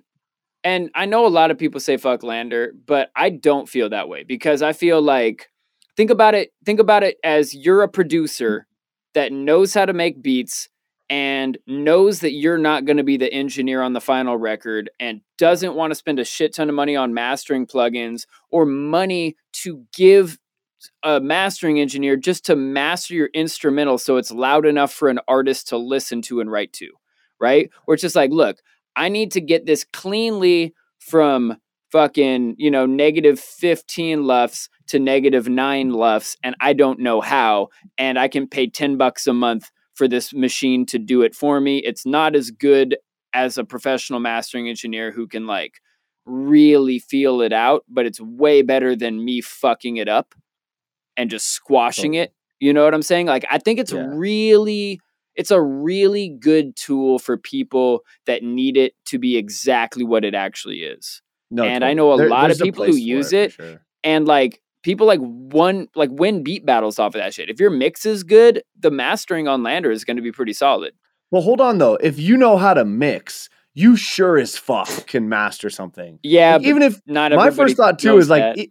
and 0.62 0.88
I 0.94 1.06
know 1.06 1.26
a 1.26 1.28
lot 1.28 1.50
of 1.50 1.58
people 1.58 1.80
say 1.80 1.96
fuck 1.96 2.20
LANDR, 2.22 2.68
but 2.86 3.10
I 3.16 3.30
don't 3.30 3.68
feel 3.68 3.88
that 3.90 4.08
way 4.08 4.22
because 4.22 4.62
I 4.62 4.72
feel 4.72 5.02
like 5.02 5.48
think 5.96 6.08
about 6.10 6.34
it, 6.36 6.52
think 6.64 6.78
about 6.78 7.02
it 7.02 7.16
as 7.24 7.52
you're 7.52 7.82
a 7.82 7.88
producer 7.88 8.68
that 9.14 9.32
knows 9.32 9.74
how 9.74 9.86
to 9.86 9.92
make 9.92 10.22
beats 10.22 10.68
and 11.10 11.58
knows 11.66 12.20
that 12.20 12.32
you're 12.32 12.58
not 12.58 12.84
going 12.84 12.96
to 12.96 13.04
be 13.04 13.16
the 13.16 13.32
engineer 13.32 13.82
on 13.82 13.92
the 13.92 14.00
final 14.00 14.36
record 14.36 14.90
and 14.98 15.20
doesn't 15.38 15.74
want 15.74 15.90
to 15.90 15.94
spend 15.94 16.18
a 16.18 16.24
shit 16.24 16.54
ton 16.54 16.68
of 16.68 16.74
money 16.74 16.96
on 16.96 17.12
mastering 17.12 17.66
plugins 17.66 18.26
or 18.50 18.64
money 18.64 19.36
to 19.52 19.84
give 19.94 20.38
a 21.02 21.20
mastering 21.20 21.80
engineer 21.80 22.16
just 22.16 22.44
to 22.46 22.56
master 22.56 23.14
your 23.14 23.30
instrumental 23.34 23.98
so 23.98 24.16
it's 24.16 24.30
loud 24.30 24.66
enough 24.66 24.92
for 24.92 25.08
an 25.08 25.20
artist 25.28 25.68
to 25.68 25.76
listen 25.76 26.22
to 26.22 26.40
and 26.40 26.50
write 26.50 26.72
to, 26.72 26.88
right? 27.40 27.70
Where 27.84 27.94
it's 27.94 28.02
just 28.02 28.16
like, 28.16 28.30
look, 28.30 28.58
I 28.96 29.08
need 29.08 29.32
to 29.32 29.40
get 29.40 29.66
this 29.66 29.84
cleanly 29.84 30.74
from 30.98 31.56
fucking, 31.90 32.56
you 32.58 32.70
know, 32.70 32.86
negative 32.86 33.38
15 33.38 34.24
lufs 34.24 34.68
to 34.88 34.98
negative 34.98 35.48
9 35.48 35.90
lufs 35.90 36.36
and 36.42 36.54
I 36.60 36.72
don't 36.72 36.98
know 36.98 37.20
how 37.20 37.68
and 37.98 38.18
I 38.18 38.28
can 38.28 38.48
pay 38.48 38.68
10 38.68 38.96
bucks 38.96 39.26
a 39.26 39.32
month 39.32 39.70
for 39.94 40.08
this 40.08 40.32
machine 40.34 40.84
to 40.86 40.98
do 40.98 41.22
it 41.22 41.34
for 41.34 41.60
me. 41.60 41.78
It's 41.78 42.04
not 42.06 42.34
as 42.36 42.50
good 42.50 42.96
as 43.32 43.58
a 43.58 43.64
professional 43.64 44.20
mastering 44.20 44.68
engineer 44.68 45.10
who 45.10 45.26
can 45.26 45.46
like 45.46 45.80
really 46.26 46.98
feel 46.98 47.40
it 47.40 47.52
out, 47.52 47.84
but 47.88 48.06
it's 48.06 48.20
way 48.20 48.62
better 48.62 48.96
than 48.96 49.24
me 49.24 49.40
fucking 49.40 49.96
it 49.96 50.08
up 50.08 50.34
and 51.16 51.30
just 51.30 51.48
squashing 51.50 52.14
it. 52.14 52.32
You 52.60 52.72
know 52.72 52.84
what 52.84 52.94
I'm 52.94 53.02
saying? 53.02 53.26
Like 53.26 53.44
I 53.50 53.58
think 53.58 53.78
it's 53.78 53.92
Yeah. 53.92 54.06
really 54.08 55.00
it's 55.36 55.50
a 55.50 55.60
really 55.60 56.28
good 56.28 56.76
tool 56.76 57.18
for 57.18 57.36
people 57.36 58.02
that 58.26 58.44
need 58.44 58.76
it 58.76 58.94
to 59.06 59.18
be 59.18 59.36
exactly 59.36 60.04
what 60.04 60.24
it 60.24 60.32
actually 60.34 60.78
is. 60.84 61.20
No, 61.50 61.64
And 61.64 61.84
I 61.84 61.92
know 61.92 62.12
a 62.12 62.28
lot 62.28 62.50
of 62.52 62.58
people 62.58 62.84
who 62.84 62.94
use 62.94 63.30
for 63.30 63.36
it, 63.36 63.52
sure. 63.52 63.80
and 64.04 64.26
like 64.28 64.60
people 64.84 65.06
like 65.06 65.18
one 65.18 65.88
like 65.96 66.10
win 66.12 66.44
beat 66.44 66.64
battles 66.64 67.00
off 67.00 67.16
of 67.16 67.20
that 67.20 67.34
shit. 67.34 67.50
If 67.50 67.58
your 67.58 67.70
mix 67.70 68.06
is 68.06 68.22
good, 68.22 68.62
the 68.78 68.92
mastering 68.92 69.48
on 69.48 69.62
LANDR 69.62 69.90
is 69.90 70.04
going 70.04 70.16
to 70.16 70.22
be 70.22 70.30
pretty 70.30 70.52
solid. 70.52 70.94
Well, 71.32 71.42
hold 71.42 71.60
on 71.60 71.78
though. 71.78 71.96
If 71.96 72.20
you 72.20 72.36
know 72.36 72.56
how 72.56 72.74
to 72.74 72.84
mix, 72.84 73.48
you 73.72 73.96
sure 73.96 74.38
as 74.38 74.56
fuck 74.56 75.08
can 75.08 75.28
master 75.28 75.68
something. 75.68 76.20
Yeah, 76.22 76.52
Like, 76.52 76.62
but 76.62 76.68
even 76.68 76.82
if 76.82 77.00
not 77.06 77.32
my 77.32 77.50
first 77.50 77.76
thought 77.76 77.98
too 77.98 78.18
is 78.18 78.30
like, 78.30 78.56
e- 78.56 78.70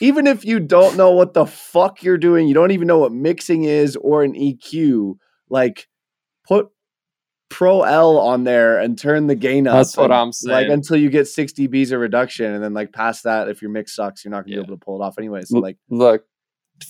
even 0.00 0.26
if 0.26 0.44
you 0.44 0.60
don't 0.60 0.96
know 0.96 1.10
what 1.12 1.34
the 1.34 1.46
fuck 1.46 2.02
you're 2.02 2.18
doing, 2.18 2.46
you 2.46 2.54
don't 2.54 2.70
even 2.70 2.86
know 2.86 2.98
what 2.98 3.12
mixing 3.12 3.64
is 3.64 3.96
or 3.96 4.22
an 4.22 4.34
EQ, 4.34 5.14
like 5.48 5.88
put 6.46 6.68
Pro 7.48 7.82
L 7.82 8.18
on 8.18 8.44
there 8.44 8.78
and 8.80 8.98
turn 8.98 9.26
the 9.28 9.34
gain 9.36 9.66
up. 9.66 9.74
That's 9.76 9.96
what 9.96 10.06
and, 10.06 10.14
I'm 10.14 10.32
saying. 10.32 10.52
Like 10.52 10.68
until 10.68 10.96
you 10.96 11.08
get 11.10 11.28
60 11.28 11.66
B's 11.68 11.92
of 11.92 12.00
reduction, 12.00 12.52
and 12.52 12.62
then 12.62 12.74
like 12.74 12.92
past 12.92 13.24
that, 13.24 13.48
if 13.48 13.62
your 13.62 13.70
mix 13.70 13.94
sucks, 13.94 14.24
you're 14.24 14.30
not 14.32 14.44
gonna 14.44 14.56
Yeah. 14.56 14.62
be 14.62 14.66
able 14.68 14.76
to 14.78 14.84
pull 14.84 15.00
it 15.00 15.04
off 15.04 15.16
anyway. 15.18 15.42
So 15.42 15.56
L- 15.56 15.62
like, 15.62 15.76
Look, 15.88 16.24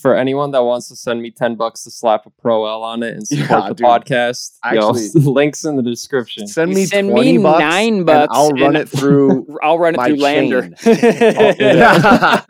for 0.01 0.15
anyone 0.17 0.51
that 0.51 0.63
wants 0.63 0.89
to 0.89 0.97
send 0.97 1.21
me 1.21 1.31
10 1.31 1.55
bucks 1.55 1.83
to 1.85 1.91
slap 1.91 2.25
a 2.25 2.29
Pro 2.41 2.65
L 2.65 2.83
on 2.83 3.03
it 3.03 3.13
and 3.13 3.25
support 3.27 3.49
Yeah, 3.49 3.67
the 3.69 3.75
dude. 3.75 3.85
podcast, 3.87 4.57
Actually- 4.63 5.07
yo, 5.15 5.31
links 5.31 5.63
in 5.63 5.75
the 5.77 5.83
description. 5.83 6.45
send 6.47 6.73
me 6.73 6.85
send 6.85 7.09
20 7.11 7.37
me 7.37 7.43
bucks, 7.43 7.59
nine 7.59 7.93
and 7.97 8.05
bucks 8.05 8.33
I'll 8.35 8.49
run 8.49 8.63
and- 8.75 8.77
it 8.77 8.89
through. 8.89 9.47
I'll 9.63 9.77
run 9.79 9.93
it 9.93 9.97
my 9.97 10.07
through 10.07 10.17
LANDR. 10.17 11.57
Yeah. 11.59 12.41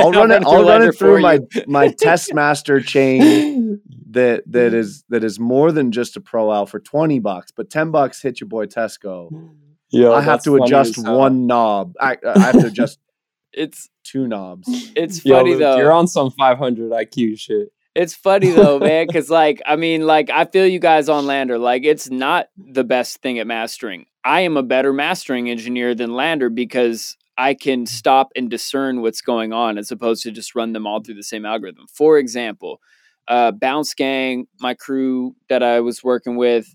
I'll 0.00 0.12
run 0.12 0.30
it. 0.30 0.42
I'll 0.46 0.64
run 0.64 0.82
it 0.82 0.96
through 0.96 1.16
for 1.16 1.20
my 1.20 1.34
you. 1.34 1.64
my 1.66 1.88
test 1.88 2.32
master 2.32 2.80
chain 2.80 3.80
that 4.14 4.44
that 4.46 4.72
mm. 4.72 4.76
is 4.76 5.04
that 5.10 5.22
is 5.22 5.38
more 5.38 5.70
than 5.70 5.92
just 5.92 6.16
a 6.16 6.20
pro 6.20 6.50
L 6.50 6.66
for 6.66 6.80
20 6.80 7.18
bucks, 7.20 7.52
but 7.52 7.70
10 7.70 7.90
bucks 7.90 8.20
hit 8.20 8.40
your 8.40 8.48
boy 8.48 8.66
Tesco. 8.66 9.30
Mm. 9.30 9.50
Yo, 9.90 10.12
I 10.12 10.22
have 10.22 10.42
to 10.42 10.56
adjust 10.56 10.98
one 10.98 11.46
knob. 11.46 11.94
I, 12.00 12.16
I 12.26 12.38
have 12.40 12.58
to 12.58 12.66
adjust 12.66 12.98
It's 13.56 13.88
two 14.02 14.26
knobs. 14.26 14.68
it's 14.96 15.24
Yo, 15.24 15.36
funny 15.36 15.50
Luke, 15.50 15.60
though. 15.60 15.76
You're 15.76 15.92
on 15.92 16.08
some 16.08 16.30
500 16.32 16.90
IQ 16.90 17.38
shit. 17.38 17.68
It's 17.94 18.14
funny 18.14 18.50
though, 18.50 18.78
man, 18.80 19.06
because 19.06 19.30
like 19.30 19.62
I 19.64 19.76
mean, 19.76 20.06
like 20.06 20.28
I 20.28 20.44
feel 20.46 20.66
you 20.66 20.80
guys 20.80 21.08
on 21.08 21.24
LANDR. 21.24 21.60
Like 21.60 21.84
it's 21.84 22.10
not 22.10 22.48
the 22.56 22.84
best 22.84 23.22
thing 23.22 23.38
at 23.38 23.46
mastering. 23.46 24.06
I 24.24 24.40
am 24.40 24.56
a 24.56 24.62
better 24.62 24.92
mastering 24.92 25.48
engineer 25.48 25.94
than 25.94 26.10
LANDR 26.10 26.52
because 26.52 27.16
I 27.38 27.54
can 27.54 27.86
stop 27.86 28.32
and 28.34 28.50
discern 28.50 29.00
what's 29.00 29.20
going 29.20 29.52
on 29.52 29.78
as 29.78 29.92
opposed 29.92 30.22
to 30.24 30.32
just 30.32 30.54
run 30.54 30.72
them 30.72 30.86
all 30.86 31.00
through 31.00 31.14
the 31.14 31.22
same 31.22 31.46
algorithm. 31.46 31.86
For 31.92 32.18
example, 32.18 32.80
uh, 33.28 33.52
Bounce 33.52 33.94
Gang, 33.94 34.46
my 34.60 34.74
crew 34.74 35.34
that 35.48 35.62
I 35.62 35.80
was 35.80 36.02
working 36.04 36.36
with, 36.36 36.66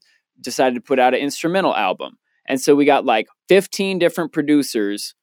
decided 0.42 0.76
to 0.76 0.82
put 0.82 1.00
out 1.00 1.14
an 1.14 1.20
instrumental 1.20 1.76
album, 1.76 2.18
and 2.48 2.60
so 2.60 2.76
we 2.76 2.86
got 2.86 3.06
like 3.06 3.28
15 3.50 4.00
different 4.00 4.32
producers 4.34 5.14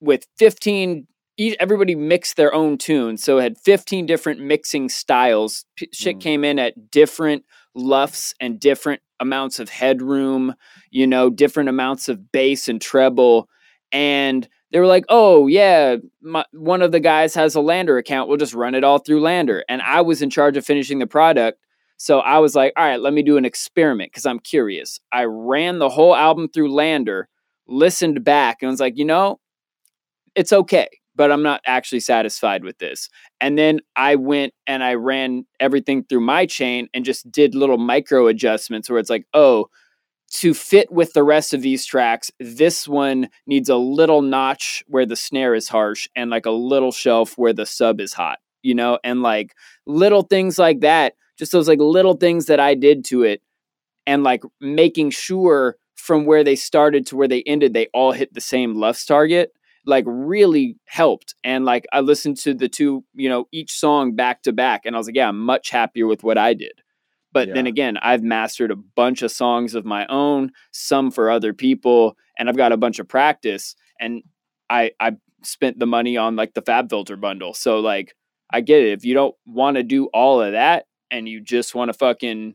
with 0.00 0.26
15 0.38 1.06
everybody 1.58 1.94
mixed 1.94 2.36
their 2.36 2.52
own 2.52 2.76
tune 2.76 3.16
so 3.16 3.38
it 3.38 3.42
had 3.42 3.58
15 3.58 4.04
different 4.04 4.40
mixing 4.40 4.90
styles 4.90 5.64
P- 5.76 5.88
shit 5.92 6.16
Mm. 6.16 6.20
came 6.20 6.44
in 6.44 6.58
at 6.58 6.90
different 6.90 7.44
LUFS 7.74 8.34
and 8.40 8.60
different 8.60 9.00
amounts 9.20 9.58
of 9.58 9.70
headroom 9.70 10.54
you 10.90 11.06
know 11.06 11.30
different 11.30 11.70
amounts 11.70 12.10
of 12.10 12.30
bass 12.30 12.68
and 12.68 12.78
treble 12.80 13.48
and 13.90 14.48
they 14.72 14.78
were 14.78 14.86
like 14.86 15.04
oh 15.08 15.46
yeah 15.46 15.96
my, 16.22 16.44
one 16.52 16.82
of 16.82 16.92
the 16.92 17.00
guys 17.00 17.34
has 17.34 17.56
a 17.56 17.60
LANDR 17.60 17.98
account 17.98 18.28
we'll 18.28 18.36
just 18.38 18.54
run 18.54 18.74
it 18.74 18.84
all 18.84 18.98
through 18.98 19.20
LANDR 19.20 19.62
and 19.68 19.82
i 19.82 20.00
was 20.00 20.22
in 20.22 20.30
charge 20.30 20.56
of 20.56 20.64
finishing 20.64 20.98
the 20.98 21.06
product 21.06 21.58
so 21.96 22.20
i 22.20 22.38
was 22.38 22.54
like 22.54 22.72
all 22.76 22.84
right 22.84 23.00
let 23.00 23.12
me 23.12 23.22
do 23.22 23.36
an 23.36 23.44
experiment 23.44 24.10
because 24.10 24.26
i'm 24.26 24.38
curious 24.38 25.00
i 25.12 25.24
ran 25.24 25.78
the 25.78 25.88
whole 25.88 26.14
album 26.14 26.48
through 26.48 26.70
LANDR 26.70 27.24
listened 27.66 28.24
back 28.24 28.58
and 28.62 28.70
was 28.70 28.80
like 28.80 28.96
you 28.96 29.04
know 29.04 29.38
it's 30.34 30.52
okay, 30.52 30.88
but 31.16 31.30
I'm 31.32 31.42
not 31.42 31.60
actually 31.66 32.00
satisfied 32.00 32.64
with 32.64 32.78
this. 32.78 33.08
And 33.40 33.58
then 33.58 33.80
I 33.96 34.14
went 34.16 34.54
and 34.66 34.82
I 34.82 34.94
ran 34.94 35.46
everything 35.58 36.04
through 36.04 36.20
my 36.20 36.46
chain 36.46 36.88
and 36.94 37.04
just 37.04 37.30
did 37.30 37.54
little 37.54 37.78
micro 37.78 38.26
adjustments 38.26 38.88
where 38.88 38.98
it's 38.98 39.10
like, 39.10 39.26
oh, 39.34 39.66
to 40.30 40.54
fit 40.54 40.90
with 40.90 41.12
the 41.12 41.24
rest 41.24 41.52
of 41.52 41.62
these 41.62 41.84
tracks, 41.84 42.30
this 42.38 42.86
one 42.86 43.28
needs 43.46 43.68
a 43.68 43.76
little 43.76 44.22
notch 44.22 44.84
where 44.86 45.06
the 45.06 45.16
snare 45.16 45.54
is 45.54 45.68
harsh 45.68 46.08
and 46.14 46.30
like 46.30 46.46
a 46.46 46.50
little 46.50 46.92
shelf 46.92 47.36
where 47.36 47.52
the 47.52 47.66
sub 47.66 48.00
is 48.00 48.12
hot, 48.12 48.38
you 48.62 48.74
know, 48.74 48.98
and 49.02 49.22
like 49.22 49.54
little 49.86 50.22
things 50.22 50.58
like 50.58 50.80
that, 50.80 51.14
just 51.38 51.52
those 51.52 51.68
like 51.68 51.80
little 51.80 52.14
things 52.14 52.46
that 52.46 52.60
I 52.60 52.74
did 52.74 53.04
to 53.06 53.24
it 53.24 53.42
and 54.06 54.22
like 54.22 54.42
making 54.60 55.10
sure 55.10 55.76
from 55.96 56.24
where 56.24 56.44
they 56.44 56.56
started 56.56 57.06
to 57.06 57.16
where 57.16 57.28
they 57.28 57.42
ended, 57.42 57.74
they 57.74 57.88
all 57.92 58.12
hit 58.12 58.32
the 58.32 58.40
same 58.40 58.74
left 58.74 59.06
target 59.06 59.52
like 59.86 60.04
really 60.06 60.76
helped. 60.84 61.34
And 61.42 61.64
like 61.64 61.86
i 61.92 62.00
listened 62.00 62.36
to 62.38 62.54
the 62.54 62.68
two 62.68 63.04
you 63.14 63.28
know 63.28 63.46
each 63.52 63.72
song 63.72 64.14
back 64.14 64.42
to 64.42 64.52
back 64.52 64.82
and 64.84 64.94
i 64.94 64.98
was 64.98 65.06
like 65.06 65.16
yeah 65.16 65.28
i'm 65.28 65.40
much 65.40 65.70
happier 65.70 66.06
with 66.06 66.22
what 66.22 66.38
i 66.38 66.54
did 66.54 66.72
but 67.32 67.48
then 67.54 67.66
again 67.66 67.96
i've 68.02 68.22
mastered 68.22 68.70
a 68.70 68.76
bunch 68.76 69.22
of 69.22 69.30
songs 69.30 69.74
of 69.74 69.84
my 69.84 70.06
own 70.06 70.50
some 70.72 71.10
for 71.10 71.30
other 71.30 71.52
people 71.52 72.16
and 72.38 72.48
i've 72.48 72.56
got 72.56 72.72
a 72.72 72.76
bunch 72.76 72.98
of 72.98 73.08
practice 73.08 73.74
and 74.00 74.22
i 74.68 74.90
i 75.00 75.12
spent 75.42 75.78
the 75.78 75.86
money 75.86 76.16
on 76.18 76.36
like 76.36 76.52
the 76.54 76.62
FabFilter 76.62 77.18
bundle 77.20 77.54
so 77.54 77.80
like 77.80 78.14
i 78.50 78.60
get 78.60 78.82
it 78.82 78.92
if 78.92 79.04
you 79.04 79.14
don't 79.14 79.34
want 79.46 79.76
to 79.76 79.82
do 79.82 80.06
all 80.12 80.42
of 80.42 80.52
that 80.52 80.86
and 81.10 81.28
you 81.28 81.40
just 81.40 81.74
want 81.74 81.88
to 81.88 81.96
fucking 81.96 82.54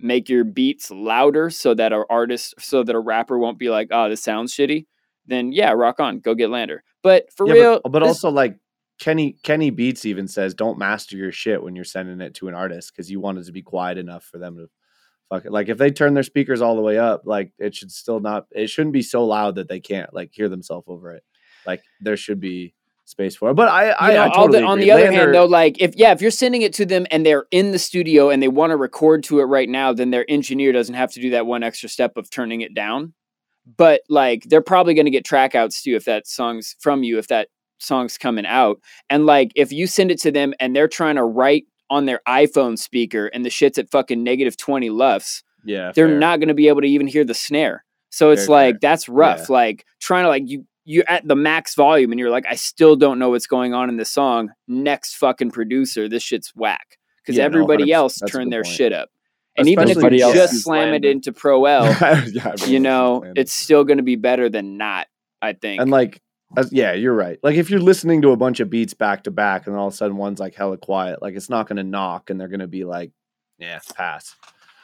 make 0.00 0.28
your 0.28 0.42
beats 0.44 0.90
louder 0.90 1.50
so 1.50 1.74
that 1.74 1.92
an 1.92 2.04
artist 2.10 2.54
so 2.58 2.82
that 2.82 2.94
a 2.96 2.98
rapper 3.00 3.38
won't 3.38 3.58
be 3.58 3.68
like 3.70 3.88
oh 3.92 4.08
this 4.08 4.22
sounds 4.22 4.54
shitty 4.54 4.86
then 5.26 5.52
yeah, 5.52 5.70
rock 5.70 6.00
on, 6.00 6.18
go 6.18 6.34
get 6.34 6.50
LANDR. 6.50 6.78
But 7.02 7.32
for 7.36 7.46
Yeah, 7.46 7.52
real, 7.52 7.80
but, 7.84 7.92
but 7.92 7.98
this- 8.00 8.08
also 8.08 8.30
like 8.30 8.56
Kenny 8.98 9.36
Kenny 9.42 9.70
Beats 9.70 10.04
even 10.04 10.28
says 10.28 10.54
don't 10.54 10.78
master 10.78 11.16
your 11.16 11.32
shit 11.32 11.62
when 11.62 11.74
you're 11.74 11.84
sending 11.84 12.20
it 12.20 12.34
to 12.34 12.48
an 12.48 12.54
artist 12.54 12.92
because 12.92 13.10
you 13.10 13.20
want 13.20 13.38
it 13.38 13.44
to 13.46 13.52
be 13.52 13.62
quiet 13.62 13.98
enough 13.98 14.24
for 14.24 14.38
them 14.38 14.56
to 14.56 14.68
fuck 15.28 15.44
it. 15.44 15.52
Like 15.52 15.68
if 15.68 15.78
they 15.78 15.90
turn 15.90 16.14
their 16.14 16.22
speakers 16.22 16.60
all 16.60 16.76
the 16.76 16.82
way 16.82 16.98
up, 16.98 17.22
like 17.24 17.52
it 17.58 17.74
should 17.74 17.90
still 17.90 18.20
not 18.20 18.46
it 18.50 18.68
shouldn't 18.68 18.92
be 18.92 19.02
so 19.02 19.24
loud 19.24 19.56
that 19.56 19.68
they 19.68 19.80
can't 19.80 20.12
like 20.14 20.30
hear 20.32 20.48
themselves 20.48 20.84
over 20.88 21.12
it. 21.12 21.24
Like 21.66 21.82
there 22.00 22.16
should 22.16 22.40
be 22.40 22.74
space 23.04 23.36
for 23.36 23.50
it. 23.50 23.54
But 23.54 23.68
I 23.68 23.92
I, 23.92 24.12
know, 24.12 24.24
I 24.24 24.28
totally 24.28 24.60
the, 24.60 24.66
on 24.66 24.78
the 24.78 24.90
other 24.90 25.06
LANDR- 25.06 25.12
hand, 25.12 25.34
though, 25.34 25.46
like 25.46 25.80
if 25.80 25.96
yeah, 25.96 26.12
if 26.12 26.20
you're 26.20 26.30
sending 26.30 26.62
it 26.62 26.72
to 26.74 26.86
them 26.86 27.06
and 27.10 27.24
they're 27.24 27.46
in 27.50 27.72
the 27.72 27.78
studio 27.78 28.30
and 28.30 28.42
they 28.42 28.48
want 28.48 28.70
to 28.70 28.76
record 28.76 29.24
to 29.24 29.40
it 29.40 29.44
right 29.44 29.68
now, 29.68 29.92
then 29.92 30.10
their 30.10 30.24
engineer 30.28 30.72
doesn't 30.72 30.94
have 30.94 31.12
to 31.12 31.20
do 31.20 31.30
that 31.30 31.46
one 31.46 31.62
extra 31.62 31.88
step 31.88 32.16
of 32.16 32.30
turning 32.30 32.60
it 32.60 32.74
down. 32.74 33.14
But 33.76 34.02
like 34.08 34.44
they're 34.44 34.60
probably 34.60 34.94
going 34.94 35.06
to 35.06 35.10
get 35.10 35.24
track 35.24 35.54
outs 35.54 35.82
too 35.82 35.94
if 35.94 36.04
that 36.06 36.26
song's 36.26 36.76
from 36.80 37.02
you 37.02 37.18
if 37.18 37.28
that 37.28 37.48
song's 37.82 38.16
coming 38.18 38.46
out. 38.46 38.80
And 39.10 39.26
like 39.26 39.52
if 39.54 39.72
you 39.72 39.86
send 39.86 40.10
it 40.10 40.20
to 40.20 40.30
them 40.30 40.54
and 40.60 40.74
they're 40.74 40.88
trying 40.88 41.16
to 41.16 41.24
write 41.24 41.64
on 41.90 42.06
their 42.06 42.20
iPhone 42.26 42.78
speaker 42.78 43.26
and 43.28 43.44
the 43.44 43.50
shit's 43.50 43.78
at 43.78 43.90
fucking 43.90 44.22
negative 44.22 44.56
20 44.56 44.90
lufs, 44.90 45.42
yeah, 45.64 45.92
they're 45.94 46.08
fair. 46.08 46.18
not 46.18 46.38
going 46.40 46.48
to 46.48 46.54
be 46.54 46.68
able 46.68 46.80
to 46.80 46.86
even 46.88 47.06
hear 47.06 47.24
the 47.24 47.34
snare. 47.34 47.84
So 48.10 48.30
it's 48.30 48.46
Very 48.46 48.50
like 48.56 48.74
fair. 48.74 48.78
that's 48.82 49.08
rough. 49.08 49.48
Like 49.48 49.86
trying 50.00 50.24
to 50.24 50.28
like 50.28 50.42
you 50.46 50.66
you're 50.84 51.04
at 51.08 51.26
the 51.26 51.36
max 51.36 51.74
volume 51.76 52.10
and 52.10 52.18
you're 52.18 52.30
like 52.30 52.44
I 52.48 52.56
still 52.56 52.96
don't 52.96 53.18
know 53.18 53.30
what's 53.30 53.46
going 53.46 53.72
on 53.74 53.88
in 53.88 53.96
this 53.96 54.10
song. 54.10 54.50
Next 54.66 55.14
fucking 55.16 55.50
producer, 55.52 56.08
this 56.08 56.22
shit's 56.22 56.52
whack 56.56 56.98
because 57.22 57.36
Yeah, 57.38 57.44
everybody 57.44 57.84
100%. 57.84 58.04
ess 58.06 58.18
That's 58.20 58.22
a 58.22 58.36
turned 58.36 58.52
their 58.52 58.64
point. 58.64 58.74
shit 58.74 58.92
up. 58.92 59.08
And 59.56 59.68
even 59.68 59.88
if 59.90 59.98
you 59.98 60.22
else 60.24 60.34
just 60.34 60.62
slam 60.64 60.94
it 60.94 61.04
into 61.04 61.30
Pro 61.32 61.66
L, 61.66 61.84
Yeah, 62.32 62.54
you 62.66 62.80
know, 62.80 63.22
it's 63.36 63.52
still 63.52 63.84
going 63.84 63.98
to 63.98 64.02
be 64.02 64.16
better 64.16 64.48
than 64.48 64.78
not. 64.78 65.06
I 65.42 65.52
think. 65.52 65.80
And 65.82 65.90
like, 65.90 66.20
yeah, 66.70 66.92
you're 66.92 67.14
right. 67.14 67.38
Like 67.42 67.56
if 67.56 67.70
you're 67.70 67.80
listening 67.80 68.22
to 68.22 68.30
a 68.30 68.36
bunch 68.36 68.60
of 68.60 68.70
beats 68.70 68.94
back 68.94 69.24
to 69.24 69.30
back, 69.30 69.66
and 69.66 69.76
all 69.76 69.88
of 69.88 69.94
a 69.94 69.96
sudden 69.96 70.16
one's 70.16 70.40
like 70.40 70.54
hella 70.54 70.76
quiet, 70.76 71.22
like 71.22 71.34
it's 71.34 71.50
not 71.50 71.66
going 71.66 71.76
to 71.76 71.82
knock, 71.82 72.30
and 72.30 72.40
they're 72.40 72.48
going 72.48 72.60
to 72.60 72.68
be 72.68 72.84
like, 72.84 73.12
yeah, 73.58 73.80
pass. 73.94 74.34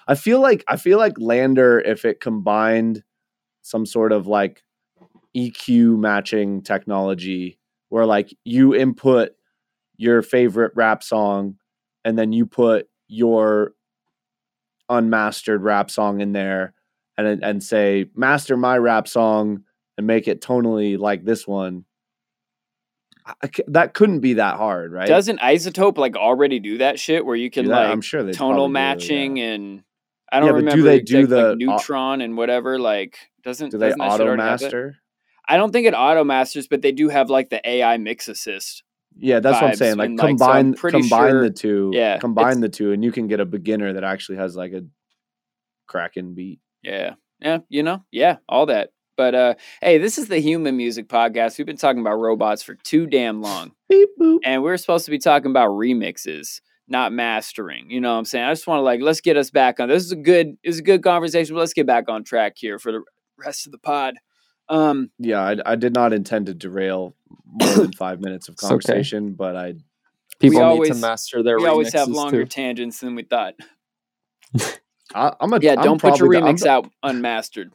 I 0.07 0.15
feel 0.15 0.41
like 0.41 0.65
I 0.69 0.77
feel 0.77 0.99
like 0.99 1.15
LANDR, 1.15 1.83
if 1.85 2.05
it 2.05 2.21
combined 2.21 3.03
some 3.63 3.85
sort 3.85 4.13
of 4.13 4.27
like 4.27 4.63
EQ 5.37 5.99
matching 5.99 6.63
technology, 6.63 7.59
where 7.91 8.07
like 8.07 8.35
you 8.45 8.75
input 8.75 9.33
your 9.97 10.23
favorite 10.23 10.73
rap 10.75 11.03
song, 11.03 11.57
and 12.05 12.19
then 12.19 12.33
you 12.33 12.47
put 12.47 12.89
your 13.09 13.73
unmastered 14.89 15.63
rap 15.63 15.91
song 15.91 16.21
in 16.21 16.33
there, 16.33 16.73
and 17.19 17.45
and 17.45 17.63
say 17.63 18.07
master 18.15 18.57
my 18.57 18.79
rap 18.79 19.07
song 19.07 19.65
and 19.99 20.07
make 20.07 20.29
it 20.29 20.41
tonally 20.41 20.97
like 20.99 21.25
this 21.25 21.47
one. 21.47 21.85
I- 23.27 23.51
that 23.67 23.93
couldn't 23.93 24.21
be 24.21 24.35
that 24.35 24.57
hard, 24.57 24.93
right? 24.93 25.07
Doesn't 25.07 25.41
iZotope 25.41 25.99
like 25.99 26.17
already 26.17 26.61
do 26.61 26.79
that 26.79 26.99
shit 26.99 27.27
where 27.27 27.37
you 27.37 27.51
can 27.51 27.67
that? 27.67 27.73
like 27.73 27.89
I'm 27.91 28.01
sure 28.01 28.23
they 28.23 28.33
tonal 28.33 28.53
probably 28.55 28.69
do, 28.69 28.73
matching 28.73 29.37
yeah. 29.37 29.45
and 29.53 29.83
I 30.33 30.41
don't 30.41 30.55
remember. 30.55 30.77
do 30.77 30.83
they 30.83 31.01
do 31.01 31.21
like, 31.23 31.29
the 31.29 31.49
au- 31.51 31.55
neutron 31.55 32.23
and 32.23 32.39
whatever 32.39 32.79
like 32.79 33.19
doesn't 33.43 33.71
Do 33.71 33.79
they 33.79 33.89
doesn't 33.89 34.01
auto 34.01 34.25
already 34.25 34.43
have 34.43 34.61
that? 34.61 34.65
master? 34.67 34.97
I 35.47 35.57
don't 35.59 35.73
think 35.73 35.87
it 35.87 35.95
auto 35.95 36.25
masters, 36.25 36.69
but 36.69 36.81
they 36.81 36.93
do 36.93 37.09
have 37.11 37.29
like 37.29 37.51
the 37.51 37.67
AI 37.69 37.99
mix 37.99 38.29
assist. 38.29 38.83
Yeah, 39.21 39.41
that's 39.41 39.61
what 39.61 39.71
I'm 39.71 39.77
saying. 39.77 39.97
Like 39.97 40.11
and, 40.11 40.19
like, 40.19 40.25
so 40.25 40.29
combine 40.29 40.75
combine 40.75 41.31
sure- 41.31 41.43
the 41.43 41.51
two. 41.51 41.91
yeah, 41.93 42.19
combine 42.19 42.61
the 42.61 42.69
two, 42.69 42.93
and 42.93 43.05
you 43.05 43.13
can 43.13 43.27
get 43.27 43.41
a 43.41 43.45
beginner 43.45 43.93
that 43.95 44.05
actually 44.05 44.39
has 44.39 44.57
like 44.57 44.73
a 44.73 44.85
cracking 45.87 46.35
beat. 46.35 46.61
Yeah. 46.83 47.15
Yeah. 47.41 47.59
You 47.69 47.83
know, 47.83 48.05
yeah, 48.11 48.37
all 48.49 48.67
that. 48.67 48.91
But 49.19 49.35
uh 49.35 49.55
hey, 49.83 49.99
this 49.99 50.17
is 50.17 50.29
the 50.29 50.39
human 50.39 50.77
music 50.77 51.09
podcast. 51.09 51.59
We've 51.59 51.67
been 51.67 51.77
talking 51.77 52.01
about 52.01 52.15
robots 52.15 52.63
for 52.63 52.77
too 52.77 53.07
damn 53.09 53.43
long. 53.43 53.73
Beep 53.89 54.09
boop. 54.19 54.39
And 54.45 54.63
we're 54.63 54.77
supposed 54.79 55.05
to 55.07 55.11
be 55.11 55.19
talking 55.19 55.51
about 55.51 55.71
remixes, 55.71 56.61
not 56.87 57.13
mastering. 57.13 57.91
You 57.91 58.01
know 58.01 58.13
what 58.13 58.19
I'm 58.21 58.25
saying? 58.25 58.45
I 58.47 58.53
just 58.53 58.69
want 58.69 58.79
to 58.79 58.83
like 58.85 59.01
let's 59.03 59.21
get 59.21 59.37
us 59.37 59.51
back 59.51 59.81
on. 59.81 59.89
This 59.89 60.05
is 60.05 60.13
a 60.13 60.17
good 60.17 60.57
this 60.65 60.77
is 60.77 60.79
a 60.79 60.85
good 60.85 61.03
conversation, 61.03 61.55
but 61.57 61.61
let's 61.61 61.73
get 61.73 61.87
back 61.87 62.09
on 62.09 62.23
track 62.23 62.53
here 62.57 62.79
for 62.79 62.93
the 62.93 63.03
rest 63.37 63.67
of 63.67 63.73
the 63.73 63.79
pod. 63.79 64.15
Um 64.69 65.11
Yeah, 65.19 65.41
I, 65.41 65.57
I 65.67 65.75
did 65.75 65.95
not 65.97 66.13
intend 66.13 66.47
to 66.47 66.55
derail 66.55 67.17
more 67.45 67.75
than 67.75 67.93
five 67.99 68.21
minutes 68.21 68.49
of 68.49 68.53
It's 68.55 68.65
okay. 68.65 68.71
conversation, 68.71 69.33
but 69.35 69.57
I 69.57 69.75
People 70.39 70.61
need 70.61 70.65
always- 70.65 70.89
to 70.91 70.95
master 70.95 71.43
their 71.43 71.59
we 71.59 71.67
always 71.67 71.93
have 71.93 72.07
longer 72.07 72.45
too. 72.45 72.49
tangents 72.51 73.01
than 73.01 73.17
we 73.17 73.25
thought. 73.25 73.55
I, 75.13 75.33
I'm 75.41 75.53
a 75.53 75.59
Yeah, 75.61 75.75
I'm 75.77 75.83
don't 75.83 76.01
put 76.01 76.21
your 76.21 76.29
the- 76.29 76.37
remix 76.39 76.61
the- 76.61 76.71
out 76.71 76.89
unmastered. 77.03 77.73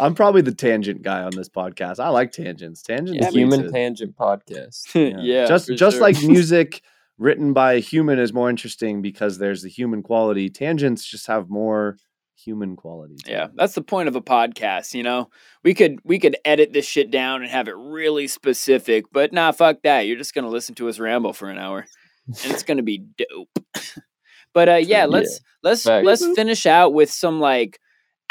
I'm 0.00 0.14
probably 0.14 0.42
the 0.42 0.54
tangent 0.54 1.02
guy 1.02 1.22
on 1.22 1.32
this 1.36 1.48
podcast. 1.48 2.00
I 2.00 2.08
like 2.08 2.32
tangents. 2.32 2.82
Tangents. 2.82 3.18
Yeah, 3.20 3.30
Human 3.30 3.64
to- 3.64 3.70
Tangent 3.70 4.16
Podcast. 4.16 4.82
yeah. 5.22 5.46
just 5.46 5.68
just 5.76 5.96
sure. 5.96 6.02
like 6.02 6.22
music 6.22 6.82
written 7.18 7.52
by 7.52 7.74
a 7.74 7.78
human 7.78 8.18
is 8.18 8.32
more 8.32 8.50
interesting 8.50 9.02
because 9.02 9.38
there's 9.38 9.62
the 9.62 9.68
human 9.68 10.02
quality. 10.02 10.48
Tangents 10.48 11.04
just 11.04 11.26
have 11.26 11.48
more 11.50 11.96
human 12.34 12.74
quality. 12.74 13.16
Yeah, 13.26 13.46
them. 13.46 13.54
that's 13.56 13.74
the 13.74 13.82
point 13.82 14.08
of 14.08 14.16
a 14.16 14.20
podcast, 14.22 14.94
you 14.94 15.02
know. 15.02 15.30
We 15.62 15.74
could 15.74 15.98
we 16.04 16.18
could 16.18 16.36
edit 16.44 16.72
this 16.72 16.86
shit 16.86 17.10
down 17.10 17.42
and 17.42 17.50
have 17.50 17.68
it 17.68 17.76
really 17.76 18.26
specific, 18.26 19.04
but 19.12 19.32
nah, 19.32 19.52
fuck 19.52 19.82
that. 19.82 20.06
You're 20.06 20.16
just 20.18 20.34
gonna 20.34 20.48
listen 20.48 20.74
to 20.76 20.88
us 20.88 20.98
ramble 20.98 21.32
for 21.32 21.48
an 21.50 21.58
hour, 21.58 21.86
and 22.26 22.52
it's 22.52 22.62
gonna 22.64 22.82
be 22.82 23.04
dope. 23.16 23.58
but 24.54 24.68
uh, 24.68 24.72
yeah, 24.74 25.00
Yeah. 25.00 25.04
let's 25.06 25.40
let's 25.62 25.84
Facts. 25.84 26.04
let's 26.06 26.26
finish 26.34 26.66
out 26.66 26.92
with 26.94 27.10
some 27.10 27.38
like 27.40 27.78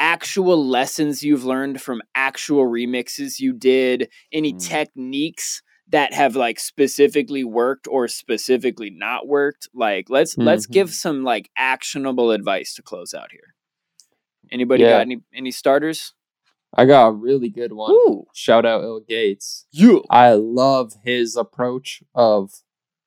actual 0.01 0.65
lessons 0.67 1.21
you've 1.23 1.45
learned 1.45 1.79
from 1.79 2.01
actual 2.15 2.65
remixes 2.65 3.39
you 3.39 3.53
did. 3.53 4.09
Any 4.33 4.51
Mm. 4.53 4.67
techniques 4.67 5.61
that 5.87 6.13
have 6.13 6.35
like 6.35 6.59
specifically 6.59 7.43
worked 7.43 7.87
or 7.87 8.07
specifically 8.07 8.89
not 8.89 9.27
worked. 9.27 9.69
Like 9.73 10.09
let's 10.09 10.37
let's 10.37 10.65
give 10.65 10.89
Mhm. 10.89 10.93
some 10.93 11.23
like 11.23 11.49
actionable 11.55 12.31
advice 12.31 12.73
to 12.75 12.81
close 12.81 13.13
out 13.13 13.31
here. 13.31 13.53
Anybody 14.51 14.83
Yeah. 14.83 14.91
got 14.91 15.01
any 15.01 15.17
any 15.33 15.51
starters? 15.51 16.13
I 16.73 16.85
got 16.85 17.07
a 17.07 17.11
really 17.11 17.49
good 17.49 17.73
one. 17.73 17.91
Ooh, 17.91 18.25
Shout 18.33 18.65
out 18.65 18.83
ill.Gates. 18.83 19.67
you. 19.71 20.03
I 20.09 20.33
love 20.33 20.93
his 21.03 21.35
approach 21.35 22.01
of 22.15 22.51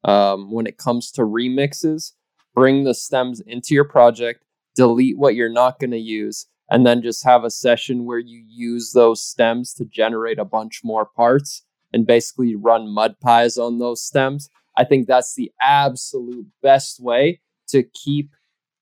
um, 0.04 0.50
when 0.52 0.66
it 0.66 0.76
comes 0.76 1.10
to 1.12 1.22
remixes, 1.22 2.12
bring 2.54 2.84
the 2.84 2.92
stems 2.94 3.40
into 3.40 3.72
your 3.72 3.86
project, 3.86 4.44
delete 4.76 5.16
what 5.16 5.34
you're 5.34 5.48
not 5.62 5.78
going 5.78 5.92
to 5.92 5.98
use, 5.98 6.46
and 6.70 6.86
then 6.86 7.02
just 7.02 7.24
have 7.24 7.44
a 7.44 7.50
session 7.50 8.04
where 8.04 8.18
you 8.18 8.42
use 8.48 8.92
those 8.92 9.22
stems 9.22 9.74
to 9.74 9.84
generate 9.84 10.38
a 10.38 10.44
bunch 10.44 10.80
more 10.82 11.04
parts 11.04 11.62
and 11.92 12.06
basically 12.06 12.54
run 12.54 12.88
mud 12.88 13.16
pies 13.20 13.56
on 13.56 13.78
those 13.78 14.02
stems. 14.02 14.50
I 14.76 14.84
think 14.84 15.06
that's 15.06 15.34
the 15.34 15.52
absolute 15.60 16.46
best 16.62 17.00
way 17.00 17.40
to 17.68 17.82
keep 17.82 18.30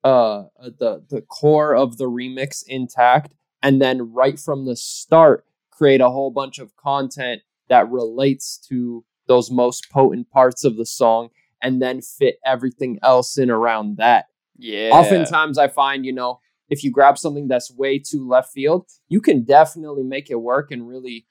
uh, 0.04 0.44
the 0.58 1.04
the 1.08 1.22
core 1.22 1.76
of 1.76 1.96
the 1.96 2.06
remix 2.06 2.64
intact, 2.66 3.34
and 3.62 3.80
then 3.80 4.12
right 4.12 4.38
from 4.38 4.64
the 4.64 4.74
start 4.74 5.44
create 5.70 6.00
a 6.00 6.10
whole 6.10 6.30
bunch 6.30 6.58
of 6.58 6.74
content 6.76 7.42
that 7.68 7.90
relates 7.90 8.58
to 8.68 9.04
those 9.26 9.50
most 9.50 9.90
potent 9.90 10.30
parts 10.30 10.64
of 10.64 10.76
the 10.76 10.86
song 10.86 11.28
and 11.62 11.80
then 11.80 12.00
fit 12.00 12.38
everything 12.44 12.98
else 13.02 13.38
in 13.38 13.50
around 13.50 13.96
that. 13.96 14.26
Yeah. 14.58 14.90
Oftentimes 14.90 15.58
I 15.58 15.68
find, 15.68 16.04
you 16.04 16.12
know, 16.12 16.40
if 16.72 16.82
you 16.82 16.90
grab 16.90 17.18
something 17.18 17.48
that's 17.48 17.70
way 17.70 17.98
too 17.98 18.26
left 18.26 18.50
field, 18.50 18.86
you 19.06 19.20
can 19.20 19.44
definitely 19.44 20.04
make 20.04 20.30
it 20.30 20.36
work 20.36 20.70
and 20.70 20.88
really, 20.88 21.26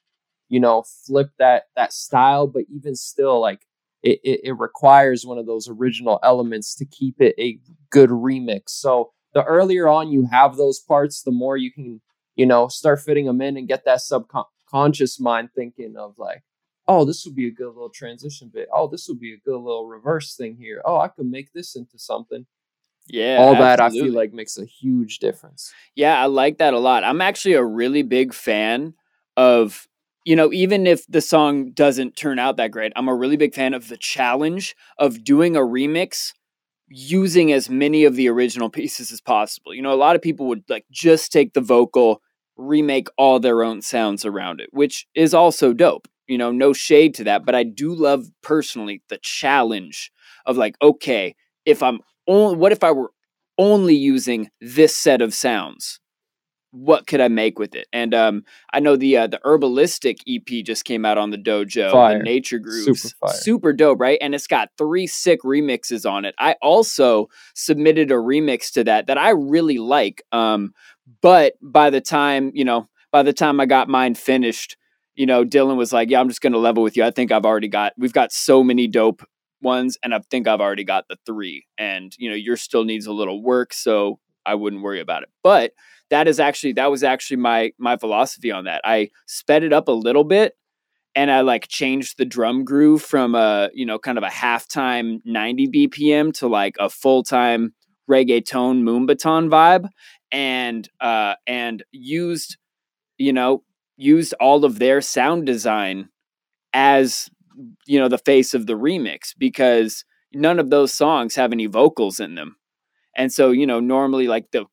you 0.50 0.60
know, 0.60 0.84
flip 1.08 1.32
that 1.40 1.64
that 1.76 1.92
style, 1.92 2.46
but 2.46 2.66
even 2.72 2.94
still 2.96 3.42
like 3.42 3.66
it, 4.04 4.20
it, 4.24 4.42
it 4.44 4.60
requires 4.60 5.26
one 5.26 5.40
of 5.40 5.48
those 5.48 5.68
original 5.68 6.20
elements 6.22 6.76
to 6.76 6.86
keep 6.86 7.16
it 7.20 7.34
a 7.40 7.58
good 7.90 8.12
remix. 8.12 8.70
So 8.70 9.14
the 9.34 9.44
earlier 9.44 9.88
on 9.88 10.12
you 10.12 10.28
have 10.32 10.58
those 10.58 10.80
parts, 10.80 11.24
the 11.24 11.32
more 11.32 11.58
you 11.58 11.72
can, 11.72 12.02
you 12.36 12.46
know, 12.46 12.68
start 12.68 13.02
fitting 13.02 13.26
them 13.26 13.42
in 13.42 13.58
and 13.58 13.68
get 13.68 13.84
that 13.86 14.02
subconscious 14.02 15.20
mind 15.20 15.50
thinking 15.56 15.96
of 15.98 16.14
like, 16.20 16.44
oh, 16.88 17.04
this 17.04 17.26
would 17.26 17.36
be 17.36 17.48
a 17.48 17.52
good 17.52 17.70
little 17.70 17.90
transition 17.90 18.52
bit. 18.54 18.68
Oh, 18.72 18.88
this 18.88 19.08
would 19.08 19.20
be 19.20 19.34
a 19.34 19.44
good 19.44 19.58
little 19.58 19.88
reverse 19.88 20.36
thing 20.36 20.58
here. 20.60 20.84
Oh, 20.86 21.00
I 21.00 21.08
could 21.08 21.26
make 21.26 21.52
this 21.52 21.76
into 21.76 21.98
something. 21.98 22.46
Yeah. 23.08 23.38
All 23.40 23.56
that 23.56 23.80
I 23.80 23.90
feel 23.90 24.14
like 24.14 24.34
makes 24.34 24.58
a 24.58 24.66
huge 24.66 25.20
difference. 25.20 25.74
Yeah, 25.96 26.22
I 26.22 26.26
like 26.26 26.58
that 26.60 26.74
a 26.74 26.80
lot. 26.80 27.04
I'm 27.04 27.22
actually 27.22 27.54
a 27.54 27.64
really 27.64 28.04
big 28.04 28.34
fan 28.34 28.94
of, 29.36 29.88
you 30.26 30.36
know, 30.36 30.52
even 30.54 30.88
if 30.88 31.06
the 31.08 31.22
song 31.22 31.72
doesn't 31.72 32.16
turn 32.16 32.40
out 32.40 32.58
that 32.58 32.72
great, 32.72 32.94
I'm 32.96 33.08
a 33.08 33.16
really 33.16 33.38
big 33.38 33.54
fan 33.54 33.74
of 33.74 33.88
the 33.88 33.98
challenge 33.98 34.76
of 34.98 35.24
doing 35.24 35.56
a 35.56 35.62
remix 35.62 36.34
using 36.88 37.52
as 37.52 37.70
many 37.70 38.04
of 38.04 38.16
the 38.16 38.30
original 38.30 38.70
pieces 38.70 39.12
as 39.12 39.22
possible. 39.22 39.74
You 39.74 39.82
know, 39.82 39.94
a 39.94 39.96
lot 39.96 40.16
of 40.16 40.22
people 40.22 40.48
would 40.48 40.64
like 40.70 40.86
just 40.92 41.32
take 41.32 41.54
the 41.54 41.62
vocal, 41.62 42.22
remake 42.58 43.08
all 43.18 43.40
their 43.40 43.64
own 43.64 43.82
sounds 43.82 44.26
around 44.26 44.62
it, 44.62 44.70
which 44.72 45.08
is 45.16 45.34
also 45.34 45.74
dope. 45.74 46.08
You 46.28 46.38
know, 46.38 46.52
no 46.52 46.72
shade 46.72 47.14
to 47.16 47.24
that, 47.26 47.46
but 47.46 47.56
I 47.56 47.64
do 47.64 47.94
love 47.94 48.28
personally 48.42 49.02
the 49.10 49.18
challenge 49.22 50.12
of 50.46 50.56
like, 50.56 50.76
okay, 50.82 51.36
if 51.66 51.84
I'm 51.84 52.00
only, 52.28 52.56
what 52.58 52.72
if 52.72 52.84
I 52.84 52.92
were 52.92 53.12
only 53.58 53.96
using 53.96 54.50
this 54.60 54.96
set 54.96 55.22
of 55.22 55.34
sounds? 55.34 56.00
What 56.74 57.06
could 57.06 57.20
I 57.20 57.28
make 57.28 57.60
with 57.60 57.76
it? 57.76 57.88
And 57.92 58.14
um, 58.14 58.44
I 58.72 58.80
know 58.80 58.96
the 58.96 59.18
uh, 59.18 59.28
the 59.28 59.40
herbalistic 59.44 60.20
EP 60.26 60.64
just 60.64 60.86
came 60.86 61.04
out 61.04 61.18
on 61.18 61.30
the 61.30 61.38
dojo, 61.38 61.92
Fire. 61.92 62.18
the 62.18 62.24
Nature 62.24 62.60
Grooves, 62.60 63.02
Super 63.02 63.16
fire. 63.20 63.34
super 63.34 63.74
dope, 63.74 64.00
right? 64.00 64.18
And 64.22 64.34
it's 64.34 64.48
got 64.48 64.70
three 64.78 65.06
sick 65.06 65.42
remixes 65.44 66.10
on 66.10 66.24
it. 66.24 66.34
I 66.40 66.56
also 66.62 67.28
submitted 67.56 68.10
a 68.10 68.14
remix 68.16 68.72
to 68.74 68.86
that 68.86 69.08
that 69.08 69.18
I 69.18 69.32
really 69.32 69.80
like. 69.80 70.22
Um, 70.32 70.72
but 71.22 71.56
by 71.62 71.90
the 71.90 72.00
time 72.00 72.52
you 72.54 72.64
know, 72.64 72.88
by 73.12 73.22
the 73.24 73.34
time 73.34 73.60
I 73.60 73.66
got 73.66 73.90
mine 73.90 74.16
finished, 74.16 74.78
you 75.16 75.26
know, 75.26 75.44
Dylan 75.44 75.76
was 75.76 75.92
like, 75.92 76.10
"Yeah, 76.10 76.22
I'm 76.22 76.30
just 76.30 76.40
gonna 76.42 76.58
level 76.58 76.84
with 76.84 76.96
you. 76.96 77.04
I 77.04 77.12
think 77.12 77.34
I've 77.34 77.46
already 77.46 77.68
got. 77.68 77.92
We've 77.98 78.14
got 78.14 78.32
so 78.32 78.64
many 78.64 78.88
dope 78.88 79.22
ones, 79.62 79.98
and 80.04 80.14
I 80.14 80.20
think 80.30 80.48
I've 80.48 80.62
already 80.62 80.84
got 80.84 81.08
the 81.08 81.18
three. 81.26 81.66
And 81.78 82.14
you 82.18 82.30
know, 82.30 82.36
yours 82.36 82.62
still 82.62 82.84
needs 82.84 83.06
a 83.06 83.14
little 83.14 83.42
work, 83.42 83.74
so 83.74 84.20
I 84.46 84.56
wouldn't 84.56 84.82
worry 84.82 85.00
about 85.00 85.24
it. 85.24 85.30
But 85.44 85.74
that 86.10 86.28
is 86.28 86.40
actually 86.40 86.74
that 86.74 86.92
was 86.92 87.04
actually 87.04 87.38
my 87.38 87.72
my 87.78 87.98
philosophy 87.98 88.52
on 88.52 88.66
that. 88.66 88.82
I 88.84 89.10
sped 89.28 89.64
it 89.64 89.74
up 89.74 89.88
a 89.88 89.92
little 89.94 90.24
bit, 90.24 90.56
and 91.16 91.32
I 91.32 91.42
like 91.42 91.68
changed 91.68 92.18
the 92.18 92.26
drum 92.26 92.64
groove 92.64 93.02
from 93.02 93.36
a 93.36 93.70
you 93.74 93.86
know 93.86 94.00
kind 94.00 94.18
of 94.18 94.24
a 94.24 94.28
halftime 94.30 95.20
90 95.26 95.68
BPM 95.68 96.34
to 96.36 96.48
like 96.48 96.76
a 96.80 96.90
full 96.90 97.24
time 97.24 97.74
reggaeton 98.10 98.84
moombahton 98.84 99.50
vibe, 99.50 99.88
and 100.32 100.88
uh 101.00 101.36
and 101.48 101.84
used 101.92 102.58
you 103.18 103.34
know 103.34 103.64
used 103.98 104.34
all 104.40 104.66
of 104.66 104.80
their 104.80 105.00
sound 105.02 105.46
design 105.46 106.10
as 106.74 107.30
you 107.86 108.00
know 108.00 108.08
the 108.08 108.18
face 108.18 108.54
of 108.54 108.68
the 108.68 108.74
remix 108.74 109.34
because 109.38 110.06
none 110.34 110.60
of 110.60 110.70
those 110.70 110.94
songs 110.94 111.36
have 111.36 111.52
any 111.52 111.66
vocals 111.66 112.20
in 112.20 112.36
them. 112.36 112.56
And 113.18 113.32
so 113.34 113.52
you 113.52 113.68
know 113.68 113.80
normally 113.80 114.28
like 114.28 114.52
the 114.52 114.66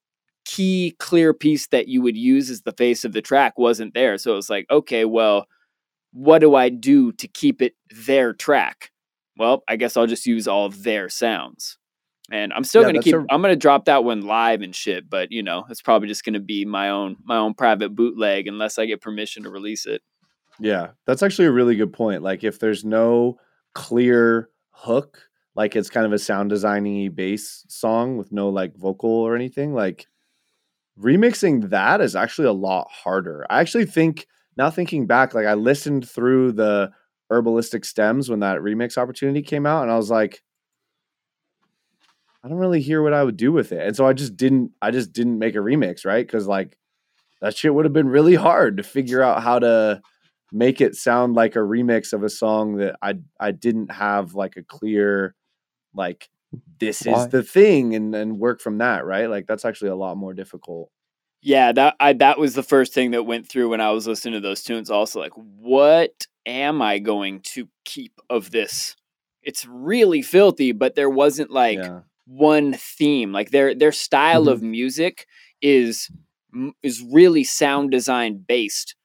key 0.44 0.96
clear 0.98 1.34
piece 1.34 1.68
that 1.68 1.88
you 1.88 2.02
would 2.02 2.16
use 2.16 2.50
as 2.50 2.62
the 2.62 2.72
face 2.72 3.04
of 3.04 3.12
the 3.12 3.22
track 3.22 3.58
wasn't 3.58 3.94
there. 3.94 4.18
So 4.18 4.32
it 4.32 4.36
was 4.36 4.50
like 4.50 4.66
okay 4.70 5.04
well 5.04 5.46
what 6.12 6.40
do 6.40 6.54
i 6.54 6.68
do 6.68 7.12
to 7.12 7.28
keep 7.28 7.62
it 7.62 7.74
their 8.06 8.32
track? 8.32 8.90
Well 9.36 9.62
i 9.68 9.76
guess 9.76 9.96
i'll 9.96 10.06
just 10.06 10.26
use 10.26 10.48
all 10.48 10.66
of 10.66 10.82
their 10.84 11.08
sounds. 11.08 11.78
And 12.32 12.52
i'm 12.52 12.64
still 12.64 12.82
Yeah, 12.82 12.86
gonna 12.86 12.98
keep 13.00 13.22
i'm 13.30 13.42
gonna 13.42 13.56
drop 13.56 13.86
that 13.86 14.04
one 14.04 14.22
live 14.22 14.62
and 14.62 14.74
shit 14.74 15.08
but 15.10 15.32
you 15.32 15.42
know 15.42 15.64
it's 15.70 15.82
probably 15.82 16.08
just 16.08 16.24
gonna 16.24 16.40
be 16.40 16.64
my 16.64 16.90
own 16.90 17.16
my 17.24 17.36
own 17.38 17.54
private 17.54 17.94
bootleg 17.94 18.46
unless 18.46 18.78
i 18.78 18.86
get 18.86 19.00
permission 19.00 19.44
to 19.44 19.50
release 19.50 19.86
it 19.86 20.02
Yeah, 20.60 20.88
that's 21.06 21.22
actually 21.22 21.46
a 21.46 21.52
really 21.52 21.76
good 21.76 21.92
point. 21.92 22.22
Like 22.22 22.42
if 22.44 22.58
there's 22.58 22.84
no 22.84 23.38
clear 23.74 24.50
hook, 24.70 25.28
like 25.54 25.76
it's 25.76 25.90
kind 25.90 26.06
of 26.06 26.12
a 26.12 26.18
sound 26.18 26.50
designy 26.50 27.14
bass 27.14 27.64
song 27.68 28.16
with 28.16 28.32
no 28.32 28.48
like 28.48 28.76
vocal 28.76 29.10
or 29.10 29.34
anything, 29.36 29.72
like 29.74 30.06
remixing 31.00 31.70
that 31.70 32.00
is 32.00 32.16
actually 32.16 32.48
a 32.48 32.52
lot 32.52 32.88
harder. 32.90 33.46
I 33.50 33.60
actually 33.60 33.86
think 33.86 34.26
now 34.56 34.70
thinking 34.70 35.06
back, 35.06 35.34
like 35.34 35.46
I 35.46 35.54
listened 35.54 36.08
through 36.08 36.52
the 36.52 36.92
herbalistic 37.30 37.84
stems 37.84 38.30
when 38.30 38.40
that 38.40 38.58
remix 38.60 38.98
opportunity 38.98 39.42
came 39.42 39.66
out, 39.66 39.82
and 39.82 39.92
I 39.92 39.96
was 39.96 40.10
like, 40.10 40.42
I 42.44 42.48
don't 42.48 42.58
really 42.58 42.80
hear 42.80 43.02
what 43.02 43.12
I 43.12 43.24
would 43.24 43.36
do 43.36 43.52
with 43.52 43.72
it. 43.72 43.86
And 43.86 43.96
so 43.96 44.06
I 44.06 44.12
just 44.12 44.36
didn't 44.36 44.72
I 44.80 44.90
just 44.90 45.12
didn't 45.12 45.38
make 45.38 45.54
a 45.54 45.58
remix, 45.58 46.06
right? 46.06 46.26
Because 46.26 46.46
like 46.46 46.76
that 47.40 47.56
shit 47.56 47.74
would 47.74 47.84
have 47.84 47.94
been 47.94 48.08
really 48.08 48.36
hard 48.36 48.78
to 48.78 48.82
figure 48.82 49.22
out 49.22 49.42
how 49.42 49.58
to 49.60 50.02
make 50.52 50.80
it 50.80 50.94
sound 50.96 51.34
like 51.34 51.56
a 51.56 51.60
remix 51.60 52.12
of 52.12 52.22
a 52.22 52.30
song 52.30 52.76
that 52.76 52.96
I 53.02 53.14
I 53.40 53.52
didn't 53.52 53.90
have 53.92 54.34
like 54.34 54.56
a 54.56 54.62
clear 54.62 55.34
like 55.94 56.28
this 56.80 57.04
Why? 57.04 57.24
is 57.24 57.28
the 57.28 57.42
thing 57.42 57.94
and 57.94 58.14
and 58.14 58.38
work 58.38 58.60
from 58.60 58.78
that, 58.78 59.04
right? 59.04 59.28
Like 59.30 59.46
that's 59.46 59.64
actually 59.64 59.90
a 59.90 59.96
lot 59.96 60.16
more 60.16 60.34
difficult. 60.34 60.90
Yeah, 61.40 61.72
that 61.72 61.94
I 62.00 62.12
that 62.14 62.38
was 62.38 62.54
the 62.54 62.62
first 62.62 62.92
thing 62.92 63.12
that 63.12 63.22
went 63.24 63.48
through 63.48 63.70
when 63.70 63.80
I 63.80 63.90
was 63.90 64.06
listening 64.06 64.34
to 64.34 64.40
those 64.40 64.62
tunes. 64.62 64.90
Also, 64.90 65.20
like, 65.20 65.34
what 65.34 66.26
am 66.46 66.82
I 66.82 66.98
going 66.98 67.40
to 67.54 67.68
keep 67.84 68.12
of 68.28 68.50
this? 68.50 68.96
It's 69.42 69.64
really 69.66 70.20
filthy, 70.22 70.72
but 70.72 70.94
there 70.96 71.10
wasn't 71.10 71.50
like 71.50 71.78
yeah. 71.78 72.00
one 72.26 72.72
theme. 72.74 73.32
Like 73.32 73.50
their 73.50 73.74
their 73.74 73.92
style 73.92 74.46
Mhm. 74.46 74.52
of 74.52 74.62
music 74.62 75.26
is 75.62 76.10
is 76.82 77.02
really 77.02 77.44
sound 77.44 77.90
design 77.92 78.44
based, 78.46 78.96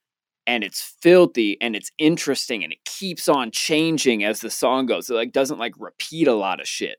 and 0.47 0.63
it's 0.63 0.81
filthy 1.01 1.57
and 1.61 1.75
it's 1.75 1.91
interesting 1.97 2.63
and 2.63 2.73
it 2.73 2.83
keeps 2.85 3.27
on 3.29 3.51
changing 3.51 4.23
as 4.23 4.39
the 4.39 4.49
song 4.49 4.85
goes. 4.85 5.09
It 5.09 5.13
like 5.15 5.31
doesn't 5.31 5.59
like 5.59 5.73
repeat 5.77 6.27
a 6.27 6.33
lot 6.33 6.59
of 6.59 6.67
shit, 6.67 6.97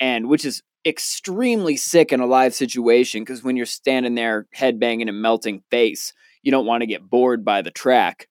and 0.00 0.28
which 0.28 0.44
is 0.44 0.62
extremely 0.86 1.76
sick 1.76 2.12
in 2.12 2.20
a 2.20 2.26
live 2.26 2.54
situation 2.54 3.22
because 3.22 3.42
when 3.42 3.56
you're 3.56 3.66
standing 3.66 4.14
there 4.14 4.46
headbanging 4.56 5.08
and 5.08 5.20
melting 5.20 5.62
face, 5.70 6.12
you 6.42 6.52
don't 6.52 6.66
want 6.66 6.82
to 6.82 6.86
get 6.86 7.08
bored 7.10 7.44
by 7.44 7.60
the 7.62 7.70
track, 7.72 8.28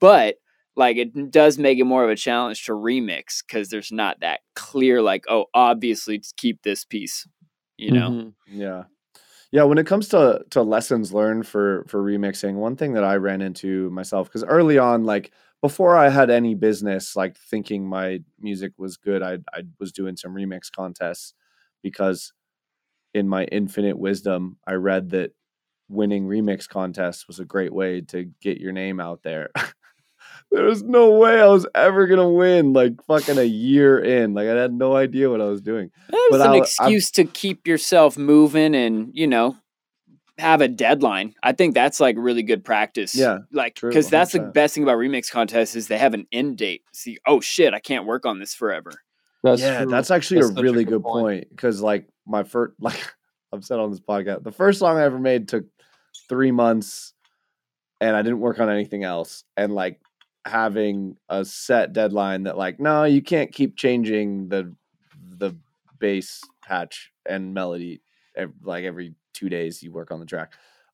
but 0.00 0.36
like 0.76 0.96
it 0.96 1.30
does 1.32 1.58
make 1.58 1.78
it 1.78 1.84
more 1.84 2.04
of 2.04 2.10
a 2.10 2.16
challenge 2.16 2.64
to 2.64 2.72
remix 2.72 3.42
because 3.46 3.68
there's 3.68 3.90
not 3.90 4.20
that 4.20 4.40
clear 4.54 5.02
like 5.02 5.24
oh 5.28 5.46
obviously 5.52 6.22
keep 6.36 6.62
this 6.62 6.84
piece 6.84 7.26
you 7.76 7.90
know 7.90 8.10
Mhm. 8.10 8.34
Yeah. 8.46 8.84
Yeah, 9.52 9.62
when 9.62 9.78
it 9.78 9.86
comes 9.86 10.08
to 10.08 10.44
to 10.50 10.62
lessons 10.62 11.12
learned 11.12 11.46
for 11.46 11.84
for 11.88 12.02
remixing, 12.02 12.54
one 12.56 12.76
thing 12.76 12.92
that 12.94 13.04
I 13.04 13.16
ran 13.16 13.40
into 13.40 13.88
myself 13.90 14.30
cuz 14.30 14.44
early 14.44 14.76
on 14.78 15.04
like 15.04 15.32
before 15.62 15.96
I 15.96 16.08
had 16.10 16.30
any 16.30 16.54
business 16.54 17.16
like 17.16 17.36
thinking 17.38 17.86
my 17.88 18.20
music 18.38 18.72
was 18.76 18.96
good, 18.98 19.22
I 19.22 19.38
I 19.54 19.62
was 19.80 19.92
doing 19.92 20.16
some 20.16 20.34
remix 20.34 20.70
contests 20.70 21.32
because 21.82 22.32
in 23.14 23.28
my 23.28 23.44
infinite 23.46 23.98
wisdom, 23.98 24.58
I 24.66 24.74
read 24.74 25.10
that 25.10 25.32
winning 25.88 26.26
remix 26.28 26.68
contests 26.68 27.28
was 27.28 27.40
a 27.40 27.46
great 27.46 27.72
way 27.74 28.02
to 28.02 28.24
get 28.42 28.58
your 28.60 28.72
name 28.72 29.00
out 29.00 29.22
there. 29.24 29.50
there 30.50 30.64
was 30.64 30.82
no 30.82 31.12
way 31.12 31.40
I 31.40 31.46
was 31.46 31.66
ever 31.74 32.06
going 32.06 32.20
to 32.20 32.28
win 32.28 32.72
like 32.72 33.02
fucking 33.06 33.38
a 33.38 33.42
year 33.44 33.98
in. 33.98 34.34
Like 34.34 34.48
I 34.48 34.54
had 34.54 34.72
no 34.72 34.96
idea 34.96 35.30
what 35.30 35.40
I 35.40 35.44
was 35.46 35.60
doing. 35.60 35.90
It's 36.08 36.18
But 36.30 36.40
an 36.40 36.46
I'll- 36.46 36.52
I'm- 36.54 36.62
excuse 36.62 37.10
to 37.12 37.24
keep 37.24 37.66
yourself 37.66 38.16
moving 38.18 38.74
and 38.74 39.10
you 39.14 39.26
know 39.26 39.56
have 40.38 40.60
a 40.60 40.68
deadline 40.68 41.34
i 41.42 41.50
think 41.50 41.74
that's 41.74 41.98
like 41.98 42.14
really 42.16 42.44
good 42.44 42.64
practice 42.64 43.12
Yeah, 43.12 43.38
like 43.50 43.80
because 43.80 44.08
that's 44.08 44.30
the 44.30 44.38
best 44.38 44.72
thing 44.72 44.84
about 44.84 44.96
remix 44.98 45.28
contests 45.28 45.74
is 45.74 45.88
they 45.88 45.98
have 45.98 46.14
an 46.14 46.28
end 46.30 46.58
date 46.58 46.82
see 46.92 47.18
oh 47.26 47.40
shit 47.40 47.74
i 47.74 47.80
can't 47.80 48.06
work 48.06 48.24
on 48.24 48.38
this 48.38 48.54
forever 48.54 48.92
That's 49.42 49.60
yeah, 49.60 49.82
true. 49.82 49.90
that's 49.90 50.12
actually 50.12 50.38
That's 50.42 50.52
a 50.52 50.54
such 50.54 50.62
really 50.62 50.84
good 50.84 51.02
point 51.02 51.48
because, 51.50 51.80
like, 51.82 52.06
my 52.24 52.44
first, 52.44 52.74
like, 52.80 53.00
I've 53.52 53.64
said 53.64 53.80
on 53.80 53.90
this 53.90 53.98
podcast, 53.98 54.44
the 54.44 54.52
first 54.52 54.78
song 54.78 54.96
I 54.96 55.02
ever 55.02 55.18
made 55.18 55.48
took 55.48 55.64
three 56.28 56.52
months, 56.52 57.14
and 58.00 58.14
I 58.14 58.22
didn't 58.22 58.38
work 58.40 58.60
on 58.60 58.68
anything 58.70 59.02
else. 59.02 59.42
And 59.56 59.74
like 59.74 60.00
having 60.44 61.16
a 61.28 61.44
set 61.44 61.92
deadline 61.92 62.44
that, 62.44 62.56
like, 62.56 62.80
no, 62.80 63.04
you 63.04 63.22
can't 63.22 63.52
keep 63.52 63.76
changing 63.76 64.48
the 64.48 64.74
the 65.38 65.56
bass 65.98 66.42
patch 66.62 67.12
and 67.28 67.54
melody, 67.54 68.00
ev- 68.36 68.52
like 68.62 68.84
every 68.84 69.14
two 69.34 69.48
days 69.48 69.82
you 69.82 69.92
work 69.92 70.10
on 70.10 70.20
the 70.20 70.26
track. 70.26 70.52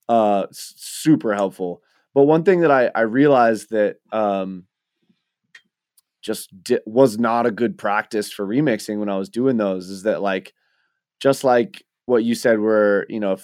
Uh, 0.09 0.47
super 0.53 1.35
helpful. 1.35 1.83
But 2.15 2.25
one 2.25 2.45
thing 2.45 2.61
that 2.61 2.71
I 2.71 2.91
I 2.95 3.03
realized 3.03 3.71
that 3.71 3.97
um 4.13 4.65
just 6.23 6.51
di- 6.65 6.81
was 6.87 7.19
not 7.19 7.47
a 7.47 7.51
good 7.51 7.77
practice 7.77 8.33
for 8.33 8.47
remixing 8.47 8.99
when 8.99 9.09
I 9.09 9.19
was 9.19 9.29
doing 9.29 9.57
those 9.57 9.91
is 9.91 10.05
that 10.05 10.23
like 10.23 10.55
just 11.21 11.45
like 11.45 11.85
what 12.07 12.25
you 12.25 12.35
said 12.35 12.61
where 12.61 13.07
you 13.09 13.21
know 13.21 13.37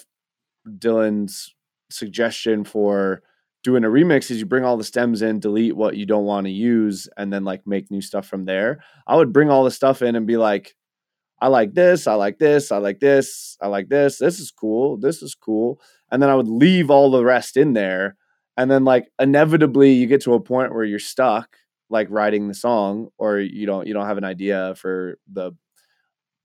Dylan's 0.68 1.54
suggestion 1.90 2.64
for 2.64 3.22
doing 3.62 3.84
a 3.84 3.88
remix 3.88 4.30
is 4.30 4.38
you 4.38 4.46
bring 4.46 4.64
all 4.64 4.76
the 4.76 4.84
stems 4.84 5.22
in 5.22 5.38
delete 5.38 5.76
what 5.76 5.96
you 5.96 6.06
don't 6.06 6.24
want 6.24 6.46
to 6.46 6.50
use 6.50 7.08
and 7.16 7.32
then 7.32 7.44
like 7.44 7.66
make 7.66 7.90
new 7.90 8.00
stuff 8.00 8.26
from 8.26 8.44
there. 8.44 8.82
I 9.06 9.16
would 9.16 9.32
bring 9.32 9.50
all 9.50 9.64
the 9.64 9.70
stuff 9.70 10.02
in 10.02 10.16
and 10.16 10.26
be 10.26 10.36
like 10.36 10.74
I 11.40 11.48
like 11.48 11.74
this 11.74 12.06
I 12.06 12.14
like 12.14 12.38
this 12.38 12.72
I 12.72 12.78
like 12.78 13.00
this 13.00 13.56
I 13.60 13.66
like 13.68 13.88
this 13.88 14.18
this 14.18 14.40
is 14.40 14.50
cool 14.50 14.96
this 14.98 15.22
is 15.22 15.34
cool 15.34 15.80
and 16.10 16.22
then 16.22 16.30
I 16.30 16.34
would 16.34 16.48
leave 16.48 16.90
all 16.90 17.10
the 17.10 17.24
rest 17.24 17.56
in 17.56 17.72
there 17.72 18.16
and 18.56 18.70
then 18.70 18.84
like 18.84 19.10
inevitably 19.18 19.92
you 19.92 20.06
get 20.06 20.22
to 20.22 20.34
a 20.34 20.40
point 20.40 20.74
where 20.74 20.84
you're 20.84 20.98
stuck 20.98 21.56
like 21.88 22.08
writing 22.10 22.48
the 22.48 22.54
song 22.54 23.08
or 23.18 23.38
you 23.38 23.66
don't 23.66 23.86
you 23.86 23.94
don't 23.94 24.06
have 24.06 24.18
an 24.18 24.24
idea 24.24 24.74
for 24.76 25.18
the 25.32 25.52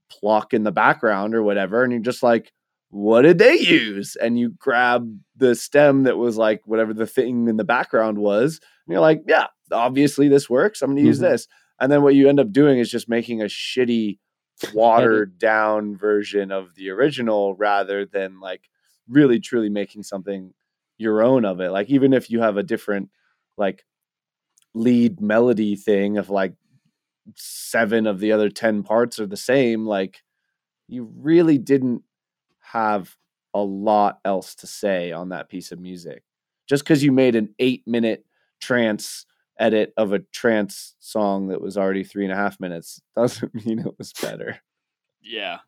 pluck 0.09 0.53
in 0.53 0.63
the 0.63 0.72
background 0.72 1.36
or 1.36 1.43
whatever 1.43 1.84
and 1.84 1.91
you're 1.91 2.01
just 2.01 2.24
like 2.24 2.51
what 2.97 3.23
did 3.23 3.39
they 3.39 3.55
use? 3.59 4.15
And 4.15 4.39
you 4.39 4.51
grab 4.57 5.19
the 5.35 5.53
stem 5.53 6.03
that 6.03 6.17
was 6.17 6.37
like 6.37 6.61
whatever 6.65 6.93
the 6.93 7.05
thing 7.05 7.49
in 7.49 7.57
the 7.57 7.65
background 7.65 8.17
was 8.17 8.61
and 8.87 8.93
you're 8.93 9.01
like 9.01 9.23
yeah 9.27 9.47
obviously 9.71 10.29
this 10.29 10.49
works. 10.49 10.81
I'm 10.81 10.91
going 10.91 11.03
to 11.03 11.07
use 11.07 11.17
Mhm. 11.19 11.23
this. 11.29 11.47
And 11.81 11.91
then 11.91 12.03
what 12.03 12.15
you 12.15 12.29
end 12.29 12.39
up 12.39 12.51
doing 12.53 12.79
is 12.79 12.89
just 12.89 13.09
making 13.09 13.41
a 13.41 13.45
shitty 13.45 14.19
watered 14.73 15.37
down 15.37 15.97
version 15.97 16.51
of 16.51 16.73
the 16.75 16.89
original 16.89 17.55
rather 17.55 18.05
than 18.05 18.39
like 18.39 18.69
really 19.09 19.39
truly 19.41 19.67
making 19.69 20.03
something 20.03 20.53
your 20.97 21.21
own 21.21 21.43
of 21.43 21.59
it. 21.59 21.71
Like 21.71 21.89
even 21.89 22.13
if 22.13 22.29
you 22.29 22.39
have 22.39 22.55
a 22.55 22.63
different 22.63 23.09
like 23.57 23.83
lead 24.73 25.19
melody 25.19 25.75
thing 25.75 26.17
of 26.17 26.29
like 26.29 26.53
seven 27.35 28.07
of 28.07 28.19
the 28.19 28.31
other 28.31 28.49
10 28.49 28.83
parts 28.83 29.19
are 29.19 29.25
the 29.27 29.35
same 29.35 29.85
like 29.85 30.21
you 30.87 31.09
really 31.17 31.57
didn't 31.57 32.03
have 32.72 33.16
a 33.53 33.59
lot 33.61 34.20
else 34.26 34.55
to 34.55 34.68
say 34.68 35.11
on 35.11 35.30
that 35.30 35.49
piece 35.49 35.72
of 35.72 35.80
music 35.80 36.24
just 36.68 36.84
because 36.84 37.03
you 37.03 37.11
made 37.11 37.36
an 37.36 37.53
eight 37.59 37.84
minute 37.88 38.26
trance 38.59 39.26
edit 39.59 39.93
of 39.97 40.11
a 40.11 40.20
trance 40.34 40.95
song 40.99 41.47
that 41.47 41.61
was 41.61 41.78
already 41.78 42.03
three 42.03 42.26
and 42.26 42.34
a 42.34 42.36
half 42.36 42.59
minutes 42.59 43.01
doesn't 43.16 43.53
mean 43.66 43.80
it 43.80 43.97
was 43.97 44.11
better 44.22 44.57
yeah 45.22 45.59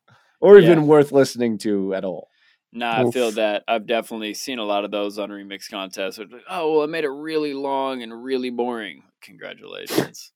or 0.42 0.58
Yeah. 0.60 0.66
even 0.66 0.88
worth 0.88 1.12
listening 1.12 1.58
to 1.60 1.94
at 1.96 2.04
all 2.04 2.30
Nah, 2.74 3.08
I 3.08 3.12
feel 3.12 3.32
that. 3.32 3.64
I've 3.68 3.88
definitely 3.88 4.34
seen 4.34 4.60
a 4.60 4.64
lot 4.64 4.84
of 4.84 4.92
those 4.92 5.18
on 5.18 5.30
remix 5.30 5.70
contests. 5.70 6.18
Like, 6.20 6.28
oh, 6.50 6.74
well, 6.74 6.82
I 6.84 6.86
made 6.86 7.06
it 7.06 7.10
really 7.10 7.54
long 7.54 8.04
and 8.04 8.22
really 8.24 8.50
boring. 8.50 9.04
Congratulations. 9.22 10.34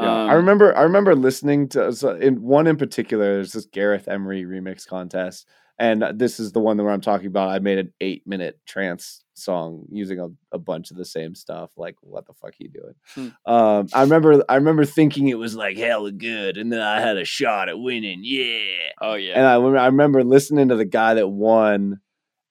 Yeah, 0.00 0.08
I 0.08 0.32
Um, 0.32 0.36
remember. 0.36 0.76
I 0.76 0.82
remember 0.82 1.14
listening 1.14 1.68
to 1.70 1.92
so 1.92 2.16
in 2.16 2.40
one 2.42 2.66
in 2.66 2.76
particular. 2.76 3.34
There's 3.34 3.52
this 3.52 3.66
Gareth 3.66 4.08
Emery 4.08 4.44
remix 4.44 4.86
contest, 4.86 5.46
and 5.80 6.04
this 6.14 6.38
is 6.38 6.52
the 6.52 6.60
one 6.60 6.76
where 6.76 6.92
I'm 6.92 7.00
talking 7.00 7.26
about. 7.26 7.48
I 7.48 7.58
made 7.58 7.78
an 7.78 7.92
eight 8.02 8.26
minute 8.26 8.60
trance 8.66 9.24
song 9.32 9.86
using 9.90 10.20
a, 10.20 10.28
a 10.52 10.58
bunch 10.58 10.90
of 10.90 10.98
the 10.98 11.06
same 11.06 11.34
stuff. 11.34 11.70
Like, 11.78 11.96
what 12.02 12.26
the 12.26 12.34
fuck 12.34 12.50
are 12.50 12.54
you 12.58 12.68
doing? 12.68 12.94
Hmm. 13.14 13.50
Um, 13.50 13.88
I 13.94 14.02
remember. 14.02 14.44
I 14.48 14.56
remember 14.56 14.84
thinking 14.84 15.28
it 15.28 15.38
was 15.38 15.56
like 15.56 15.78
hella 15.78 16.12
good, 16.12 16.58
and 16.58 16.70
then 16.70 16.82
I 16.82 17.00
had 17.00 17.16
a 17.16 17.24
shot 17.24 17.70
at 17.70 17.78
winning. 17.80 18.20
Yeah, 18.22 18.90
Oh 19.00 19.14
yeah. 19.14 19.32
and 19.36 19.46
I, 19.46 19.54
I 19.54 19.86
remember 19.86 20.22
listening 20.22 20.68
to 20.68 20.76
the 20.76 20.84
guy 20.84 21.14
that 21.14 21.28
won, 21.28 22.00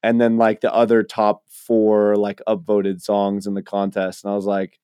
and 0.02 0.20
then 0.20 0.38
like 0.38 0.62
the 0.62 0.74
other 0.74 1.04
top 1.04 1.44
four 1.48 2.16
like 2.16 2.42
upvoted 2.48 3.00
songs 3.00 3.46
in 3.46 3.54
the 3.54 3.62
contest, 3.62 4.24
and 4.26 4.34
I 4.34 4.36
was 4.36 4.46
like, 4.48 4.80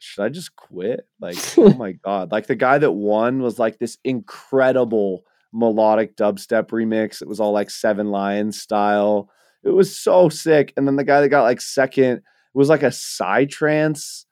should 0.00 0.24
I 0.24 0.28
just 0.30 0.56
quit? 0.56 1.06
Like, 1.20 1.36
oh 1.56 1.72
my 1.78 1.92
god! 1.92 2.32
Like 2.32 2.48
the 2.48 2.56
guy 2.56 2.78
that 2.78 2.90
won 2.90 3.40
was 3.40 3.58
like 3.58 3.78
this 3.78 3.98
incredible 4.02 5.24
melodic 5.52 6.16
dubstep 6.16 6.68
remix. 6.68 7.22
It 7.22 7.28
was 7.28 7.40
all 7.40 7.52
like 7.52 7.70
Seven 7.70 8.10
Lions 8.10 8.60
style. 8.60 9.30
It 9.64 9.70
was 9.70 9.98
so 9.98 10.28
sick. 10.28 10.72
And 10.76 10.86
then 10.86 10.96
the 10.96 11.04
guy 11.04 11.20
that 11.20 11.28
got 11.28 11.42
like 11.42 11.60
second 11.60 12.22
was 12.54 12.68
like 12.68 12.82
a 12.82 12.86
psytrance 12.86 14.24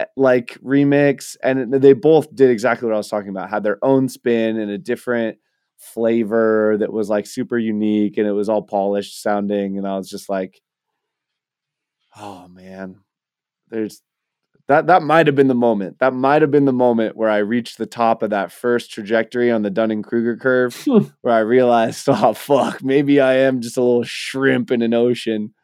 eh, 0.00 0.04
like 0.16 0.58
remix 0.64 1.36
and 1.42 1.72
they 1.72 1.92
both 1.92 2.34
did 2.34 2.50
exactly 2.50 2.86
what 2.86 2.94
I 2.94 2.98
was 2.98 3.08
talking 3.08 3.30
about. 3.30 3.50
Had 3.50 3.62
their 3.62 3.82
own 3.82 4.08
spin 4.08 4.58
and 4.58 4.70
a 4.70 4.78
different 4.78 5.38
flavor 5.78 6.76
that 6.78 6.92
was 6.92 7.08
like 7.08 7.26
super 7.26 7.56
unique 7.56 8.18
and 8.18 8.26
it 8.26 8.32
was 8.32 8.48
all 8.48 8.62
polished 8.62 9.22
sounding 9.22 9.78
and 9.78 9.86
I 9.86 9.96
was 9.96 10.08
just 10.08 10.28
like 10.28 10.60
oh 12.16 12.48
man. 12.48 13.00
There's 13.68 14.02
that 14.68 14.86
that 14.86 15.02
might 15.02 15.26
have 15.26 15.34
been 15.34 15.48
the 15.48 15.54
moment. 15.54 15.98
That 15.98 16.12
might 16.12 16.42
have 16.42 16.50
been 16.50 16.66
the 16.66 16.72
moment 16.72 17.16
where 17.16 17.30
I 17.30 17.38
reached 17.38 17.78
the 17.78 17.86
top 17.86 18.22
of 18.22 18.30
that 18.30 18.52
first 18.52 18.90
trajectory 18.90 19.50
on 19.50 19.62
the 19.62 19.70
Dunning-Kruger 19.70 20.36
curve 20.36 20.86
where 21.22 21.34
I 21.34 21.40
realized, 21.40 22.06
oh 22.08 22.34
fuck, 22.34 22.82
maybe 22.84 23.20
I 23.20 23.34
am 23.34 23.60
just 23.60 23.78
a 23.78 23.82
little 23.82 24.04
shrimp 24.04 24.70
in 24.70 24.82
an 24.82 24.94
ocean. 24.94 25.54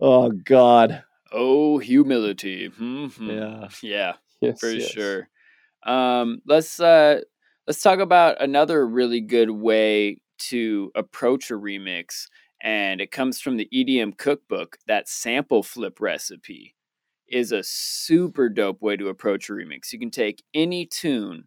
Oh 0.00 0.30
god. 0.30 1.02
oh, 1.32 1.78
humility. 1.78 2.68
Mhm. 2.68 3.12
Yeah. 3.18 3.68
Yeah. 3.82 4.12
Yes, 4.40 4.60
for 4.60 4.70
yes. 4.70 4.90
sure. 4.90 5.28
Um, 5.86 6.42
let's 6.46 6.78
uh, 6.80 7.20
let's 7.66 7.80
talk 7.80 8.00
about 8.00 8.42
another 8.42 8.86
really 8.86 9.20
good 9.20 9.50
way 9.50 10.18
to 10.38 10.90
approach 10.94 11.50
a 11.50 11.54
remix, 11.54 12.26
and 12.60 13.00
it 13.00 13.12
comes 13.12 13.40
from 13.40 13.56
the 13.56 13.68
EDM 13.72 14.18
cookbook. 14.18 14.76
That 14.88 15.08
sample 15.08 15.62
flip 15.62 16.00
recipe 16.00 16.74
is 17.32 17.50
a 17.50 17.62
super 17.62 18.48
dope 18.48 18.82
way 18.82 18.96
to 18.96 19.08
approach 19.08 19.48
a 19.48 19.52
remix. 19.52 19.92
You 19.92 19.98
can 19.98 20.10
take 20.10 20.44
any 20.54 20.86
tune, 20.86 21.44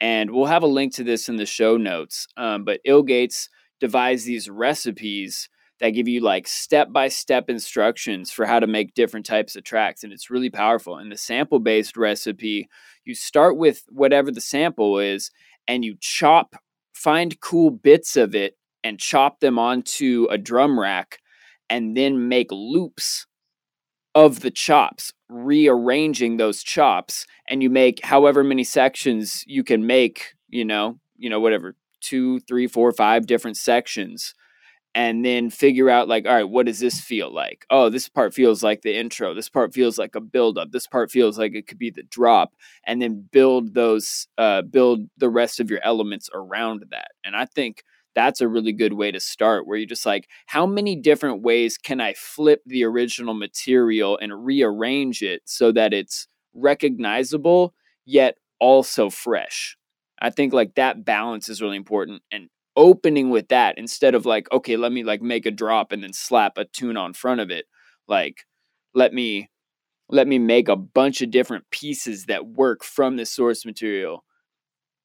and 0.00 0.30
we'll 0.30 0.46
have 0.46 0.62
a 0.62 0.66
link 0.68 0.94
to 0.96 1.04
this 1.04 1.28
in 1.28 1.36
the 1.36 1.46
show 1.46 1.76
notes. 1.76 2.26
Um, 2.36 2.64
but 2.64 2.80
ill.Gates 2.84 3.48
devised 3.80 4.26
these 4.26 4.50
recipes 4.50 5.48
that 5.80 5.90
give 5.90 6.08
you 6.08 6.20
like 6.20 6.46
step 6.46 6.92
by 6.92 7.08
step 7.08 7.48
instructions 7.48 8.30
for 8.30 8.44
how 8.44 8.60
to 8.60 8.66
make 8.66 8.94
different 8.94 9.24
types 9.24 9.56
of 9.56 9.64
tracks. 9.64 10.04
And 10.04 10.12
it's 10.12 10.30
really 10.30 10.50
powerful. 10.50 10.96
And 10.96 11.10
the 11.10 11.16
sample 11.16 11.58
based 11.58 11.96
recipe, 11.96 12.68
you 13.04 13.14
start 13.14 13.56
with 13.56 13.82
whatever 13.88 14.30
the 14.30 14.42
sample 14.42 14.98
is 14.98 15.30
and 15.66 15.84
you 15.84 15.96
chop, 16.00 16.54
find 16.92 17.40
cool 17.40 17.70
bits 17.70 18.16
of 18.16 18.34
it 18.34 18.58
and 18.84 18.98
chop 18.98 19.40
them 19.40 19.58
onto 19.58 20.26
a 20.30 20.36
drum 20.36 20.78
rack 20.78 21.18
and 21.70 21.96
then 21.96 22.28
make 22.28 22.48
loops 22.50 23.26
of 24.14 24.40
the 24.40 24.50
chops, 24.50 25.12
rearranging 25.28 26.36
those 26.36 26.62
chops, 26.62 27.26
and 27.48 27.62
you 27.62 27.70
make 27.70 28.04
however 28.04 28.42
many 28.44 28.64
sections 28.64 29.44
you 29.46 29.62
can 29.64 29.86
make, 29.86 30.34
you 30.48 30.64
know, 30.64 30.98
you 31.16 31.30
know, 31.30 31.40
whatever, 31.40 31.76
two, 32.00 32.40
three, 32.40 32.66
four, 32.66 32.92
five 32.92 33.26
different 33.26 33.56
sections, 33.56 34.34
and 34.94 35.24
then 35.24 35.50
figure 35.50 35.88
out 35.90 36.08
like, 36.08 36.26
all 36.26 36.34
right, 36.34 36.48
what 36.48 36.66
does 36.66 36.80
this 36.80 37.00
feel 37.00 37.32
like? 37.32 37.64
Oh, 37.70 37.90
this 37.90 38.08
part 38.08 38.34
feels 38.34 38.62
like 38.62 38.82
the 38.82 38.96
intro. 38.96 39.34
This 39.34 39.48
part 39.48 39.72
feels 39.72 39.98
like 39.98 40.16
a 40.16 40.20
build 40.20 40.58
up. 40.58 40.72
This 40.72 40.88
part 40.88 41.10
feels 41.12 41.38
like 41.38 41.54
it 41.54 41.68
could 41.68 41.78
be 41.78 41.90
the 41.90 42.02
drop, 42.02 42.54
and 42.86 43.00
then 43.00 43.28
build 43.32 43.74
those, 43.74 44.26
uh, 44.38 44.62
build 44.62 45.08
the 45.18 45.30
rest 45.30 45.60
of 45.60 45.70
your 45.70 45.80
elements 45.84 46.28
around 46.34 46.84
that. 46.90 47.12
And 47.24 47.36
I 47.36 47.46
think 47.46 47.84
that's 48.14 48.40
a 48.40 48.48
really 48.48 48.72
good 48.72 48.94
way 48.94 49.10
to 49.12 49.20
start 49.20 49.66
where 49.66 49.78
you're 49.78 49.86
just 49.86 50.06
like 50.06 50.28
how 50.46 50.66
many 50.66 50.96
different 50.96 51.42
ways 51.42 51.78
can 51.78 52.00
i 52.00 52.12
flip 52.14 52.60
the 52.66 52.84
original 52.84 53.34
material 53.34 54.18
and 54.20 54.44
rearrange 54.44 55.22
it 55.22 55.42
so 55.44 55.72
that 55.72 55.92
it's 55.92 56.26
recognizable 56.54 57.74
yet 58.04 58.36
also 58.58 59.10
fresh? 59.10 59.76
I 60.20 60.30
think 60.30 60.52
like 60.52 60.74
that 60.74 61.04
balance 61.04 61.48
is 61.48 61.62
really 61.62 61.76
important 61.76 62.22
and 62.30 62.48
opening 62.76 63.30
with 63.30 63.48
that 63.48 63.76
instead 63.78 64.14
of 64.14 64.26
like 64.26 64.50
okay 64.52 64.76
let 64.76 64.92
me 64.92 65.02
like 65.02 65.20
make 65.20 65.44
a 65.44 65.50
drop 65.50 65.90
and 65.92 66.02
then 66.04 66.12
slap 66.12 66.56
a 66.56 66.64
tune 66.66 66.96
on 66.96 67.12
front 67.12 67.40
of 67.40 67.50
it 67.50 67.64
like 68.06 68.44
let 68.94 69.12
me 69.12 69.50
let 70.08 70.28
me 70.28 70.38
make 70.38 70.68
a 70.68 70.76
bunch 70.76 71.22
of 71.22 71.30
different 71.30 71.64
pieces 71.70 72.26
that 72.26 72.46
work 72.46 72.84
from 72.84 73.16
the 73.16 73.26
source 73.26 73.66
material 73.66 74.24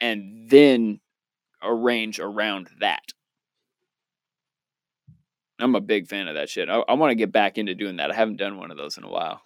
and 0.01 0.49
then 0.49 0.99
arrange 1.65 2.19
around 2.19 2.69
that. 2.79 3.13
I'm 5.59 5.75
a 5.75 5.81
big 5.81 6.07
fan 6.07 6.27
of 6.27 6.35
that 6.35 6.49
shit. 6.49 6.69
I, 6.69 6.79
I 6.79 6.93
want 6.93 7.11
to 7.11 7.15
get 7.15 7.31
back 7.31 7.57
into 7.57 7.75
doing 7.75 7.97
that. 7.97 8.11
I 8.11 8.15
haven't 8.15 8.37
done 8.37 8.57
one 8.57 8.71
of 8.71 8.77
those 8.77 8.97
in 8.97 9.03
a 9.03 9.09
while. 9.09 9.41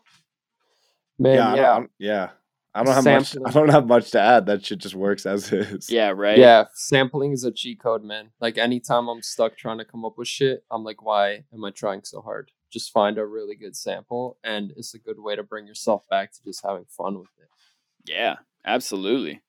Man, 1.20 1.36
yeah, 1.36 1.55
yeah. 1.55 1.72
I 1.72 1.76
don't, 1.76 1.91
yeah. 1.99 2.30
I 2.74 2.84
don't 2.84 2.95
have 2.95 3.05
much. 3.05 3.38
I 3.45 3.51
don't 3.51 3.70
have 3.70 3.88
much 3.88 4.11
to 4.11 4.22
add. 4.22 4.45
That 4.45 4.65
shit 4.65 4.80
just 4.80 4.95
works 4.95 5.26
as 5.26 5.51
is. 5.53 5.89
Yeah, 5.89 6.09
right. 6.15 6.38
Yeah, 6.38 6.65
sampling 6.74 7.32
is 7.32 7.43
a 7.43 7.51
cheat 7.51 7.80
code, 7.80 8.03
man. 8.03 8.32
Like 8.39 8.57
anytime 8.57 9.07
I'm 9.07 9.22
stuck 9.22 9.57
trying 9.57 9.80
to 9.80 9.86
come 9.86 10.05
up 10.05 10.17
with 10.17 10.28
shit, 10.28 10.63
I'm 10.72 10.84
like, 10.84 11.03
why 11.03 11.43
am 11.53 11.65
I 11.65 11.72
trying 11.72 12.03
so 12.03 12.22
hard? 12.22 12.51
Just 12.72 12.91
find 12.91 13.17
a 13.17 13.26
really 13.26 13.55
good 13.55 13.76
sample, 13.76 14.38
and 14.43 14.72
it's 14.78 14.93
a 14.93 14.99
good 14.99 15.20
way 15.20 15.36
to 15.36 15.43
bring 15.43 15.67
yourself 15.67 16.07
back 16.09 16.32
to 16.34 16.43
just 16.43 16.63
having 16.63 16.86
fun 16.86 17.17
with 17.20 17.30
it. 17.39 17.49
Yeah, 18.05 18.38
absolutely. 18.65 19.41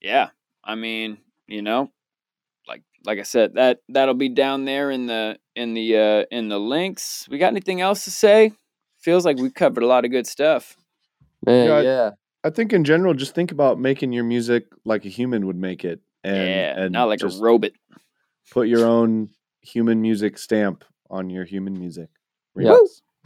Yeah. 0.00 0.30
I 0.64 0.74
mean, 0.74 1.18
you 1.50 1.62
know, 1.62 1.90
like 2.68 2.82
like 3.04 3.18
I 3.18 3.22
said, 3.24 3.54
that 3.54 3.80
that'll 3.88 4.14
be 4.14 4.28
down 4.28 4.64
there 4.64 4.90
in 4.90 5.06
the 5.06 5.38
in 5.56 5.74
the 5.74 5.96
uh 5.96 6.24
in 6.30 6.48
the 6.48 6.58
links. 6.58 7.26
We 7.30 7.38
got 7.38 7.48
anything 7.48 7.80
else 7.80 8.04
to 8.04 8.10
say? 8.10 8.52
Feels 9.00 9.24
like 9.24 9.38
we 9.38 9.50
covered 9.50 9.82
a 9.82 9.86
lot 9.86 10.04
of 10.04 10.10
good 10.10 10.26
stuff. 10.26 10.76
Man, 11.44 11.66
Yeah, 11.68 11.74
I- 11.74 11.82
yeah. 11.82 12.10
I 12.42 12.48
think 12.48 12.72
in 12.72 12.84
general, 12.84 13.12
just 13.12 13.34
think 13.34 13.52
about 13.52 13.78
making 13.78 14.12
your 14.12 14.24
music 14.24 14.64
like 14.86 15.04
a 15.04 15.08
human 15.10 15.46
would 15.46 15.56
make 15.56 15.84
it, 15.84 16.00
and 16.24 16.36
yeah, 16.48 16.80
and 16.84 16.92
not 16.92 17.04
like 17.08 17.22
a 17.22 17.28
robot. 17.28 17.72
put 18.50 18.66
your 18.66 18.86
own 18.86 19.28
human 19.60 20.00
music 20.00 20.38
stamp 20.38 20.84
on 21.10 21.28
your 21.28 21.44
human 21.44 21.78
music. 21.78 22.08
Yeah. 22.56 22.76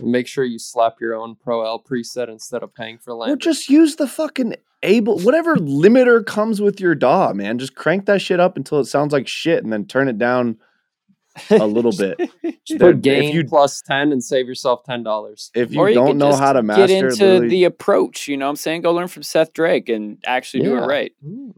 Remix. 0.01 0.05
Make 0.07 0.26
sure 0.26 0.45
you 0.45 0.59
slap 0.59 1.01
your 1.01 1.14
own 1.14 1.34
Pro 1.36 1.64
L 1.64 1.82
preset 1.82 2.28
instead 2.28 2.62
of 2.62 2.74
paying 2.74 2.99
for 2.99 3.12
Or 3.12 3.16
land. 3.16 3.40
just 3.40 3.68
use 3.68 3.97
the 3.97 4.07
fucking 4.07 4.57
able 4.82 5.18
whatever 5.20 5.57
limiter 5.57 6.24
comes 6.24 6.61
with 6.61 6.80
your 6.80 6.95
DAW, 6.95 7.32
man. 7.32 7.59
Just 7.59 7.74
crank 7.74 8.07
that 8.07 8.20
shit 8.20 8.40
up 8.40 8.57
until 8.57 8.80
it 8.80 8.84
sounds 8.86 9.12
like 9.12 9.26
shit, 9.28 9.62
and 9.64 9.72
then 9.72 9.86
turn 9.86 10.09
it 10.09 10.18
down 10.18 10.59
a 11.51 11.66
little 11.66 11.90
bit. 11.97 12.18
Just 12.64 12.80
put 12.80 13.03
gain 13.03 13.30
if 13.30 13.34
you 13.34 13.45
plus 13.45 13.80
ten 13.82 14.12
and 14.12 14.22
save 14.22 14.47
yourself 14.47 14.84
ten 14.84 15.03
dollars. 15.03 15.51
if 15.55 15.72
you 15.72 15.80
or 15.80 15.88
you 15.88 15.95
don't 15.95 16.18
know 16.18 16.34
how 16.34 16.53
to 16.53 16.62
master, 16.62 16.86
get 16.86 16.90
into 16.90 17.24
literally- 17.24 17.49
the 17.49 17.64
approach, 17.64 18.28
you 18.28 18.36
know 18.36 18.47
what 18.47 18.51
I'm 18.51 18.57
saying? 18.57 18.82
Go 18.82 18.92
learn 18.92 19.09
from 19.09 19.22
Seth 19.22 19.53
Drake 19.53 19.88
and 19.88 20.18
actually 20.26 20.64
do 20.64 20.76
it 20.76 20.80
right. 20.86 21.12
Mm. 21.26 21.55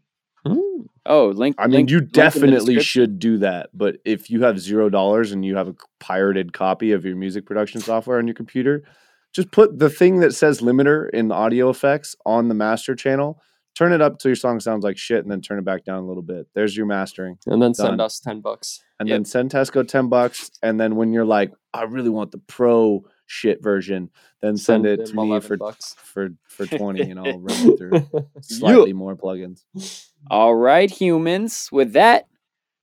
Oh, 1.08 1.28
link. 1.28 1.56
I 1.58 1.66
mean, 1.66 1.72
link- 1.76 1.90
you 1.90 1.98
link 1.98 2.08
in 2.08 2.12
the 2.12 2.12
definitely 2.12 2.80
should 2.80 3.18
do 3.18 3.38
that. 3.38 3.70
But 3.74 3.96
if 4.04 4.30
you 4.30 4.42
have 4.42 4.58
zero 4.58 4.88
dollars 4.90 5.32
and 5.32 5.44
you 5.44 5.56
have 5.56 5.68
a 5.68 5.74
pirated 6.00 6.52
copy 6.52 6.92
of 6.92 7.04
your 7.04 7.16
music 7.16 7.46
production 7.46 7.80
software 7.80 8.18
on 8.18 8.26
your 8.26 8.34
computer, 8.34 8.84
just 9.32 9.50
put 9.50 9.78
the 9.78 9.90
thing 9.90 10.20
that 10.20 10.34
says 10.34 10.60
limiter 10.60 11.08
in 11.10 11.28
the 11.28 11.34
audio 11.34 11.68
effects 11.70 12.16
on 12.24 12.48
the 12.48 12.54
master 12.54 12.94
channel. 12.94 13.40
Turn 13.74 13.92
it 13.92 14.00
up 14.00 14.18
till 14.18 14.30
your 14.30 14.36
song 14.36 14.58
sounds 14.60 14.84
like 14.84 14.96
shit, 14.96 15.22
and 15.22 15.30
then 15.30 15.42
turn 15.42 15.58
it 15.58 15.64
back 15.66 15.84
down 15.84 16.02
a 16.02 16.06
little 16.06 16.22
bit. 16.22 16.46
There's 16.54 16.74
your 16.74 16.86
mastering, 16.86 17.36
And 17.46 17.60
then 17.60 17.74
send 17.74 18.00
us 18.00 18.18
ten 18.20 18.40
bucks. 18.40 18.80
and 18.98 19.06
Yep. 19.06 19.14
then 19.14 19.24
send 19.26 19.50
Tesco 19.50 19.86
ten 19.86 20.08
bucks. 20.08 20.50
And 20.62 20.80
then 20.80 20.96
when 20.96 21.12
you're 21.12 21.26
like, 21.26 21.52
I 21.74 21.82
really 21.82 22.08
want 22.08 22.30
the 22.32 22.38
pro 22.38 23.04
shit 23.26 23.62
version, 23.62 24.08
then 24.40 24.56
send, 24.56 24.86
it 24.86 25.04
to 25.04 25.14
me 25.14 25.24
11 25.24 25.46
for 25.46 25.56
bucks. 25.58 25.94
for 25.98 26.30
for 26.48 26.64
twenty, 26.64 27.02
and 27.10 27.20
I'll 27.20 27.38
run 27.38 27.68
it 27.70 27.76
through 27.78 28.06
slightly 28.40 28.94
more 28.94 29.14
plugins. 29.14 29.64
All 30.28 30.54
right, 30.54 30.90
humans. 30.90 31.68
With 31.70 31.92
that, 31.92 32.26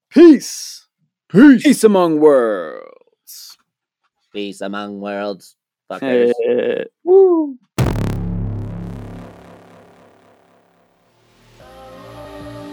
peace. 0.10 0.88
Peace. 1.30 1.64
Peace 1.64 1.84
among 1.84 2.20
worlds. 2.20 3.58
Peace 4.32 4.62
among 4.62 5.02
worlds. 5.02 5.56
Fuckers. 5.92 6.32
Woo. 7.04 7.58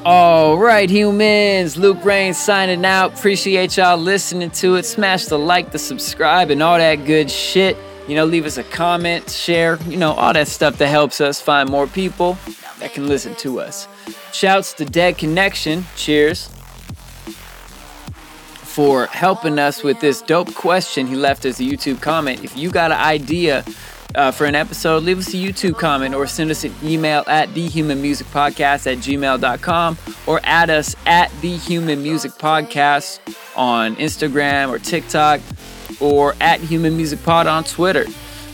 All 0.04 0.56
right, 0.56 0.88
humans. 0.88 1.76
Luke 1.76 2.02
Rain 2.04 2.32
signing 2.32 2.84
out. 2.84 3.18
Appreciate 3.18 3.76
y'all 3.76 3.98
listening 3.98 4.50
to 4.52 4.76
it. 4.76 4.84
Smash 4.84 5.26
the 5.26 5.38
like, 5.38 5.72
the 5.72 5.78
subscribe, 5.78 6.50
and 6.50 6.62
all 6.62 6.78
that 6.78 7.04
good 7.04 7.30
shit. 7.30 7.76
You 8.08 8.14
know, 8.14 8.24
leave 8.24 8.46
us 8.46 8.56
a 8.56 8.64
comment, 8.64 9.28
share, 9.28 9.78
you 9.88 9.96
know, 9.96 10.12
all 10.12 10.32
that 10.32 10.48
stuff 10.48 10.78
that 10.78 10.88
helps 10.88 11.20
us 11.20 11.40
find 11.40 11.68
more 11.68 11.86
people 11.86 12.38
that 12.78 12.94
can 12.94 13.08
listen 13.08 13.34
to 13.36 13.60
us. 13.60 13.86
Shouts 14.32 14.72
to 14.74 14.84
Dead 14.84 15.18
Connection. 15.18 15.84
Cheers. 15.96 16.48
For 18.62 19.06
helping 19.06 19.58
us 19.58 19.82
with 19.82 20.00
this 20.00 20.22
dope 20.22 20.54
question 20.54 21.06
he 21.06 21.16
left 21.16 21.44
as 21.44 21.58
a 21.60 21.64
YouTube 21.64 22.00
comment. 22.00 22.44
If 22.44 22.56
you 22.56 22.70
got 22.70 22.92
an 22.92 22.98
idea 22.98 23.64
uh, 24.14 24.30
for 24.30 24.44
an 24.46 24.54
episode, 24.54 25.02
leave 25.02 25.18
us 25.18 25.28
a 25.28 25.36
YouTube 25.36 25.78
comment 25.78 26.14
or 26.14 26.26
send 26.26 26.50
us 26.50 26.64
an 26.64 26.74
email 26.82 27.24
at 27.26 27.48
thehumanmusicpodcast 27.50 28.90
at 28.90 28.98
gmail.com 28.98 29.98
or 30.26 30.40
add 30.44 30.70
us 30.70 30.94
at 31.06 31.30
the 31.40 31.56
Human 31.56 32.02
Music 32.02 32.32
Podcast 32.32 33.20
on 33.56 33.96
Instagram 33.96 34.68
or 34.70 34.78
TikTok 34.78 35.40
or 36.00 36.34
at 36.40 36.60
Human 36.60 36.96
Music 36.96 37.22
Pod 37.24 37.46
on 37.46 37.64
Twitter. 37.64 38.06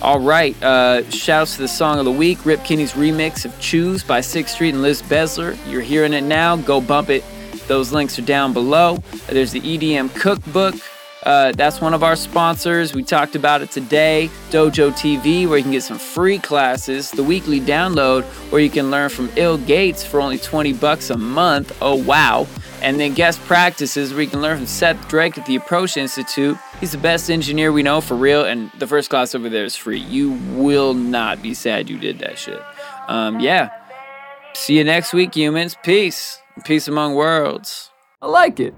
All 0.02 0.20
right, 0.20 0.60
uh, 0.62 1.08
shouts 1.10 1.56
to 1.56 1.62
the 1.62 1.68
song 1.68 1.98
of 1.98 2.04
the 2.04 2.12
week, 2.12 2.44
Rip 2.44 2.62
Kenny's 2.64 2.92
remix 2.92 3.46
of 3.46 3.58
Choose 3.60 4.04
by 4.04 4.20
Sixth 4.20 4.54
Street 4.54 4.74
and 4.74 4.82
Liz 4.82 5.00
Bezler. 5.02 5.56
You're 5.70 5.80
hearing 5.80 6.12
it 6.12 6.20
now. 6.20 6.56
Go 6.56 6.82
bump 6.82 7.08
it. 7.08 7.24
Those 7.66 7.92
links 7.92 8.18
are 8.18 8.22
down 8.22 8.52
below. 8.52 8.98
There's 9.28 9.52
the 9.52 9.60
EDM 9.60 10.14
cookbook. 10.14 10.74
Uh, 11.22 11.50
that's 11.52 11.80
one 11.80 11.92
of 11.92 12.04
our 12.04 12.14
sponsors. 12.14 12.94
We 12.94 13.02
talked 13.02 13.34
about 13.34 13.62
it 13.62 13.72
today. 13.72 14.30
Dojo 14.50 14.92
TV, 14.92 15.48
where 15.48 15.56
you 15.56 15.64
can 15.64 15.72
get 15.72 15.82
some 15.82 15.98
free 15.98 16.38
classes. 16.38 17.10
The 17.10 17.24
weekly 17.24 17.60
download, 17.60 18.22
where 18.52 18.60
you 18.60 18.70
can 18.70 18.92
learn 18.92 19.08
from 19.08 19.30
ill.Gates 19.34 20.04
for 20.04 20.20
only 20.20 20.38
20 20.38 20.74
bucks 20.74 21.10
a 21.10 21.16
month. 21.16 21.76
Oh, 21.80 21.96
wow. 21.96 22.46
And 22.82 23.00
then 23.00 23.14
guest 23.14 23.40
practices, 23.40 24.12
where 24.12 24.22
you 24.22 24.28
can 24.28 24.42
learn 24.42 24.58
from 24.58 24.66
Seth 24.66 25.08
Drake 25.08 25.38
at 25.38 25.46
the 25.46 25.56
Approach 25.56 25.96
Institute. 25.96 26.56
He's 26.78 26.92
the 26.92 26.98
best 26.98 27.30
engineer 27.30 27.72
we 27.72 27.82
know 27.82 28.00
for 28.00 28.14
real, 28.14 28.44
and 28.44 28.70
the 28.78 28.86
first 28.86 29.10
class 29.10 29.34
over 29.34 29.48
there 29.48 29.64
is 29.64 29.74
free. 29.74 29.98
You 29.98 30.32
will 30.54 30.94
not 30.94 31.42
be 31.42 31.54
sad 31.54 31.88
you 31.88 31.98
did 31.98 32.18
that 32.20 32.38
shit. 32.38 32.60
Um, 33.08 33.40
yeah. 33.40 33.70
See 34.54 34.78
you 34.78 34.84
next 34.84 35.12
week, 35.12 35.34
humans. 35.34 35.76
Peace. 35.82 36.38
Peace 36.64 36.88
among 36.88 37.14
worlds. 37.14 37.90
I 38.22 38.28
like 38.28 38.60
it. 38.60 38.74